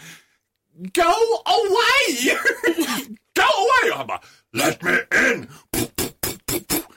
Go 0.74 1.12
away! 1.44 2.36
Go 3.36 3.42
away! 3.62 3.90
Och 3.92 3.98
han 3.98 4.06
bara, 4.06 4.20
let 4.52 4.82
me 4.82 4.92
in! 5.30 5.50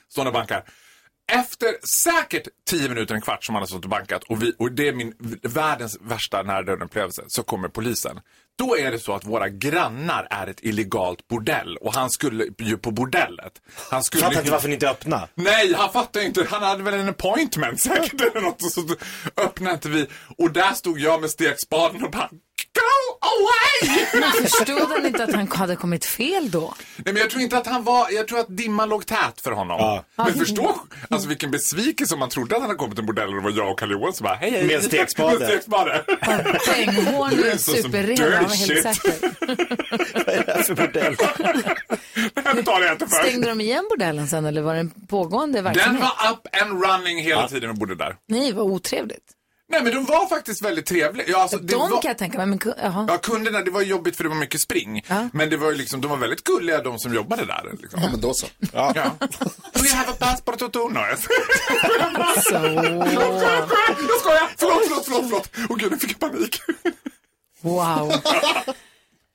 Står 0.10 0.26
och 0.26 0.34
bankar. 0.34 0.64
Efter 1.32 1.88
säkert 2.04 2.48
tio 2.70 2.90
minuter, 2.90 3.16
en 3.16 3.22
kvart 3.22 3.44
som 3.44 3.56
han 3.56 3.62
har 3.62 3.68
stått 3.68 3.84
och 3.84 3.90
bankat 3.90 4.24
och, 4.24 4.44
vi, 4.44 4.54
och 4.60 4.72
det 4.72 4.88
är 4.88 4.94
min 4.94 5.14
världens 5.42 5.98
värsta 6.02 6.44
närdöden-upplevelse, 6.44 7.24
så 7.28 7.44
kommer 7.44 7.68
polisen. 7.68 8.20
Då 8.58 8.78
är 8.78 8.92
det 8.92 9.00
så 9.00 9.14
att 9.14 9.26
våra 9.26 9.50
grannar 9.50 10.28
är 10.30 10.48
ett 10.48 10.64
illegalt 10.64 11.28
bordell 11.28 11.78
och 11.78 11.94
han 11.94 12.10
skulle 12.10 12.46
ju 12.60 12.78
på 12.78 12.92
bordellet. 12.92 13.54
Han 13.92 14.04
skulle 14.04 14.24
Fattar 14.24 14.40
inte 14.40 14.52
varför 14.52 14.68
ni 14.68 14.74
inte 14.74 14.90
öppna. 14.90 15.28
Nej, 15.36 15.74
han 15.74 15.94
fattar 15.94 16.22
inte. 16.22 16.48
Han 16.50 16.64
hade 16.64 16.84
väl 16.84 16.94
en 16.94 17.10
appointment 17.10 17.82
säkert 17.82 18.22
eller 18.22 18.42
något. 18.42 18.64
Och 18.64 18.72
så 18.72 18.82
öppnade 19.38 19.74
inte 19.74 19.90
vi. 19.90 20.08
Och 20.38 20.52
där 20.52 20.74
stod 20.74 21.00
jag 21.00 21.22
med 21.22 21.30
stekspaden 21.30 22.04
och 22.04 22.12
bara 22.12 22.30
Go 22.76 23.28
away! 23.32 24.06
Men 24.14 24.32
förstod 24.32 24.92
han 24.92 25.06
inte 25.06 25.24
att 25.24 25.34
han 25.34 25.48
hade 25.48 25.76
kommit 25.76 26.06
fel 26.06 26.52
då? 26.52 26.74
Nej, 26.98 27.14
men 27.14 27.18
jag 27.18 27.30
tror 27.30 27.42
inte 27.44 27.58
att 27.58 27.68
han 27.68 27.84
var, 27.84 28.10
jag 28.12 28.28
tror 28.28 28.40
att 28.40 28.58
dimman 28.58 28.90
låg 28.90 29.06
tät 29.06 29.42
för 29.44 29.52
honom. 29.52 30.02
Men 30.16 30.34
förstå, 30.34 30.76
alltså 31.10 31.28
vilken 31.30 31.52
besvikelse 31.52 32.14
om 32.14 32.20
man 32.20 32.30
trodde 32.30 32.56
att 32.56 32.62
han 32.62 32.70
hade 32.70 32.78
kommit 32.80 32.96
till 32.96 33.02
en 33.02 33.06
bordell 33.06 33.28
och 33.30 33.36
det 33.36 33.42
var 33.42 33.52
jag 33.52 33.72
och 33.72 33.80
Kalle 33.80 33.94
Johan 33.94 34.14
som 34.14 34.24
bara, 34.24 34.36
hej 34.36 34.52
hej. 34.52 34.64
Med 34.68 34.84
stekspade. 34.84 35.40
Med 35.40 35.48
stekspade. 35.48 36.04
Poänghål 36.68 37.30
Det 37.38 37.52
är 37.52 37.58
superren, 37.58 38.34
han 38.34 38.44
var 38.44 38.56
helt 38.56 38.96
säker. 38.96 39.14
Vad 40.26 40.36
är 40.36 40.44
det 40.46 40.54
här 40.56 40.64
för 40.64 40.76
bordell? 40.76 41.16
Den. 43.00 43.10
Stängde 43.10 43.50
de 43.50 43.62
igen 43.62 43.86
bordellen 43.90 44.28
sen 44.28 44.46
eller 44.46 44.62
var 44.62 44.74
det 44.74 44.80
en 44.80 44.90
pågående 44.90 45.58
Den 45.58 45.64
verksamhet? 45.64 46.02
var 46.02 46.32
up 46.32 46.48
and 46.62 46.84
running 46.86 47.24
hela 47.24 47.48
tiden 47.48 47.70
och 47.70 47.76
bodde 47.76 47.96
där. 47.96 48.16
Nej, 48.28 48.52
vad 48.54 48.66
otrevligt. 48.66 49.24
Nej 49.68 49.84
men 49.84 49.94
de 49.94 50.06
var 50.06 50.28
faktiskt 50.28 50.62
väldigt 50.62 50.86
trevliga. 50.86 51.28
Ja, 51.30 51.42
alltså, 51.42 51.58
De 51.58 51.76
var... 51.76 52.02
kan 52.02 52.10
jag 52.10 52.18
tänka 52.18 52.38
mig, 52.38 52.48
men 52.48 52.60
jaha. 52.78 53.06
Ja, 53.10 53.18
kunderna, 53.18 53.62
det 53.62 53.72
var 53.72 53.82
jobbigt 53.82 54.18
för 54.18 54.24
det 54.24 54.30
var 54.30 54.36
mycket 54.36 54.62
spring. 54.62 55.06
Ja. 55.08 55.30
Men 55.34 55.50
det 55.50 55.58
var 55.58 55.72
ju 55.72 55.78
liksom, 55.78 56.02
de 56.02 56.08
var 56.12 56.18
väldigt 56.18 56.44
gulliga 56.44 56.82
de 56.82 57.00
som 57.00 57.14
jobbade 57.14 57.46
där. 57.46 57.72
Liksom. 57.82 58.00
Ja, 58.04 58.10
men 58.12 58.22
då 58.22 58.34
så. 58.34 58.48
Ja. 58.74 58.94
Do 59.74 59.86
you 59.86 59.96
have 59.96 60.12
a 60.12 60.16
passport 60.20 60.60
to 60.60 60.70
Tuno? 60.70 61.00
Så. 61.18 61.30
Jag 62.54 64.20
skojar! 64.20 64.50
Förlåt, 64.58 64.84
förlåt, 64.88 65.06
förlåt, 65.06 65.24
förlåt. 65.30 65.50
Åh 65.70 65.78
gud, 65.78 65.92
nu 65.92 65.98
fick 65.98 66.12
jag 66.12 66.20
panik. 66.20 66.62
Wow. 67.62 68.14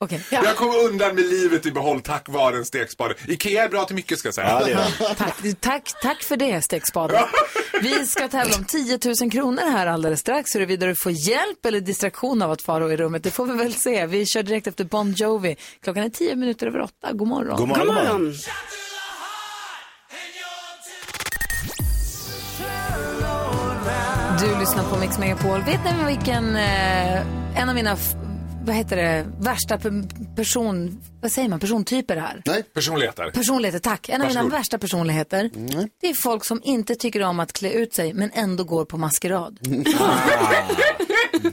Okej, 0.03 0.23
Jag 0.29 0.55
kom 0.55 0.69
undan 0.75 1.15
med 1.15 1.25
livet 1.25 1.65
i 1.65 1.71
behåll 1.71 2.01
tack 2.01 2.29
vare 2.29 2.57
en 2.57 2.65
stekspade. 2.65 3.15
Ikea 3.27 3.63
är 3.63 3.69
bra 3.69 3.85
till 3.85 3.95
mycket 3.95 4.19
ska 4.19 4.27
jag 4.27 4.35
säga. 4.35 4.61
Ja, 4.69 4.87
det 5.05 5.15
tack, 5.15 5.35
tack, 5.59 6.01
tack 6.01 6.23
för 6.23 6.37
det, 6.37 6.61
stekspaden. 6.61 7.23
Vi 7.81 8.05
ska 8.05 8.27
tävla 8.27 8.55
om 8.55 8.65
10 8.65 8.99
000 9.21 9.31
kronor 9.31 9.71
här 9.71 9.87
alldeles 9.87 10.19
strax. 10.19 10.55
Huruvida 10.55 10.85
du 10.85 10.95
får 10.95 11.11
hjälp 11.11 11.65
eller 11.65 11.79
distraktion 11.79 12.41
av 12.41 12.51
att 12.51 12.61
fara 12.61 12.93
i 12.93 12.97
rummet, 12.97 13.23
det 13.23 13.31
får 13.31 13.45
vi 13.45 13.53
väl 13.57 13.73
se. 13.73 14.05
Vi 14.05 14.25
kör 14.25 14.43
direkt 14.43 14.67
efter 14.67 14.83
Bon 14.83 15.11
Jovi. 15.11 15.55
Klockan 15.83 16.03
är 16.03 16.09
10 16.09 16.35
minuter 16.35 16.67
över 16.67 16.81
åtta. 16.81 17.11
God 17.13 17.27
morgon. 17.27 17.57
God 17.57 17.67
morgon, 17.67 17.87
God 17.87 17.95
morgon. 17.95 18.33
Du 24.39 24.59
lyssnar 24.59 24.83
på 24.83 24.97
Mix 24.99 25.17
Megapol. 25.19 25.61
Vet 25.61 25.79
ni 25.85 26.05
vilken, 26.15 26.55
eh, 26.55 27.59
en 27.61 27.69
av 27.69 27.75
mina, 27.75 27.97
vad 28.65 28.75
heter 28.75 28.95
det, 28.97 29.25
värsta 29.39 29.77
pe- 29.77 30.35
person, 30.35 31.01
vad 31.21 31.31
säger 31.31 31.49
man, 31.49 31.59
persontyper 31.59 32.17
är? 32.17 32.41
Nej, 32.45 32.63
Personligheter. 32.63 33.31
Personligheter, 33.31 33.79
tack. 33.79 34.09
En 34.09 34.21
av 34.21 34.27
mina 34.27 34.39
Varsågod. 34.39 34.51
värsta 34.59 34.77
personligheter, 34.77 35.49
det 36.01 36.07
är 36.09 36.13
folk 36.23 36.45
som 36.45 36.61
inte 36.63 36.95
tycker 36.95 37.23
om 37.23 37.39
att 37.39 37.53
klä 37.53 37.71
ut 37.71 37.93
sig 37.93 38.13
men 38.13 38.31
ändå 38.33 38.63
går 38.63 38.85
på 38.85 38.97
maskerad. 38.97 39.59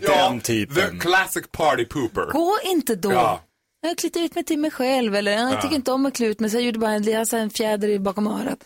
Ja, 0.02 0.30
Den 0.30 0.40
typen. 0.40 0.74
The 0.76 0.98
classic 0.98 1.44
party 1.52 1.84
pooper. 1.84 2.32
Gå 2.32 2.58
inte 2.64 2.94
då. 2.94 3.12
Ja. 3.12 3.40
Jag 3.80 3.88
har 3.90 3.94
klätt 3.94 4.16
ut 4.16 4.34
mig 4.34 4.44
till 4.44 4.58
mig 4.58 4.70
själv 4.70 5.16
eller 5.16 5.32
jag 5.32 5.62
tycker 5.62 5.74
inte 5.76 5.92
om 5.92 6.06
att 6.06 6.14
klä 6.14 6.26
ut 6.26 6.40
mig 6.40 6.50
så 6.50 6.56
jag 6.56 6.62
gjorde 6.64 6.78
bara 6.78 6.90
en, 6.92 7.02
jag 7.04 7.18
har 7.32 7.38
en 7.38 7.50
fjäder 7.50 7.88
i 7.88 7.98
bakom 7.98 8.26
örat. 8.26 8.58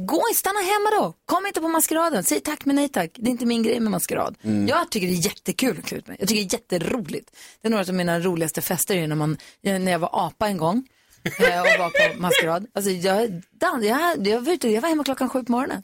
Gå, 0.00 0.22
stanna 0.34 0.60
hemma 0.60 0.90
då. 1.00 1.14
Kom 1.24 1.46
inte 1.46 1.60
på 1.60 1.68
maskeraden. 1.68 2.24
Säg 2.24 2.40
tack 2.40 2.64
men 2.64 2.76
nej 2.76 2.88
tack. 2.88 3.10
Det 3.14 3.28
är 3.28 3.30
inte 3.30 3.46
min 3.46 3.62
grej 3.62 3.80
med 3.80 3.90
maskerad. 3.90 4.36
Jag 4.68 4.90
tycker 4.90 5.06
det 5.06 5.12
är 5.12 5.26
jättekul 5.26 5.78
att 5.78 5.84
klä 5.84 5.98
ut 5.98 6.06
mig. 6.06 6.16
Jag 6.20 6.28
tycker 6.28 6.44
det 6.44 6.54
är 6.54 6.58
jätteroligt. 6.58 7.36
Det 7.62 7.68
är 7.68 7.70
några 7.70 7.84
av 7.84 7.94
mina 7.94 8.20
roligaste 8.20 8.60
fester 8.60 8.96
är 8.96 9.06
när, 9.06 9.16
man, 9.16 9.36
när 9.62 9.92
jag 9.92 9.98
var 9.98 10.26
apa 10.26 10.48
en 10.48 10.56
gång 10.56 10.88
eh, 11.24 11.60
och 11.60 11.66
var 11.78 12.12
på 12.14 12.20
maskerad. 12.20 12.66
Alltså 12.74 12.90
jag, 12.90 13.42
dan, 13.60 13.82
jag, 13.82 14.26
jag, 14.26 14.40
var 14.40 14.52
ute, 14.52 14.68
jag 14.68 14.80
var 14.80 14.88
hemma 14.88 15.04
klockan 15.04 15.28
sju 15.28 15.44
på 15.44 15.52
morgonen. 15.52 15.82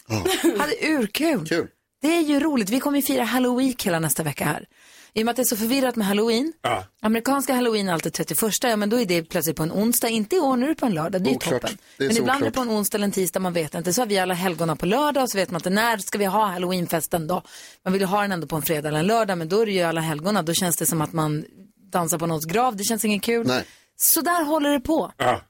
Hade 0.59 0.75
urkul. 0.87 1.47
Kul. 1.47 1.69
Det 2.03 2.17
är 2.17 2.21
ju 2.21 2.41
roligt. 2.41 2.71
Vi 2.71 2.81
kommer 2.81 2.99
ju 2.99 3.03
fira 3.03 3.25
halloween 3.25 3.75
hela 3.85 3.99
nästa 3.99 4.23
vecka 4.23 4.45
här. 4.45 4.67
I 5.17 5.23
och 5.23 5.25
med 5.25 5.31
att 5.31 5.37
det 5.37 5.43
är 5.43 5.45
så 5.45 5.57
förvirrat 5.57 5.97
med 5.97 6.07
halloween. 6.07 6.53
Ja. 6.63 6.85
Amerikanska 7.03 7.55
halloween 7.55 7.89
är 7.89 7.93
alltid 7.93 8.13
31, 8.13 8.39
ja 8.63 8.77
men 8.77 8.91
då 8.91 9.01
är 9.01 9.07
det 9.07 9.23
plötsligt 9.23 9.57
på 9.57 9.63
en 9.63 9.73
onsdag. 9.73 10.09
Inte 10.09 10.37
i 10.37 10.41
år, 10.41 10.57
nu 10.57 10.65
är 10.65 10.69
det 10.69 10.75
på 10.75 10.87
en 10.87 10.95
lördag. 10.95 11.23
Det 11.23 11.31
är 11.31 11.35
Oklart. 11.37 11.63
toppen. 11.63 11.79
Det 11.99 12.05
är 12.05 12.09
men 12.09 12.17
ibland 12.17 12.31
är 12.31 12.45
det 12.45 12.51
oklart. 12.51 12.55
på 12.67 12.71
en 12.71 12.79
onsdag 12.79 12.97
eller 12.99 13.05
en 13.05 13.13
tisdag, 13.13 13.41
man 13.41 13.53
vet 13.53 13.75
inte. 13.75 13.93
Så 13.93 14.01
har 14.01 14.07
vi 14.07 14.19
alla 14.19 14.35
helgona 14.35 14.77
på 14.77 14.87
lördag 14.87 15.23
och 15.23 15.31
så 15.31 15.39
vet 15.39 15.51
man 15.51 15.59
inte 15.59 15.71
när 15.71 15.99
ska 15.99 16.19
vi 16.19 16.25
ha 16.25 16.47
halloweenfesten 16.47 17.27
då. 17.27 17.43
Man 17.85 17.93
vill 17.93 18.03
ju 18.03 18.07
ha 18.09 18.23
den 18.23 18.33
ändå 18.33 18.47
på 18.47 18.57
en 18.57 18.63
fredag 18.63 18.89
eller 18.89 18.99
en 18.99 19.07
lördag, 19.07 19.39
men 19.39 19.49
då 19.49 19.61
är 19.61 19.67
det 19.67 19.73
ju 19.73 19.83
alla 19.83 20.01
helgona. 20.01 20.43
Då 20.43 20.53
känns 20.55 20.77
det 20.77 20.87
som 20.87 21.01
att 21.01 21.13
man 21.13 21.45
dansar 21.93 22.19
på 22.19 22.27
någons 22.27 22.45
grav. 22.47 22.77
Det 22.77 22.85
känns 22.85 23.05
inget 23.05 23.23
kul. 23.23 23.47
Nej. 23.47 23.65
Så 23.97 24.21
där 24.21 24.45
håller 24.45 24.71
det 24.73 24.81
på. 24.81 25.13
Ja. 25.17 25.41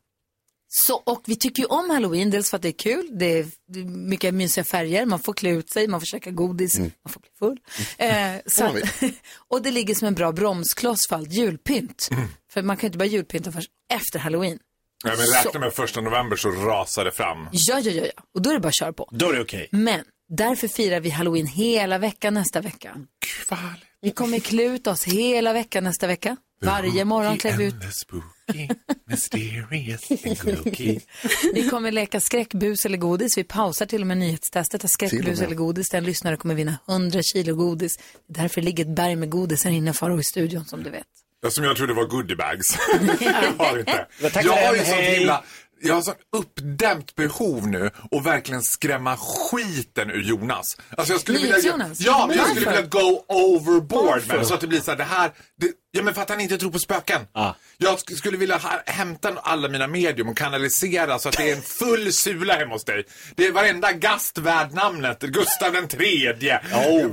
Så, 0.76 0.94
och 0.94 1.22
vi 1.26 1.36
tycker 1.36 1.62
ju 1.62 1.66
om 1.66 1.90
halloween, 1.90 2.30
dels 2.30 2.50
för 2.50 2.56
att 2.56 2.62
det 2.62 2.68
är 2.68 2.72
kul, 2.72 3.08
det 3.18 3.38
är 3.38 3.46
mycket 3.84 4.34
mysiga 4.34 4.64
färger, 4.64 5.06
man 5.06 5.18
får 5.18 5.32
klä 5.32 5.50
ut 5.50 5.70
sig, 5.70 5.88
man 5.88 6.00
får 6.00 6.06
käka 6.06 6.30
godis, 6.30 6.78
man 6.78 6.90
får 7.08 7.20
bli 7.20 7.30
full. 7.38 7.58
Eh, 7.98 8.40
så 8.46 8.78
och 9.48 9.62
det 9.62 9.70
ligger 9.70 9.94
som 9.94 10.08
en 10.08 10.14
bra 10.14 10.32
bromskloss 10.32 11.08
för 11.08 11.16
allt 11.16 11.32
julpynt. 11.32 12.08
För 12.52 12.62
man 12.62 12.76
kan 12.76 12.82
ju 12.82 12.86
inte 12.86 12.98
börja 12.98 13.10
julpynta 13.10 13.52
först 13.52 13.70
efter 13.92 14.18
halloween. 14.18 14.58
Ja, 15.04 15.10
men 15.16 15.26
räkna 15.26 15.60
med 15.60 15.72
första 15.72 16.00
november 16.00 16.36
så 16.36 16.50
rasar 16.50 17.04
det 17.04 17.12
fram. 17.12 17.48
Ja, 17.52 17.80
ja, 17.80 17.90
ja, 17.90 18.04
ja. 18.16 18.22
Och 18.34 18.42
då 18.42 18.50
är 18.50 18.54
det 18.54 18.60
bara 18.60 18.68
att 18.68 18.78
köra 18.78 18.92
på. 18.92 19.08
Då 19.12 19.30
är 19.30 19.34
det 19.34 19.40
okej. 19.40 19.68
Men 19.70 20.04
därför 20.28 20.68
firar 20.68 21.00
vi 21.00 21.10
halloween 21.10 21.46
hela 21.46 21.98
veckan 21.98 22.34
nästa 22.34 22.60
vecka. 22.60 22.92
Gud 22.94 23.46
vad 23.50 23.58
härligt. 23.58 23.84
Vi 24.00 24.10
kommer 24.10 24.40
klä 24.40 24.62
ut 24.62 24.86
oss 24.86 25.04
hela 25.04 25.52
veckan 25.52 25.84
nästa 25.84 26.06
vecka. 26.06 26.36
Varje 26.64 27.04
morgon 27.04 27.38
klär 27.38 27.56
vi 27.56 27.64
ut. 27.64 27.74
Spooky, 27.92 28.68
mysterious. 29.06 30.10
Vi 31.54 31.68
kommer 31.70 31.92
leka 31.92 32.20
skräckbus 32.20 32.84
eller 32.84 32.98
godis. 32.98 33.38
Vi 33.38 33.44
pausar 33.44 33.86
till 33.86 34.00
och 34.00 34.06
med 34.06 34.18
nyhetstestet 34.18 34.84
av 34.84 34.88
skräckbus 34.88 35.40
eller 35.40 35.54
godis. 35.54 35.88
Den 35.90 36.04
lyssnare 36.04 36.36
kommer 36.36 36.54
vinna 36.54 36.78
100 36.88 37.22
kilo 37.22 37.54
godis. 37.54 37.92
Därför 38.28 38.60
ligger 38.60 38.84
ett 38.84 38.96
berg 38.96 39.16
med 39.16 39.30
godis 39.30 39.64
här 39.64 39.70
inne 39.70 39.92
Faro 39.92 40.20
i 40.20 40.24
studion 40.24 40.64
som 40.64 40.82
du 40.82 40.90
vet. 40.90 41.06
Ja, 41.42 41.50
Som 41.50 41.64
jag 41.64 41.76
trodde 41.76 41.94
var 41.94 42.04
goodiebags. 42.04 42.66
jag 43.20 43.64
har 43.64 43.78
inte. 43.78 44.06
Jag 44.20 44.52
har 44.52 44.72
det, 44.72 44.78
ju 44.78 44.84
sånt 44.84 45.00
himla... 45.00 45.44
Jag 45.80 45.94
har 45.94 46.02
sånt 46.02 46.18
uppdämt 46.36 47.14
behov 47.14 47.68
nu 47.68 47.90
och 48.10 48.26
verkligen 48.26 48.62
skrämma 48.62 49.16
skiten 49.16 50.10
ur 50.10 50.22
Jonas. 50.22 50.76
Alltså 50.96 51.12
jag 51.12 51.20
skulle 51.20 51.38
vilja... 51.38 51.56
NyhetsJonas? 51.56 52.00
Ja, 52.00 52.26
men 52.28 52.36
jag 52.36 52.48
skulle 52.48 52.66
vilja 52.66 52.82
go 52.82 53.24
overboard 53.28 54.22
med. 54.28 54.46
Så 54.46 54.54
att 54.54 54.60
det 54.60 54.66
blir 54.66 54.80
så 54.80 54.90
här, 54.90 54.98
det 54.98 55.04
här... 55.04 55.30
Det, 55.60 55.72
Ja, 55.96 56.02
men 56.02 56.14
för 56.14 56.22
att 56.22 56.30
han 56.30 56.40
inte 56.40 56.58
tror 56.58 56.70
på 56.70 56.78
spöken. 56.78 57.20
Ah. 57.32 57.52
Jag 57.78 57.94
sk- 57.96 58.14
skulle 58.16 58.36
vilja 58.38 58.60
hämta 58.86 59.32
alla 59.42 59.68
mina 59.68 59.86
medium 59.86 60.28
och 60.28 60.36
kanalisera 60.36 61.18
så 61.18 61.28
att 61.28 61.36
det 61.36 61.50
är 61.50 61.56
en 61.56 61.62
full 61.62 62.12
sula 62.12 62.54
hemma 62.54 62.74
hos 62.74 62.84
dig. 62.84 63.04
Det 63.34 63.46
är 63.46 63.52
varenda 63.52 63.92
gast 63.92 64.38
värd 64.38 64.72
namnet. 64.72 65.20
Gustav 65.20 65.72
den 65.72 65.88
tredje, 65.88 66.60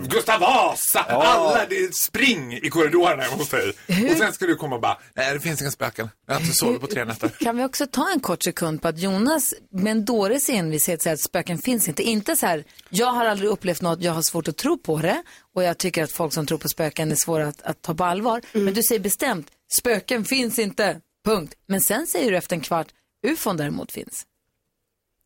Gustav 0.10 0.40
Vasa, 0.40 1.00
alla. 1.00 1.66
Det 1.70 1.76
är 1.78 1.92
spring 1.92 2.54
i 2.64 2.70
korridorerna 2.70 3.24
hemma 3.24 3.36
hos 3.36 3.50
dig. 3.50 3.70
Och 4.12 4.18
sen 4.18 4.34
ska 4.34 4.46
du 4.46 4.56
komma 4.56 4.76
och 4.76 4.82
bara, 4.82 4.98
nej 5.16 5.34
det 5.34 5.40
finns 5.40 5.62
inga 5.62 5.72
spöken. 5.72 6.10
Jag 6.28 6.34
har 6.34 6.42
inte 6.42 6.54
sovit 6.54 6.82
på 6.82 6.88
tre 6.88 7.06
nätter. 7.06 7.30
Kan 7.30 7.58
vi 7.58 7.64
också 7.64 7.88
ta 7.88 8.12
en 8.14 8.20
kort 8.20 8.44
sekund 8.44 8.82
på 8.82 8.88
att 8.88 9.00
Jonas 9.00 9.54
med 9.72 9.92
en 9.92 10.06
dåres 10.06 10.50
envishet 10.50 11.02
säger 11.02 11.14
att 11.14 11.22
spöken 11.22 11.58
finns 11.58 11.88
inte. 11.88 12.04
Inte 12.04 12.36
så 12.36 12.46
här, 12.46 12.64
jag 12.90 13.08
har 13.08 13.26
aldrig 13.26 13.50
upplevt 13.50 13.82
något, 13.82 14.02
jag 14.02 14.12
har 14.12 14.22
svårt 14.22 14.48
att 14.48 14.58
tro 14.58 14.78
på 14.78 14.98
det 14.98 15.24
och 15.56 15.64
jag 15.64 15.78
tycker 15.78 16.04
att 16.04 16.12
folk 16.12 16.34
som 16.34 16.46
tror 16.46 16.58
på 16.58 16.68
spöken 16.70 17.12
är 17.12 17.16
svåra 17.16 17.48
att, 17.48 17.62
att 17.62 17.82
ta 17.82 17.94
på 17.94 18.04
allvar. 18.04 18.42
Men 18.52 18.74
du 18.74 18.84
säger 18.84 19.02
bestämt, 19.02 19.48
spöken 19.80 20.26
finns 20.26 20.60
inte, 20.60 21.02
punkt. 21.26 21.54
Men 21.68 21.82
sen 21.82 22.08
säger 22.08 22.32
du 22.32 22.38
efter 22.38 22.56
en 22.56 22.62
kvart, 22.62 22.88
ufon 23.28 23.58
däremot 23.58 23.92
finns. 23.92 24.26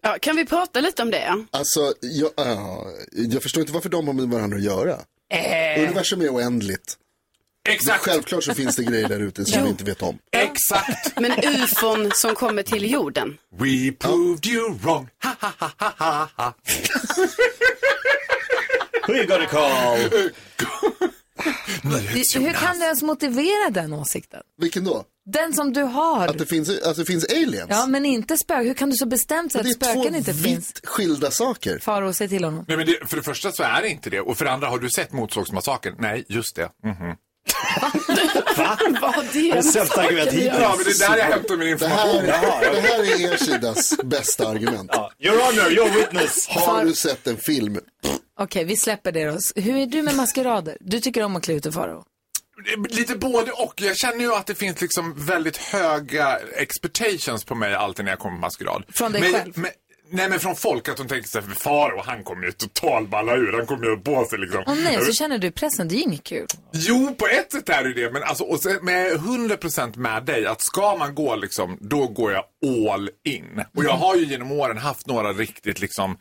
Ja, 0.01 0.17
kan 0.21 0.35
vi 0.35 0.45
prata 0.45 0.79
lite 0.79 1.01
om 1.01 1.11
det? 1.11 1.45
Alltså, 1.51 1.93
jag, 2.01 2.31
ja, 2.35 2.87
jag 3.11 3.43
förstår 3.43 3.61
inte 3.61 3.73
varför 3.73 3.89
de 3.89 4.07
har 4.07 4.13
med 4.13 4.29
varandra 4.29 4.57
att 4.57 4.63
göra. 4.63 4.99
Universum 5.77 6.21
är 6.21 6.29
oändligt. 6.29 6.97
Exakt, 7.69 8.03
Självklart 8.03 8.43
så 8.43 8.53
finns 8.53 8.75
det 8.75 8.83
grejer 8.83 9.09
där 9.09 9.19
ute 9.19 9.45
som 9.45 9.63
vi 9.63 9.69
inte 9.69 9.83
vet 9.83 10.01
om. 10.01 10.17
exakt. 10.31 11.19
Men 11.19 11.31
ufon 11.43 12.11
som 12.15 12.35
kommer 12.35 12.63
till 12.63 12.91
jorden. 12.91 13.37
We 13.57 13.91
proved 13.91 14.45
you 14.45 14.73
wrong. 14.73 15.09
Ha, 15.23 15.35
ha, 15.39 15.51
ha, 15.59 15.93
ha, 15.97 16.29
ha, 16.35 16.53
Who 19.07 19.13
you 19.13 19.25
gonna 19.27 19.45
call? 19.45 19.97
Hur 22.41 22.53
kan 22.53 22.79
du 22.79 22.83
ens 22.85 23.01
motivera 23.01 23.69
den 23.69 23.93
åsikten? 23.93 24.41
Vilken 24.61 24.83
då? 24.83 25.03
Den 25.25 25.53
som 25.53 25.73
du 25.73 25.81
har. 25.83 26.27
Att 26.27 26.37
det 26.37 26.45
finns, 26.45 26.69
att 26.69 26.95
det 26.95 27.05
finns 27.05 27.25
aliens? 27.29 27.67
Ja, 27.69 27.85
men 27.87 28.05
inte 28.05 28.37
spöken. 28.37 28.67
Hur 28.67 28.73
kan 28.73 28.89
du 28.89 28.95
så 28.95 29.05
bestämt 29.05 29.51
säga 29.51 29.63
det 29.63 29.69
att 29.69 29.75
är 29.75 29.79
två 29.79 30.01
spöken 30.01 30.15
inte 30.15 30.31
vitt 30.31 30.43
finns? 30.45 30.73
skilda 30.83 31.31
saker. 31.31 31.79
Faro, 31.79 32.13
säg 32.13 32.29
till 32.29 32.43
honom. 32.43 32.65
Nej, 32.67 32.77
men 32.77 32.85
det, 32.85 33.09
för 33.09 33.17
det 33.17 33.23
första 33.23 33.51
så 33.51 33.63
är 33.63 33.81
det 33.81 33.89
inte 33.89 34.09
det. 34.09 34.21
Och 34.21 34.37
för 34.37 34.45
det 34.45 34.51
andra, 34.51 34.67
har 34.67 34.79
du 34.79 34.89
sett 34.89 35.11
Motorsågsmassakern? 35.13 35.95
Nej, 35.99 36.25
just 36.27 36.55
det. 36.55 36.69
Mhm. 37.45 38.97
Vad 39.01 39.25
det 39.33 39.51
Det 39.53 39.63
sämsta 39.63 40.01
argument 40.01 40.29
Ja, 40.33 40.39
hittills. 40.39 40.55
men 40.59 40.85
det 40.85 41.05
är 41.05 41.09
där 41.09 41.17
jag 41.17 41.25
hämtar 41.25 41.57
min 41.57 41.59
Det 41.67 41.71
information. 41.71 42.25
här, 42.25 42.71
det 42.73 42.81
här 42.81 42.99
är 42.99 43.33
er 43.33 43.37
sidas 43.37 43.93
bästa 44.03 44.47
argument. 44.47 44.91
Your 45.19 45.37
honor, 45.39 45.71
your 45.71 45.89
witness. 45.89 46.47
Har 46.47 46.85
du 46.85 46.93
sett 46.93 47.27
en 47.27 47.37
film? 47.37 47.79
Okej, 48.39 48.63
vi 48.65 48.77
släpper 48.77 49.11
det 49.11 49.25
då. 49.25 49.37
Hur 49.55 49.77
är 49.77 49.85
du 49.85 50.01
med 50.01 50.15
maskerader? 50.15 50.77
Du 50.79 50.99
tycker 50.99 51.23
om 51.23 51.35
att 51.35 51.43
klä 51.43 51.53
ut 51.53 51.63
dig, 51.63 51.71
Faro? 51.71 52.03
Lite 52.89 53.15
både 53.15 53.51
och. 53.51 53.73
Jag 53.81 53.97
känner 53.97 54.19
ju 54.19 54.33
att 54.35 54.45
det 54.47 54.55
finns 54.55 54.81
liksom 54.81 55.25
väldigt 55.25 55.57
höga 55.57 56.37
expectations 56.55 57.43
på 57.45 57.55
mig 57.55 57.75
alltid 57.75 58.05
när 58.05 58.11
jag 58.11 58.19
kommer 58.19 58.35
på 58.35 58.41
maskerad. 58.41 58.83
Från 58.93 59.11
dig 59.11 59.21
men, 59.21 59.33
själv? 59.33 59.53
Men, 59.57 59.71
nej, 60.09 60.29
men 60.29 60.39
från 60.39 60.55
folk 60.55 60.89
att 60.89 60.97
de 60.97 61.07
tänker 61.07 61.29
sig, 61.29 61.41
Faro, 61.41 62.01
han 62.05 62.23
kommer 62.23 62.45
ju 62.45 62.51
total 62.51 63.07
balla 63.07 63.35
ur. 63.35 63.53
Han 63.53 63.65
kommer 63.65 63.85
ju 63.85 63.97
på 63.97 64.25
sig 64.25 64.39
liksom. 64.39 64.63
Åh 64.67 64.75
nej, 64.83 65.05
så 65.05 65.13
känner 65.13 65.37
du 65.37 65.51
pressen. 65.51 65.87
Det 65.87 65.95
är 65.95 65.97
ju 65.97 66.03
inget 66.03 66.23
kul. 66.23 66.47
Jo, 66.73 67.15
på 67.19 67.27
ett 67.27 67.51
sätt 67.51 67.69
är 67.69 67.83
det 67.83 67.93
det. 67.93 68.11
Men 68.11 68.23
alltså, 68.23 68.43
och 68.43 68.59
sen, 68.59 68.87
är 68.87 69.15
100% 69.15 69.97
med 69.97 70.25
dig. 70.25 70.45
Att 70.45 70.61
ska 70.61 70.95
man 70.95 71.15
gå 71.15 71.35
liksom, 71.35 71.77
då 71.81 72.07
går 72.07 72.31
jag 72.31 72.43
all 72.89 73.09
in. 73.23 73.63
Och 73.77 73.83
jag 73.83 73.93
har 73.93 74.15
ju 74.15 74.25
genom 74.25 74.51
åren 74.51 74.77
haft 74.77 75.07
några 75.07 75.33
riktigt 75.33 75.79
liksom 75.79 76.17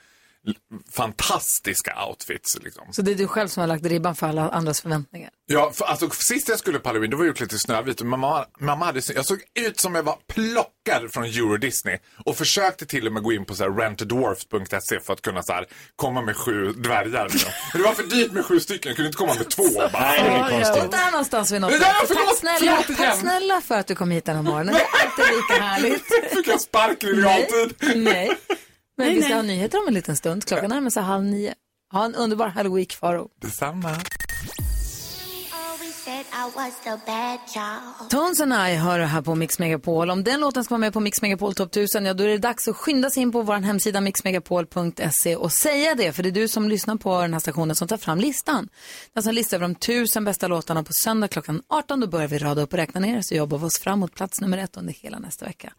fantastiska 0.93 2.05
outfits. 2.09 2.59
Liksom. 2.63 2.93
Så 2.93 3.03
det 3.03 3.11
är 3.11 3.15
du 3.15 3.27
själv 3.27 3.49
som 3.49 3.61
har 3.61 3.69
lagt 3.69 3.85
ribban 3.85 4.17
för 4.17 4.27
alla 4.27 4.49
andras 4.49 4.81
förväntningar? 4.81 5.31
Ja, 5.47 5.73
för, 5.75 5.85
alltså 5.85 6.11
sist 6.11 6.49
jag 6.49 6.59
skulle 6.59 6.79
på 6.79 6.89
Halloween, 6.89 7.11
då 7.11 7.17
var 7.17 7.25
jag 7.25 7.31
utklädd 7.31 7.49
till 7.49 7.59
Snövit 7.59 8.01
och 8.01 8.07
mamma, 8.07 8.45
mamma 8.61 8.85
hade, 8.85 9.01
jag 9.15 9.27
såg 9.27 9.39
ut 9.55 9.81
som 9.81 9.95
jag 9.95 10.03
var 10.03 10.19
plockad 10.27 11.13
från 11.13 11.25
Euro 11.25 11.57
Disney 11.57 11.99
och 12.25 12.37
försökte 12.37 12.87
till 12.87 13.07
och 13.07 13.13
med 13.13 13.23
gå 13.23 13.33
in 13.33 13.45
på 13.45 13.55
rentedwarfs.se 13.55 15.01
för 15.01 15.13
att 15.13 15.23
kunna 15.23 15.43
så 15.43 15.53
här, 15.53 15.67
komma 15.97 16.23
med 16.23 16.37
sju 16.37 16.73
dvärgar. 16.73 17.29
Liksom. 17.29 17.51
Det 17.73 17.83
var 17.83 17.93
för 17.93 18.03
dyrt 18.03 18.33
med 18.33 18.45
sju 18.45 18.61
stycken, 18.61 18.91
jag 18.91 18.97
kunde 18.97 19.07
inte 19.07 19.19
komma 19.19 19.35
med 19.35 19.51
två. 19.51 19.69
Bara. 19.75 19.91
Nej, 19.93 20.23
det 20.23 20.29
är 20.29 20.51
konstigt. 20.51 20.85
Och 20.85 20.91
där 20.91 21.11
någonstans 21.11 21.51
där, 21.51 21.59
plats. 21.59 22.05
förlåt, 22.07 22.27
tack, 22.27 22.37
snälla, 22.37 22.83
förlåt 22.87 22.99
tack 22.99 23.19
snälla 23.19 23.61
för 23.61 23.75
att 23.75 23.87
du 23.87 23.95
kom 23.95 24.11
hit 24.11 24.25
den 24.25 24.37
här 24.37 24.43
morgonen. 24.43 24.75
Det 24.75 24.81
är 24.81 25.07
alltid 25.07 25.37
lika 25.37 25.63
härligt. 25.63 26.05
Fick 26.37 26.49
jag 26.49 26.61
sparken 26.61 27.09
i 27.09 27.13
realtid. 27.13 27.97
Nej. 27.97 28.39
Men 28.97 29.15
vi 29.15 29.23
ska 29.23 29.35
ha 29.35 29.43
nyheter 29.43 29.79
om 29.79 29.89
en 29.89 29.95
liten 29.95 30.17
stund. 30.17 30.45
Klockan 30.45 30.71
närmar 30.71 30.91
sig 30.91 31.03
halv 31.03 31.25
nio. 31.25 31.55
Ha 31.93 32.05
en 32.05 32.15
underbar 32.15 32.49
halloween, 32.49 32.87
Faro. 33.01 33.29
Detsamma. 33.41 33.97
Tones 38.11 38.41
and 38.41 38.53
I 38.53 38.75
hör 38.75 38.99
här 38.99 39.23
på 39.23 39.35
Mix 39.35 39.59
Megapol. 39.59 40.11
Om 40.11 40.25
den 40.25 40.41
låten 40.41 40.65
ska 40.65 40.75
vara 40.75 40.79
med 40.81 40.93
på 40.93 41.01
Mix 41.01 41.23
Megapol 41.23 41.55
Top 41.55 41.69
1000, 41.77 42.05
ja 42.05 42.15
då 42.15 42.25
är 42.25 42.29
det 42.29 42.39
dags 42.39 42.69
att 42.69 42.77
skynda 42.77 43.11
sig 43.11 43.23
in 43.23 43.33
på 43.33 43.43
vår 43.43 43.55
hemsida 43.55 44.01
mixmegapol.se 44.01 45.37
och 45.37 45.53
säga 45.53 45.95
det, 45.95 46.13
för 46.13 46.23
det 46.23 46.29
är 46.29 46.31
du 46.31 46.49
som 46.49 46.69
lyssnar 46.69 46.97
på 46.97 47.21
den 47.21 47.33
här 47.33 47.41
stationen 47.41 47.77
som 47.77 47.89
tar 47.89 47.97
fram 47.97 48.19
listan. 48.19 48.69
Den 49.13 49.23
som 49.23 49.35
listar 49.35 49.57
över 49.57 49.69
de 49.69 49.75
tusen 49.75 50.25
bästa 50.25 50.49
låtarna 50.49 50.83
på 50.83 50.93
söndag 51.05 51.29
klockan 51.29 51.63
18, 51.69 52.01
då 52.01 52.07
börjar 52.07 52.29
vi 52.29 52.39
rada 52.39 52.63
upp 52.63 52.73
och 52.73 52.79
räkna 52.79 53.01
ner, 53.01 53.21
så 53.23 53.35
jobbar 53.35 53.59
vi 53.59 53.65
oss 53.65 53.79
fram 53.79 53.99
mot 53.99 54.15
plats 54.15 54.41
nummer 54.41 54.59
ett 54.59 54.77
under 54.77 54.93
hela 54.93 55.19
nästa 55.19 55.47
vecka. 55.47 55.73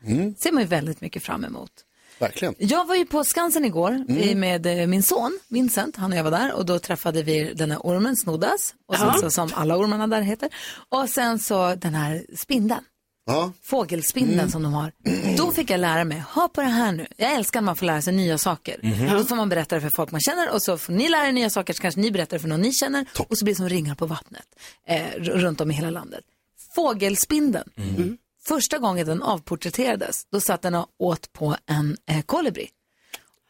ser 0.44 0.52
man 0.52 0.64
ju 0.64 0.68
väldigt 0.68 1.02
mycket 1.02 1.24
fram 1.24 1.46
emot. 1.46 1.72
Verkligen. 2.20 2.56
Jag 2.58 2.86
var 2.86 2.96
ju 2.96 3.06
på 3.06 3.24
Skansen 3.24 3.66
igår 3.66 4.06
i- 4.10 4.36
med 4.36 4.66
eh, 4.66 4.88
min 4.88 5.04
son 5.04 5.40
Vincent, 5.48 5.96
han 5.96 6.12
och 6.12 6.18
jag 6.18 6.24
var 6.24 6.32
där 6.32 6.54
och 6.54 6.66
då 6.66 6.80
träffade 6.80 7.24
vi 7.24 7.54
den 7.54 7.72
här 7.72 7.80
ormen 7.84 8.16
Snoddas, 8.16 8.74
och 8.88 8.96
sen 8.96 9.14
så, 9.22 9.30
som 9.30 9.50
alla 9.54 9.78
ormarna 9.78 10.08
där 10.08 10.22
heter, 10.22 10.50
och 10.90 11.10
sen 11.10 11.40
så 11.40 11.76
den 11.76 11.96
här 11.96 12.26
spindeln. 12.38 12.82
Ja. 13.28 13.52
Fågelspindeln 13.64 14.52
som 14.52 14.64
de 14.64 14.74
har. 14.74 14.92
Då 15.38 15.52
fick 15.52 15.70
jag 15.70 15.80
lära 15.80 16.04
mig, 16.04 16.24
ha 16.30 16.48
på 16.48 16.62
det 16.62 16.68
här 16.68 16.92
nu. 16.92 17.08
Jag 17.18 17.34
älskar 17.34 17.62
när 17.62 17.66
man 17.66 17.76
får 17.76 17.86
lära 17.86 18.02
sig 18.02 18.14
nya 18.14 18.38
saker. 18.38 18.80
Då 19.18 19.24
får 19.24 19.36
man 19.36 19.50
berätta 19.50 19.76
det 19.76 19.82
för 19.82 19.90
folk 19.90 20.12
man 20.12 20.22
känner 20.22 20.54
och 20.54 20.62
så 20.62 20.78
får 20.78 20.94
ni 20.94 21.10
lära 21.10 21.28
er 21.28 21.32
nya 21.32 21.50
saker 21.50 21.74
så 21.74 21.82
kanske 21.82 22.02
ni 22.02 22.12
berättar 22.12 22.38
det 22.38 22.42
för 22.42 22.48
någon 22.50 22.62
ni 22.62 22.74
känner 22.74 23.06
och 23.30 23.38
så 23.38 23.46
blir 23.46 23.54
det 23.54 23.58
som 23.58 23.70
ringar 23.70 23.96
på 23.96 24.06
vattnet 24.06 24.46
eh, 24.88 25.06
runt 25.20 25.62
om 25.62 25.72
i 25.72 25.74
hela 25.74 25.90
landet. 25.90 26.24
Fågelspindeln. 26.76 27.70
Första 28.48 28.78
gången 28.78 29.08
den 29.08 29.24
avporträtterades, 29.24 30.26
då 30.32 30.42
satt 30.42 30.62
den 30.62 30.76
och 30.76 30.88
åt 31.00 31.34
på 31.34 31.56
en 31.66 31.98
eh, 32.10 32.22
kolibri. 32.22 32.70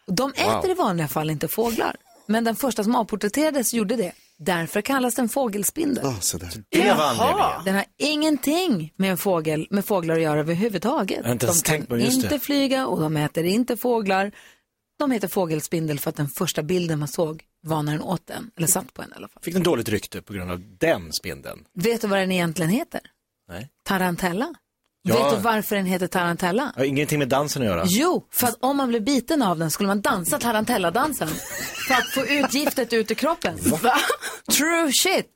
De 0.08 0.34
äter 0.34 0.72
i 0.72 0.74
vanliga 0.74 1.08
fall 1.08 1.30
inte 1.30 1.48
fåglar. 1.48 1.96
Men 2.26 2.44
den 2.44 2.56
första 2.56 2.84
som 2.84 2.96
avporträtterades 2.96 3.74
gjorde 3.74 3.96
det. 3.96 4.12
Därför 4.38 4.82
kallas 4.82 5.16
den 5.16 5.30
fågelspindel. 5.30 6.06
Ah, 6.06 6.16
så 6.20 6.38
där. 6.38 6.64
Det 6.70 6.94
var 6.94 7.06
anledningen. 7.06 7.64
Den 7.66 7.76
har 7.76 7.86
ingenting 7.98 8.94
med, 8.96 9.12
en 9.12 9.18
fågel, 9.18 9.68
med 9.70 9.86
fåglar 9.86 10.16
att 10.16 10.22
göra 10.22 10.40
överhuvudtaget. 10.40 11.20
Jag 11.24 11.32
inte 11.32 11.46
de 11.46 11.54
kan 11.54 11.86
på 11.86 11.98
inte 11.98 12.28
det. 12.28 12.40
flyga 12.40 12.88
och 12.88 13.02
de 13.02 13.18
äter 13.18 13.46
inte 13.46 13.78
fåglar. 13.78 14.32
De 15.00 15.12
heter 15.12 15.28
fågelspindel 15.28 16.00
för 16.00 16.10
att 16.10 16.16
den 16.16 16.30
första 16.30 16.64
bilden 16.64 17.00
man 17.00 17.08
såg 17.08 17.44
var 17.62 17.84
när 17.84 17.92
den 17.92 18.02
åt 18.02 18.28
den, 18.28 18.52
eller 18.58 18.68
satt 18.68 18.94
på 18.94 19.02
en 19.02 19.10
i 19.10 19.14
alla 19.16 19.28
fall. 19.28 19.44
Fick 19.44 19.54
den 19.54 19.64
dåligt 19.64 19.90
rykte 19.90 20.22
på 20.22 20.34
grund 20.34 20.52
av 20.52 20.62
den 20.78 21.14
spindeln? 21.14 21.66
Vet 21.74 22.02
du 22.02 22.08
vad 22.08 22.20
den 22.20 22.32
egentligen 22.32 22.72
heter? 22.72 23.02
Nej. 23.48 23.70
Tarantella. 23.84 24.56
Ja. 25.08 25.24
Vet 25.24 25.38
du 25.38 25.42
varför 25.44 25.76
den 25.76 25.86
heter 25.86 26.08
tarantella? 26.08 26.72
Har 26.76 26.84
ingenting 26.84 27.20
med 27.20 27.30
dansen 27.30 27.62
att 27.62 27.68
göra. 27.68 27.84
Jo, 27.88 28.28
för 28.32 28.48
att 28.48 28.58
om 28.60 28.78
man 28.78 28.90
blev 28.90 29.04
biten 29.04 29.42
av 29.42 29.58
den 29.58 29.72
skulle 29.72 29.88
man 29.88 30.02
dansa 30.02 30.40
tarantelladansen 30.40 31.28
för 31.88 31.94
att 31.94 32.10
få 32.10 32.26
ut 32.26 32.54
giftet 32.54 32.94
ut 32.94 33.12
ur 33.12 33.16
kroppen. 33.16 33.58
Va? 33.84 33.94
True 34.58 34.92
shit. 34.92 35.32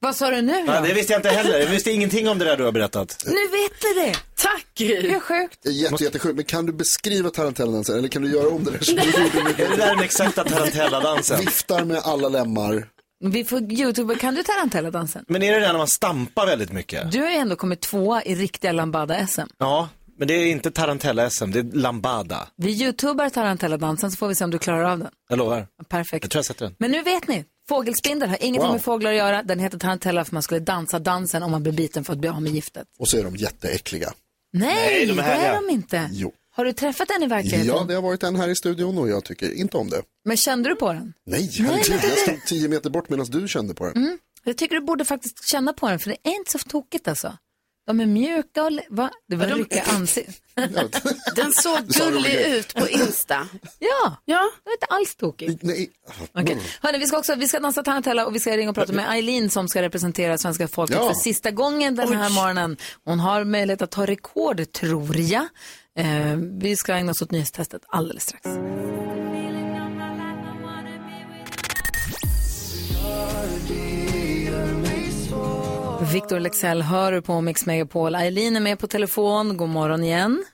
Vad 0.00 0.16
sa 0.16 0.30
du 0.30 0.42
nu 0.42 0.52
då? 0.66 0.72
Ja, 0.72 0.80
det 0.80 0.92
visste 0.94 1.12
jag 1.12 1.18
inte 1.18 1.28
heller. 1.28 1.58
Jag 1.58 1.66
visste 1.66 1.90
ingenting 1.90 2.28
om 2.28 2.38
det 2.38 2.44
där 2.44 2.56
du 2.56 2.64
har 2.64 2.72
berättat. 2.72 3.24
Nu 3.26 3.32
vet 3.48 3.80
du 3.80 4.00
det. 4.00 4.14
Tack 4.36 4.66
Det 4.76 5.10
är 5.10 5.20
sjukt. 5.20 5.58
Jätte, 5.66 6.04
jättesjukt. 6.04 6.36
Men 6.36 6.44
kan 6.44 6.66
du 6.66 6.72
beskriva 6.72 7.30
tarantellandansen? 7.30 7.98
Eller 7.98 8.08
kan 8.08 8.22
du 8.22 8.30
göra 8.32 8.48
om 8.48 8.64
det 8.64 8.70
där 8.70 8.78
som 8.80 8.94
du 8.96 9.02
gjorde 9.02 9.38
Är 9.38 9.44
med 9.44 9.70
det 9.70 9.76
där 9.76 9.94
den 9.94 10.04
exakta 10.04 10.44
tarantelladansen? 10.44 11.40
Viftar 11.40 11.84
med 11.84 11.98
alla 12.04 12.28
lemmar. 12.28 12.86
Vi 13.24 13.44
får 13.44 13.72
Youtube, 13.72 14.14
kan 14.14 14.34
du 14.34 14.42
tarantelladansen? 14.42 15.24
Men 15.28 15.42
är 15.42 15.52
det 15.52 15.60
det 15.60 15.66
när 15.72 15.78
man 15.78 15.88
stampar 15.88 16.46
väldigt 16.46 16.72
mycket? 16.72 17.12
Du 17.12 17.20
har 17.20 17.30
ju 17.30 17.36
ändå 17.36 17.56
kommit 17.56 17.80
tvåa 17.80 18.22
i 18.22 18.34
riktiga 18.34 18.72
lambada-SM. 18.72 19.40
Ja, 19.58 19.88
men 20.18 20.28
det 20.28 20.34
är 20.34 20.46
inte 20.46 20.70
tarantella-SM, 20.70 21.50
det 21.50 21.58
är 21.58 21.62
lambada. 21.76 22.48
Vi 22.56 22.82
youtubar 22.82 23.28
tarantelladansen 23.30 24.10
så 24.10 24.16
får 24.16 24.28
vi 24.28 24.34
se 24.34 24.44
om 24.44 24.50
du 24.50 24.58
klarar 24.58 24.84
av 24.84 24.98
den. 24.98 25.08
Jag 25.28 25.38
lovar. 25.38 25.66
Perfekt. 25.88 26.24
Jag 26.24 26.30
tror 26.30 26.38
jag 26.38 26.44
sätter 26.46 26.64
den. 26.64 26.74
Men 26.78 26.90
nu 26.90 27.02
vet 27.02 27.28
ni, 27.28 27.44
fågelspindel 27.68 28.28
har 28.28 28.36
ingenting 28.40 28.62
Wow. 28.62 28.72
med 28.72 28.82
fåglar 28.82 29.10
att 29.10 29.16
göra. 29.16 29.42
Den 29.42 29.58
heter 29.58 29.78
tarantella 29.78 30.24
för 30.24 30.34
man 30.34 30.42
skulle 30.42 30.60
dansa 30.60 30.98
dansen 30.98 31.42
om 31.42 31.50
man 31.50 31.62
blir 31.62 31.72
biten 31.72 32.04
för 32.04 32.12
att 32.12 32.18
bli 32.18 32.28
av 32.28 32.42
med 32.42 32.52
giftet. 32.52 32.84
Och 32.98 33.08
så 33.08 33.18
är 33.18 33.24
de 33.24 33.36
jätteäckliga. 33.36 34.12
Nej, 34.52 35.06
de 35.06 35.12
är 35.18 35.22
det 35.22 35.22
är 35.46 35.54
de 35.62 35.70
inte. 35.74 36.08
Jo. 36.12 36.32
Har 36.56 36.64
du 36.64 36.72
träffat 36.72 37.08
den 37.08 37.22
i 37.22 37.26
verkligheten? 37.26 37.66
Ja, 37.66 37.84
det 37.88 37.94
har 37.94 38.02
varit 38.02 38.22
en 38.22 38.36
här 38.36 38.48
i 38.48 38.56
studion 38.56 38.98
och 38.98 39.08
jag 39.08 39.24
tycker 39.24 39.52
inte 39.52 39.76
om 39.76 39.90
det. 39.90 40.02
Men 40.24 40.36
kände 40.36 40.68
du 40.68 40.74
på 40.76 40.92
den? 40.92 41.12
Nej, 41.26 41.50
herregud. 41.58 42.00
Jag 42.02 42.18
stod 42.18 42.44
tio 42.46 42.68
meter 42.68 42.90
bort 42.90 43.08
medan 43.08 43.26
du 43.26 43.48
kände 43.48 43.74
på 43.74 43.84
den. 43.86 44.18
Jag 44.44 44.56
tycker 44.56 44.74
du 44.74 44.80
borde 44.86 45.04
faktiskt 45.04 45.48
känna 45.48 45.72
på 45.72 45.88
den 45.88 45.98
för 45.98 46.10
det 46.10 46.16
är 46.22 46.34
inte 46.36 46.50
så 46.52 46.58
tokigt 46.58 47.08
alltså. 47.08 47.36
De 47.86 48.00
är 48.00 48.06
mjuka 48.06 48.64
och... 48.64 48.72
Va? 48.90 49.10
Det 49.28 49.36
var 49.36 49.46
de- 49.46 49.54
rycka 49.58 49.82
ansikten. 49.82 50.34
Den 51.36 51.52
såg 51.52 51.78
gullig 51.86 52.34
ut 52.34 52.74
på 52.74 52.88
Insta. 52.88 53.48
Ja, 53.78 54.16
Ja, 54.24 54.50
det 54.64 54.70
är 54.70 54.74
inte 54.74 54.86
alls 54.88 55.16
tokigt. 55.16 55.62
Nej. 55.62 55.90
Okej. 56.34 56.58
Hörni, 56.80 56.98
vi 56.98 57.06
ska 57.06 57.18
också 57.18 57.34
vi 57.34 57.48
ska 57.48 57.60
dansa 57.60 57.82
tarantella 57.82 58.26
och 58.26 58.34
vi 58.34 58.40
ska 58.40 58.56
ringa 58.56 58.68
och 58.70 58.74
prata 58.76 58.92
med 58.92 59.10
Eileen 59.10 59.50
som 59.50 59.68
ska 59.68 59.82
representera 59.82 60.38
svenska 60.38 60.68
folket 60.68 60.96
Ja. 61.00 61.08
för 61.08 61.14
sista 61.14 61.50
gången 61.50 61.94
den 61.94 62.12
här 62.12 62.30
morgonen. 62.30 62.76
Hon 63.04 63.20
har 63.20 63.44
möjlighet 63.44 63.82
att 63.82 63.90
ta 63.90 64.06
rekord, 64.06 64.72
tror 64.72 65.16
jag. 65.16 65.48
Eh, 65.96 66.36
vi 66.36 66.76
ska 66.76 66.94
ägna 66.94 67.10
oss 67.12 67.22
åt 67.22 67.30
nyhetstestet 67.30 67.82
alldeles 67.88 68.22
strax. 68.22 68.46
Victor 76.12 76.40
Lexell 76.40 76.82
hör 76.82 77.20
på 77.20 77.40
Mix 77.40 77.66
Megapol. 77.66 78.14
Eileen 78.14 78.56
är 78.56 78.60
med 78.60 78.78
på 78.78 78.86
telefon. 78.86 79.56
God 79.56 79.68
morgon 79.68 80.04
igen. 80.04 80.44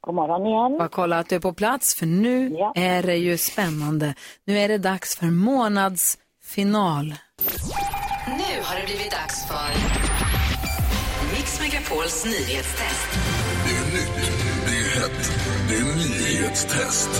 God 0.00 0.14
morgon 0.14 0.46
igen. 0.46 0.78
Bara 0.78 0.88
kolla 0.88 1.18
att 1.18 1.28
du 1.28 1.36
är 1.36 1.40
på 1.40 1.52
plats 1.52 1.94
för 1.98 2.06
nu 2.06 2.50
Ja. 2.58 2.72
är 2.76 3.02
det 3.02 3.16
ju 3.16 3.38
spännande. 3.38 4.14
Nu 4.46 4.58
är 4.58 4.68
det 4.68 4.78
dags 4.78 5.16
för 5.16 5.26
månadsfinal. 5.26 7.14
Nu 8.26 8.62
har 8.62 8.80
det 8.80 8.86
blivit 8.86 9.10
dags 9.10 9.46
för 9.48 9.70
Mix 11.36 11.60
Megapols 11.60 12.24
nyhetstest. 12.24 13.08
Det 13.66 13.76
är 13.76 13.92
nytt, 13.92 14.69
det 15.00 15.04
är 15.04 15.08
hett, 15.08 15.32
det 15.68 15.74
är 15.74 15.84
nyhetstest. 15.84 17.10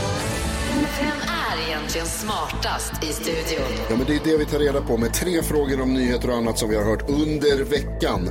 Vem 1.00 1.20
är 1.28 1.68
egentligen 1.68 2.06
smartast 2.06 3.04
i 3.04 3.06
studion? 3.06 3.68
Ja, 3.90 3.96
men 3.96 4.06
det 4.06 4.14
är 4.14 4.20
det 4.24 4.36
vi 4.38 4.44
tar 4.44 4.58
reda 4.58 4.80
på 4.80 4.96
med 4.96 5.14
tre 5.14 5.42
frågor 5.42 5.80
om 5.80 5.94
nyheter 5.94 6.30
och 6.30 6.36
annat 6.36 6.58
som 6.58 6.68
vi 6.68 6.76
har 6.76 6.84
hört 6.84 7.10
under 7.10 7.64
veckan. 7.64 8.28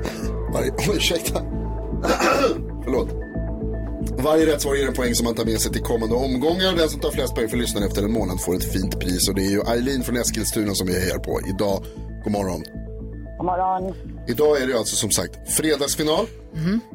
Varje... 0.53 0.71
Oj, 0.71 0.95
ursäkta. 0.95 1.41
Förlåt. 2.83 3.09
Varje 4.23 4.45
rätt 4.45 4.61
svar 4.61 4.75
ger 4.75 4.87
en 4.87 4.93
poäng 4.93 5.15
som 5.15 5.25
man 5.25 5.35
tar 5.35 5.45
med 5.45 5.61
sig 5.61 5.71
till 5.71 5.81
kommande 5.81 6.15
omgångar. 6.15 6.75
Den 6.75 6.89
som 6.89 6.99
tar 6.99 7.11
flest 7.11 7.35
poäng 7.35 7.49
för 7.49 7.57
lyssnaren 7.57 7.87
efter 7.87 8.03
en 8.03 8.11
månad 8.11 8.41
får 8.41 8.55
ett 8.55 8.73
fint 8.73 8.99
pris. 8.99 9.29
Och 9.29 9.35
det 9.35 9.41
är 9.41 9.51
ju 9.51 9.61
Eileen 9.61 10.03
från 10.03 10.17
Eskilstuna 10.17 10.73
som 10.73 10.87
vi 10.87 10.93
hejar 10.99 11.19
på 11.19 11.41
idag. 11.49 11.83
God 12.23 12.33
morgon. 12.33 12.63
God 13.37 13.45
morgon. 13.45 13.93
Idag 14.27 14.61
är 14.61 14.67
det 14.67 14.77
alltså 14.77 14.95
som 14.95 15.11
sagt 15.11 15.53
fredagsfinal. 15.57 16.25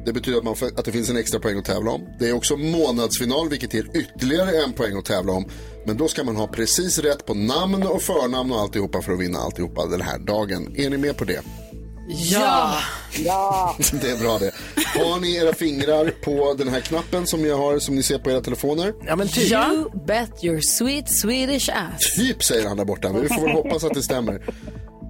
Det 0.05 0.13
betyder 0.13 0.37
att, 0.37 0.43
man 0.43 0.55
får, 0.55 0.67
att 0.67 0.85
det 0.85 0.91
finns 0.91 1.09
en 1.09 1.17
extra 1.17 1.39
poäng 1.39 1.57
att 1.59 1.65
tävla 1.65 1.91
om. 1.91 2.07
Det 2.19 2.29
är 2.29 2.33
också 2.33 2.57
månadsfinal 2.57 3.49
vilket 3.49 3.73
ger 3.73 3.87
ytterligare 3.93 4.63
en 4.63 4.73
poäng 4.73 4.97
att 4.97 5.05
tävla 5.05 5.31
om. 5.33 5.45
Men 5.85 5.97
då 5.97 6.07
ska 6.07 6.23
man 6.23 6.35
ha 6.35 6.47
precis 6.47 6.99
rätt 6.99 7.25
på 7.25 7.33
namn 7.33 7.83
och 7.83 8.01
förnamn 8.01 8.51
och 8.51 8.59
alltihopa 8.59 9.01
för 9.01 9.13
att 9.13 9.19
vinna 9.19 9.39
alltihopa 9.39 9.85
den 9.85 10.01
här 10.01 10.19
dagen. 10.19 10.75
Är 10.77 10.89
ni 10.89 10.97
med 10.97 11.17
på 11.17 11.25
det? 11.25 11.41
Ja! 12.07 12.77
Ja, 13.17 13.75
Det 14.01 14.11
är 14.11 14.17
bra 14.17 14.37
det. 14.39 14.51
Har 14.99 15.19
ni 15.19 15.35
era 15.35 15.53
fingrar 15.53 16.09
på 16.23 16.53
den 16.53 16.67
här 16.67 16.79
knappen 16.79 17.27
som 17.27 17.45
jag 17.45 17.57
har 17.57 17.79
som 17.79 17.95
ni 17.95 18.03
ser 18.03 18.17
på 18.19 18.31
era 18.31 18.41
telefoner? 18.41 18.93
Ja, 19.07 19.15
men 19.15 19.27
typ. 19.27 19.51
You 19.51 19.89
bet 20.07 20.43
your 20.43 20.61
sweet 20.61 21.09
Swedish 21.19 21.69
ass. 21.69 22.15
Typ 22.17 22.43
säger 22.43 22.67
han 22.67 22.77
där 22.77 22.85
borta, 22.85 23.11
men 23.11 23.21
vi 23.21 23.27
får 23.27 23.41
väl 23.41 23.51
hoppas 23.51 23.83
att 23.83 23.93
det 23.93 24.03
stämmer. 24.03 24.41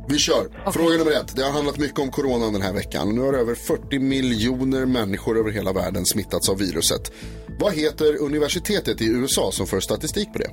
Vi 0.07 0.17
kör. 0.17 0.71
Fråga 0.71 0.97
nummer 0.97 1.11
ett. 1.11 1.35
Det 1.35 1.43
har 1.43 1.51
handlat 1.51 1.77
mycket 1.77 1.99
om 1.99 2.11
coronan 2.11 2.53
den 2.53 2.61
här 2.61 2.73
veckan. 2.73 3.15
Nu 3.15 3.21
har 3.21 3.33
över 3.33 3.55
40 3.55 3.99
miljoner 3.99 4.85
människor 4.85 5.37
över 5.39 5.51
hela 5.51 5.73
världen 5.73 6.05
smittats 6.05 6.49
av 6.49 6.57
viruset. 6.57 7.11
Vad 7.59 7.73
heter 7.73 8.21
universitetet 8.21 9.01
i 9.01 9.05
USA 9.05 9.51
som 9.51 9.67
för 9.67 9.79
statistik 9.79 10.33
på 10.33 10.39
det? 10.39 10.49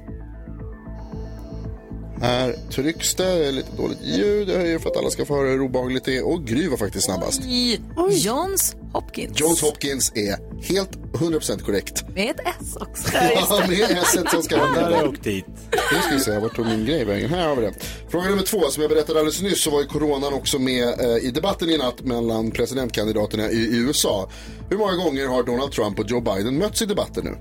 Här 2.22 2.56
trycks 2.70 3.14
det, 3.14 3.24
det 3.24 3.46
är 3.46 3.52
lite 3.52 3.76
dåligt 3.76 4.02
ljud. 4.02 4.48
Jag 4.48 4.56
höjer 4.58 4.78
för 4.78 4.90
att 4.90 4.96
alla 4.96 5.10
ska 5.10 5.24
få 5.24 5.34
höra 5.36 5.48
hur 5.48 5.60
obehagligt 5.60 6.04
det 6.04 6.16
är. 6.16 6.26
Och 6.26 6.44
Gry 6.44 6.68
var 6.68 6.76
faktiskt 6.76 7.04
snabbast. 7.04 7.40
I 7.42 7.80
Johns 8.10 8.76
Hopkins. 8.92 9.40
Johns 9.40 9.62
Hopkins 9.62 10.12
är 10.14 10.36
helt 10.62 10.90
100% 11.12 11.62
korrekt. 11.62 12.04
Med 12.14 12.30
ett 12.30 12.40
S 12.60 12.76
också. 12.80 13.08
Ja, 13.14 13.64
med 13.68 13.80
s 13.80 14.18
som 14.30 14.42
ska 14.42 14.58
vara 14.58 14.90
där. 14.90 15.08
åkt 15.08 15.24
dit. 15.24 15.44
Nu 15.70 15.98
ska 16.02 16.14
vi 16.14 16.20
se, 16.20 16.38
vart 16.38 16.56
tog 16.56 16.66
min 16.66 16.84
grej 16.86 17.04
vägen? 17.04 17.30
Här 17.30 17.48
har 17.48 17.56
vi 17.56 17.62
det. 17.62 17.74
Fråga 18.08 18.28
nummer 18.28 18.42
två, 18.42 18.60
som 18.70 18.82
jag 18.82 18.90
berättade 18.90 19.18
alldeles 19.18 19.42
nyss 19.42 19.62
så 19.62 19.70
var 19.70 19.80
ju 19.80 19.86
coronan 19.86 20.34
också 20.34 20.58
med 20.58 21.00
eh, 21.00 21.16
i 21.16 21.30
debatten 21.30 21.70
i 21.70 21.78
natt 21.78 22.00
mellan 22.00 22.50
presidentkandidaterna 22.50 23.50
i, 23.50 23.56
i 23.56 23.76
USA. 23.76 24.30
Hur 24.70 24.76
många 24.78 24.96
gånger 24.96 25.26
har 25.26 25.42
Donald 25.42 25.72
Trump 25.72 25.98
och 25.98 26.10
Joe 26.10 26.20
Biden 26.20 26.58
mötts 26.58 26.82
i 26.82 26.86
debatten 26.86 27.24
nu? 27.24 27.36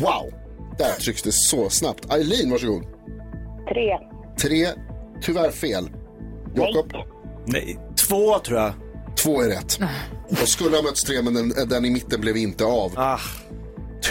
Wow! 0.00 0.32
Där 0.78 0.92
trycks 0.92 1.22
det 1.22 1.32
så 1.32 1.70
snabbt. 1.70 2.12
Eileen, 2.12 2.50
varsågod. 2.50 2.91
Tre. 3.72 3.98
Tre, 4.40 4.68
tyvärr 5.22 5.50
fel. 5.50 5.90
Jakob, 6.54 6.92
Nej, 7.46 7.78
två 8.08 8.38
tror 8.38 8.58
jag. 8.58 8.72
två 9.22 9.42
är 9.42 9.48
rätt. 9.48 9.78
Och 10.42 10.48
skulle 10.48 10.76
ha 10.76 10.82
mötts 10.82 11.02
tre, 11.04 11.22
men 11.22 11.34
den, 11.34 11.68
den 11.68 11.84
i 11.84 11.90
mitten 11.90 12.20
blev 12.20 12.36
inte 12.36 12.64
av. 12.64 12.92
Ah, 12.96 13.18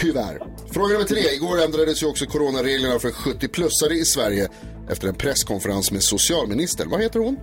Tyvärr. 0.00 0.42
Fråga 0.70 0.92
nummer 0.92 1.04
tre. 1.06 1.20
Igår 1.34 1.62
ändrades 1.64 2.02
ju 2.02 2.06
också 2.06 2.26
coronareglerna 2.26 2.98
för 2.98 3.08
70-plussare 3.10 3.92
i 3.92 4.04
Sverige 4.04 4.48
efter 4.90 5.08
en 5.08 5.14
presskonferens 5.14 5.90
med 5.92 6.02
socialministern. 6.02 6.90
Vad 6.90 7.02
heter 7.02 7.20
hon? 7.20 7.36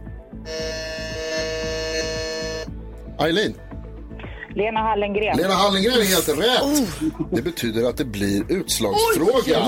Eileen. 3.20 3.54
Lena 4.60 4.80
Hallengren. 4.80 5.38
Lena 5.38 5.54
Hallengren 5.54 5.94
är 5.94 6.04
helt 6.04 6.30
rätt. 6.30 6.84
Det 7.32 7.42
betyder 7.42 7.90
att 7.90 7.98
det 7.98 8.06
blir 8.06 8.44
utslagsfråga. 8.52 9.60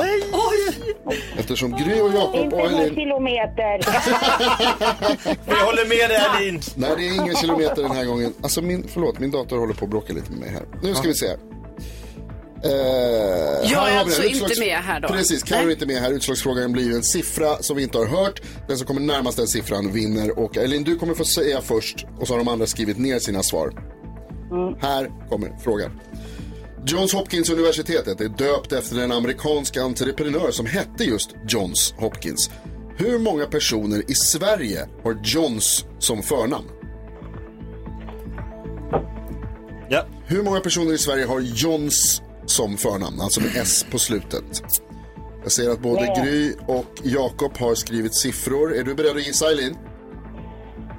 Eftersom 1.38 1.72
Gry 1.72 2.02
och 2.02 2.14
Jakob 2.14 2.36
Inte 2.44 2.56
och 2.56 2.62
Eileen... 2.68 2.96
kilometer. 2.96 3.80
jag 5.48 5.66
håller 5.66 5.90
med 5.90 6.10
dig 6.10 6.20
Elin. 6.38 6.62
Nej, 6.76 6.92
det 6.98 7.08
är 7.08 7.16
ingen 7.24 7.36
kilometer 7.36 7.82
den 7.84 7.92
här 7.92 8.06
gången. 8.06 8.34
Alltså 8.44 8.62
min, 8.62 8.88
förlåt, 8.94 9.20
min 9.20 9.32
dator 9.32 9.58
håller 9.58 9.74
på 9.74 9.86
att 9.86 9.92
bråka 9.92 10.14
lite 10.14 10.32
med 10.32 10.40
mig 10.40 10.50
här. 10.50 10.64
Nu 10.84 10.96
ska 10.96 11.08
vi 11.08 11.14
se. 11.16 11.28
Eh, 12.64 12.72
Jag 13.72 13.88
är 13.90 13.92
vi 13.92 13.98
alltså 13.98 14.22
den. 14.22 14.32
inte 14.32 14.60
med 14.60 14.78
här 14.78 15.00
då. 15.00 15.08
Precis, 15.08 15.44
Carro 15.44 15.68
är 15.68 15.72
inte 15.72 15.86
med 15.86 16.02
här. 16.02 16.12
Utslagsfrågan 16.12 16.72
blir 16.72 16.96
en 16.96 17.04
siffra 17.04 17.58
som 17.64 17.78
vi 17.78 17.84
inte 17.84 17.98
har 17.98 18.06
hört. 18.06 18.42
Den 18.68 18.78
som 18.78 18.88
kommer 18.88 19.02
närmast 19.02 19.38
den 19.38 19.48
siffran 19.48 19.92
vinner. 19.92 20.40
Och 20.40 20.58
Elin, 20.58 20.84
du 20.84 20.96
kommer 20.98 21.14
få 21.14 21.26
säga 21.26 21.62
först 21.62 22.06
och 22.20 22.28
så 22.28 22.34
har 22.34 22.38
de 22.38 22.48
andra 22.48 22.66
skrivit 22.68 22.98
ner 22.98 23.20
sina 23.20 23.44
svar. 23.44 23.72
Här 24.80 25.30
kommer 25.30 25.58
frågan. 25.64 25.92
Johns 26.86 27.14
Hopkins 27.14 27.50
universitetet 27.50 28.22
är 28.22 28.30
döpt 28.30 28.72
efter 28.72 29.04
en 29.04 29.12
amerikansk 29.12 29.78
entreprenör 29.78 30.52
som 30.52 30.66
hette 30.66 31.04
just 31.04 31.36
Johns 31.48 31.94
Hopkins. 31.98 32.52
Hur 32.98 33.20
många 33.20 33.46
personer 33.46 34.12
i 34.12 34.14
Sverige 34.14 34.88
har 35.04 35.20
Johns 35.24 35.86
som 36.00 36.22
förnamn? 36.22 36.66
Ja. 39.90 40.06
Hur 40.26 40.44
många 40.44 40.60
personer 40.60 40.94
i 40.94 40.98
Sverige 40.98 41.26
har 41.26 41.40
Johns 41.40 42.22
som 42.46 42.78
förnamn, 42.78 43.22
alltså 43.22 43.42
med 43.42 43.50
S 43.56 43.86
på 43.92 44.00
slutet? 44.00 44.64
Jag 45.44 45.52
ser 45.52 45.70
att 45.70 45.80
både 45.80 46.22
Gry 46.24 46.54
och 46.68 46.86
Jakob 47.04 47.58
har 47.58 47.76
skrivit 47.76 48.16
siffror. 48.16 48.76
Är 48.76 48.84
du 48.84 48.96
beredd 48.96 49.16
att 49.16 49.28
gissa 49.28 49.46
Eileen? 49.46 49.78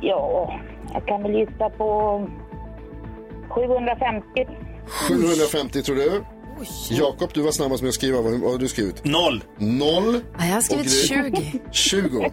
Ja, 0.00 0.60
jag 0.92 1.06
kan 1.06 1.22
väl 1.22 1.34
gissa 1.34 1.70
på 1.70 2.28
750. 3.54 4.46
750 5.08 5.82
tror 5.82 5.96
du? 5.96 6.24
Jakob, 6.90 7.30
du 7.34 7.40
var 7.40 7.52
snabbast 7.52 7.82
med 7.82 7.88
att 7.88 7.94
skriva. 7.94 8.20
Vad 8.20 8.40
har 8.40 8.58
du 8.58 8.68
skrivit? 8.68 9.04
Noll. 9.04 9.44
Noll. 9.58 10.20
Ja, 10.38 10.46
jag 10.46 10.54
har 10.54 10.60
skrivit 10.60 10.86
Och 10.86 11.40
Gry? 11.40 11.60
20. 11.72 12.00
20. 12.00 12.32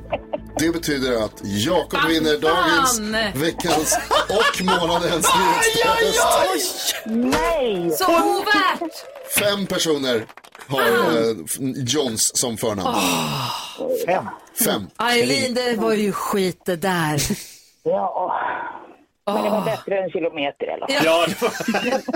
Det 0.59 0.69
betyder 0.73 1.25
att 1.25 1.41
Jakob 1.43 1.99
vinner 2.07 2.37
dagens, 2.37 2.99
veckans 3.35 3.97
och 4.29 4.65
månadens 4.65 5.27
nyhetstest. 5.35 6.95
Nej! 7.05 7.91
Så 7.91 8.05
ovärt! 8.05 8.91
Fem 9.39 9.65
personer 9.65 10.25
har 10.67 10.81
eh, 10.81 11.35
Johns 11.75 12.31
som 12.37 12.57
förnamn. 12.57 12.95
Fem. 14.65 14.87
Eileen, 14.99 15.53
det 15.53 15.75
var 15.77 15.93
ju 15.93 16.11
skit 16.11 16.61
det 16.65 16.75
där. 16.75 17.21
Ja. 17.83 18.31
Men 19.33 19.43
det 19.43 19.49
var 19.49 19.65
bättre 19.65 20.03
än 20.03 20.09
kilometer 20.09 20.65
i 20.65 20.71
alla 20.71 20.87
fall. 20.87 21.05
Ja, 21.05 21.25
det 21.27 21.41
var... 21.41 21.51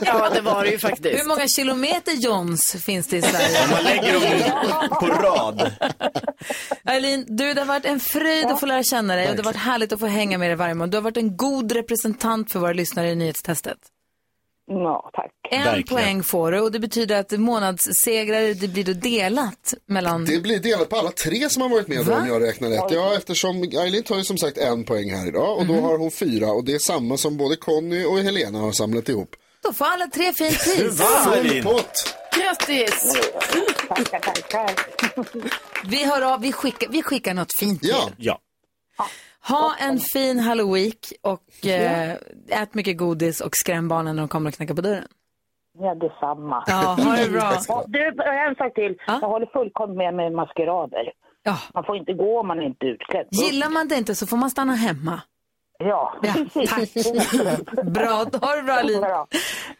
Ja, 0.06 0.30
det 0.30 0.42
var 0.42 0.64
det 0.64 0.70
ju 0.70 0.80
faktiskt. 0.80 1.20
Hur 1.22 1.28
många 1.28 1.48
kilometer 1.48 2.12
Johns 2.12 2.84
finns 2.86 3.08
det 3.08 3.18
i 3.18 3.22
Sverige? 3.22 3.68
man 3.72 3.84
lägger 3.84 4.14
dem 4.14 4.90
på 5.00 5.06
rad. 5.08 5.72
Eileen, 6.86 7.26
du, 7.28 7.54
det 7.54 7.62
har 7.62 7.66
varit 7.66 7.86
en 7.86 8.00
fröjd 8.00 8.46
att 8.46 8.60
få 8.60 8.66
lära 8.66 8.84
känna 8.84 9.16
dig 9.16 9.30
och 9.30 9.36
det 9.36 9.42
har 9.42 9.46
varit 9.46 9.56
härligt 9.62 9.94
att 9.94 10.00
få 10.00 10.06
hänga 10.06 10.38
med 10.38 10.50
dig 10.50 10.56
varje 10.56 10.74
morgon. 10.74 10.90
Du 10.90 10.98
har 10.98 11.02
varit 11.02 11.18
en 11.18 11.38
god 11.38 11.72
representant 11.72 12.52
för 12.52 12.60
våra 12.60 12.74
lyssnare 12.74 13.10
i 13.10 13.16
nyhetstestet. 13.16 13.78
Ja, 14.68 15.10
tack. 15.14 15.32
En 15.50 15.64
Verkligen. 15.64 15.84
poäng 15.88 16.24
får 16.24 16.52
du 16.52 16.60
och 16.60 16.72
det 16.72 16.80
betyder 16.80 17.20
att 17.20 17.32
månadssegrare, 17.32 18.54
det 18.54 18.68
blir 18.68 18.84
då 18.84 18.94
delat 18.94 19.74
mellan... 19.86 20.26
Det 20.26 20.40
blir 20.40 20.60
delat 20.60 20.90
på 20.90 20.96
alla 20.96 21.12
tre 21.12 21.50
som 21.50 21.62
har 21.62 21.70
varit 21.70 21.88
med 21.88 22.06
Va? 22.06 22.18
om 22.22 22.28
jag 22.28 22.42
räknar 22.44 22.70
rätt. 22.70 22.92
Ja, 22.92 23.16
eftersom 23.16 23.64
Eileen 23.64 24.04
tar 24.04 24.18
ju 24.18 24.24
som 24.24 24.38
sagt 24.38 24.58
en 24.58 24.84
poäng 24.84 25.10
här 25.14 25.28
idag 25.28 25.58
och 25.58 25.66
Mhm. 25.66 25.76
då 25.76 25.82
har 25.82 25.98
hon 25.98 26.12
fyra 26.12 26.52
och 26.52 26.64
det 26.66 26.74
är 26.76 26.80
samma 26.80 27.18
som 27.18 27.38
både 27.38 27.56
Conny 27.56 28.06
och 28.06 28.20
Helena 28.20 28.60
har 28.60 28.72
samlat 28.72 29.10
ihop. 29.10 29.36
Då 29.64 29.74
får 29.74 29.86
alla 29.86 30.08
tre 30.08 30.34
fint 30.34 30.60
pris. 30.64 31.02
Full 31.02 31.64
pott! 31.64 32.16
Grattis! 32.40 33.16
Tackar, 33.88 34.20
tackar. 34.20 34.72
Vi 35.90 36.06
hör 36.06 36.22
av, 36.34 36.42
vi 36.42 36.52
skickar, 36.52 36.88
vi 36.90 37.04
skickar 37.04 37.34
något 37.34 37.54
fint 37.60 37.82
till 37.82 37.90
Ja, 37.90 38.10
Ja. 38.18 38.40
Ha 39.50 39.76
en 39.80 40.00
fin 40.00 40.40
halloween 40.40 40.92
och 41.22 41.66
eh, 41.68 42.12
ät 42.50 42.74
mycket 42.74 42.98
godis 42.98 43.42
och 43.42 43.50
skräm 43.54 43.88
barnen 43.88 44.16
när 44.16 44.24
de 44.24 44.28
kommer 44.30 44.50
och 44.50 44.54
knackar 44.56 44.74
på 44.76 44.82
dörren. 44.82 45.08
Ja, 45.80 45.96
detsamma. 45.96 46.64
Ja, 46.68 46.96
ha 47.04 47.16
det 47.16 47.30
bra. 47.32 47.52
Ja, 47.68 47.84
Du, 47.88 48.08
en 48.48 48.56
sak 48.56 48.74
till. 48.74 48.96
Jag 49.08 49.20
håller 49.20 49.46
fullkomligt 49.46 49.98
med 49.98 50.14
med 50.14 50.32
maskerader. 50.32 51.12
Ja. 51.44 51.58
Man 51.74 51.84
får 51.84 51.98
inte 51.98 52.14
gå 52.14 52.40
om 52.40 52.48
man 52.48 52.60
är 52.60 52.64
inte 52.64 52.86
är 52.86 52.90
utklädd. 52.90 53.28
Gillar 53.32 53.70
man 53.70 53.88
det 53.88 53.96
inte 53.96 54.16
så 54.16 54.28
får 54.28 54.38
man 54.38 54.50
stanna 54.50 54.74
hemma. 54.74 55.22
Ja, 55.84 56.14
Ja, 56.24 56.34
tack. 56.68 56.90
Bra, 57.94 58.26
då 58.32 58.38
har 58.42 58.58
du 58.58 58.64
bra. 58.64 59.00
Bra. 59.02 59.28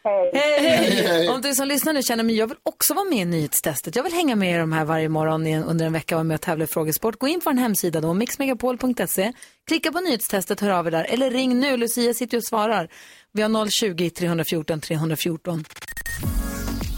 Hej. 0.04 0.30
Hej. 0.34 1.04
Hej. 1.06 1.28
Om 1.28 1.40
du 1.40 1.54
som 1.54 1.68
lyssnar 1.68 1.92
nu 1.92 2.02
känner 2.02 2.24
men 2.24 2.34
jag 2.36 2.46
vill 2.46 2.56
också 2.62 2.94
vara 2.94 3.04
med 3.04 3.18
i 3.18 3.24
nyhetstestet. 3.24 3.96
Jag 3.96 4.02
vill 4.02 4.12
hänga 4.12 4.36
med 4.36 4.54
er 4.54 4.58
de 4.58 4.72
här 4.72 4.84
varje 4.84 5.08
morgon 5.08 5.46
en- 5.46 5.64
under 5.64 5.86
en 5.86 5.92
vecka 5.92 6.14
och 6.14 6.18
vara 6.18 6.24
med 6.24 6.34
och 6.34 6.40
tävla 6.40 6.64
i 6.64 6.66
frågesport. 6.66 7.18
Gå 7.18 7.28
in 7.28 7.40
på 7.40 7.50
en 7.50 7.58
hemsida 7.58 8.00
då, 8.00 8.14
mixmegapol.se. 8.14 9.32
Klicka 9.68 9.92
på 9.92 10.00
nyhetstestet, 10.00 10.60
hör 10.60 10.70
av 10.70 10.86
er 10.86 10.90
där. 10.90 11.04
Eller 11.08 11.30
ring 11.30 11.60
nu, 11.60 11.76
Lucia 11.76 12.14
sitter 12.14 12.36
och 12.38 12.44
svarar. 12.44 12.88
Vi 13.32 13.42
har 13.42 13.48
020-314 13.48 14.80
314. 14.80 15.64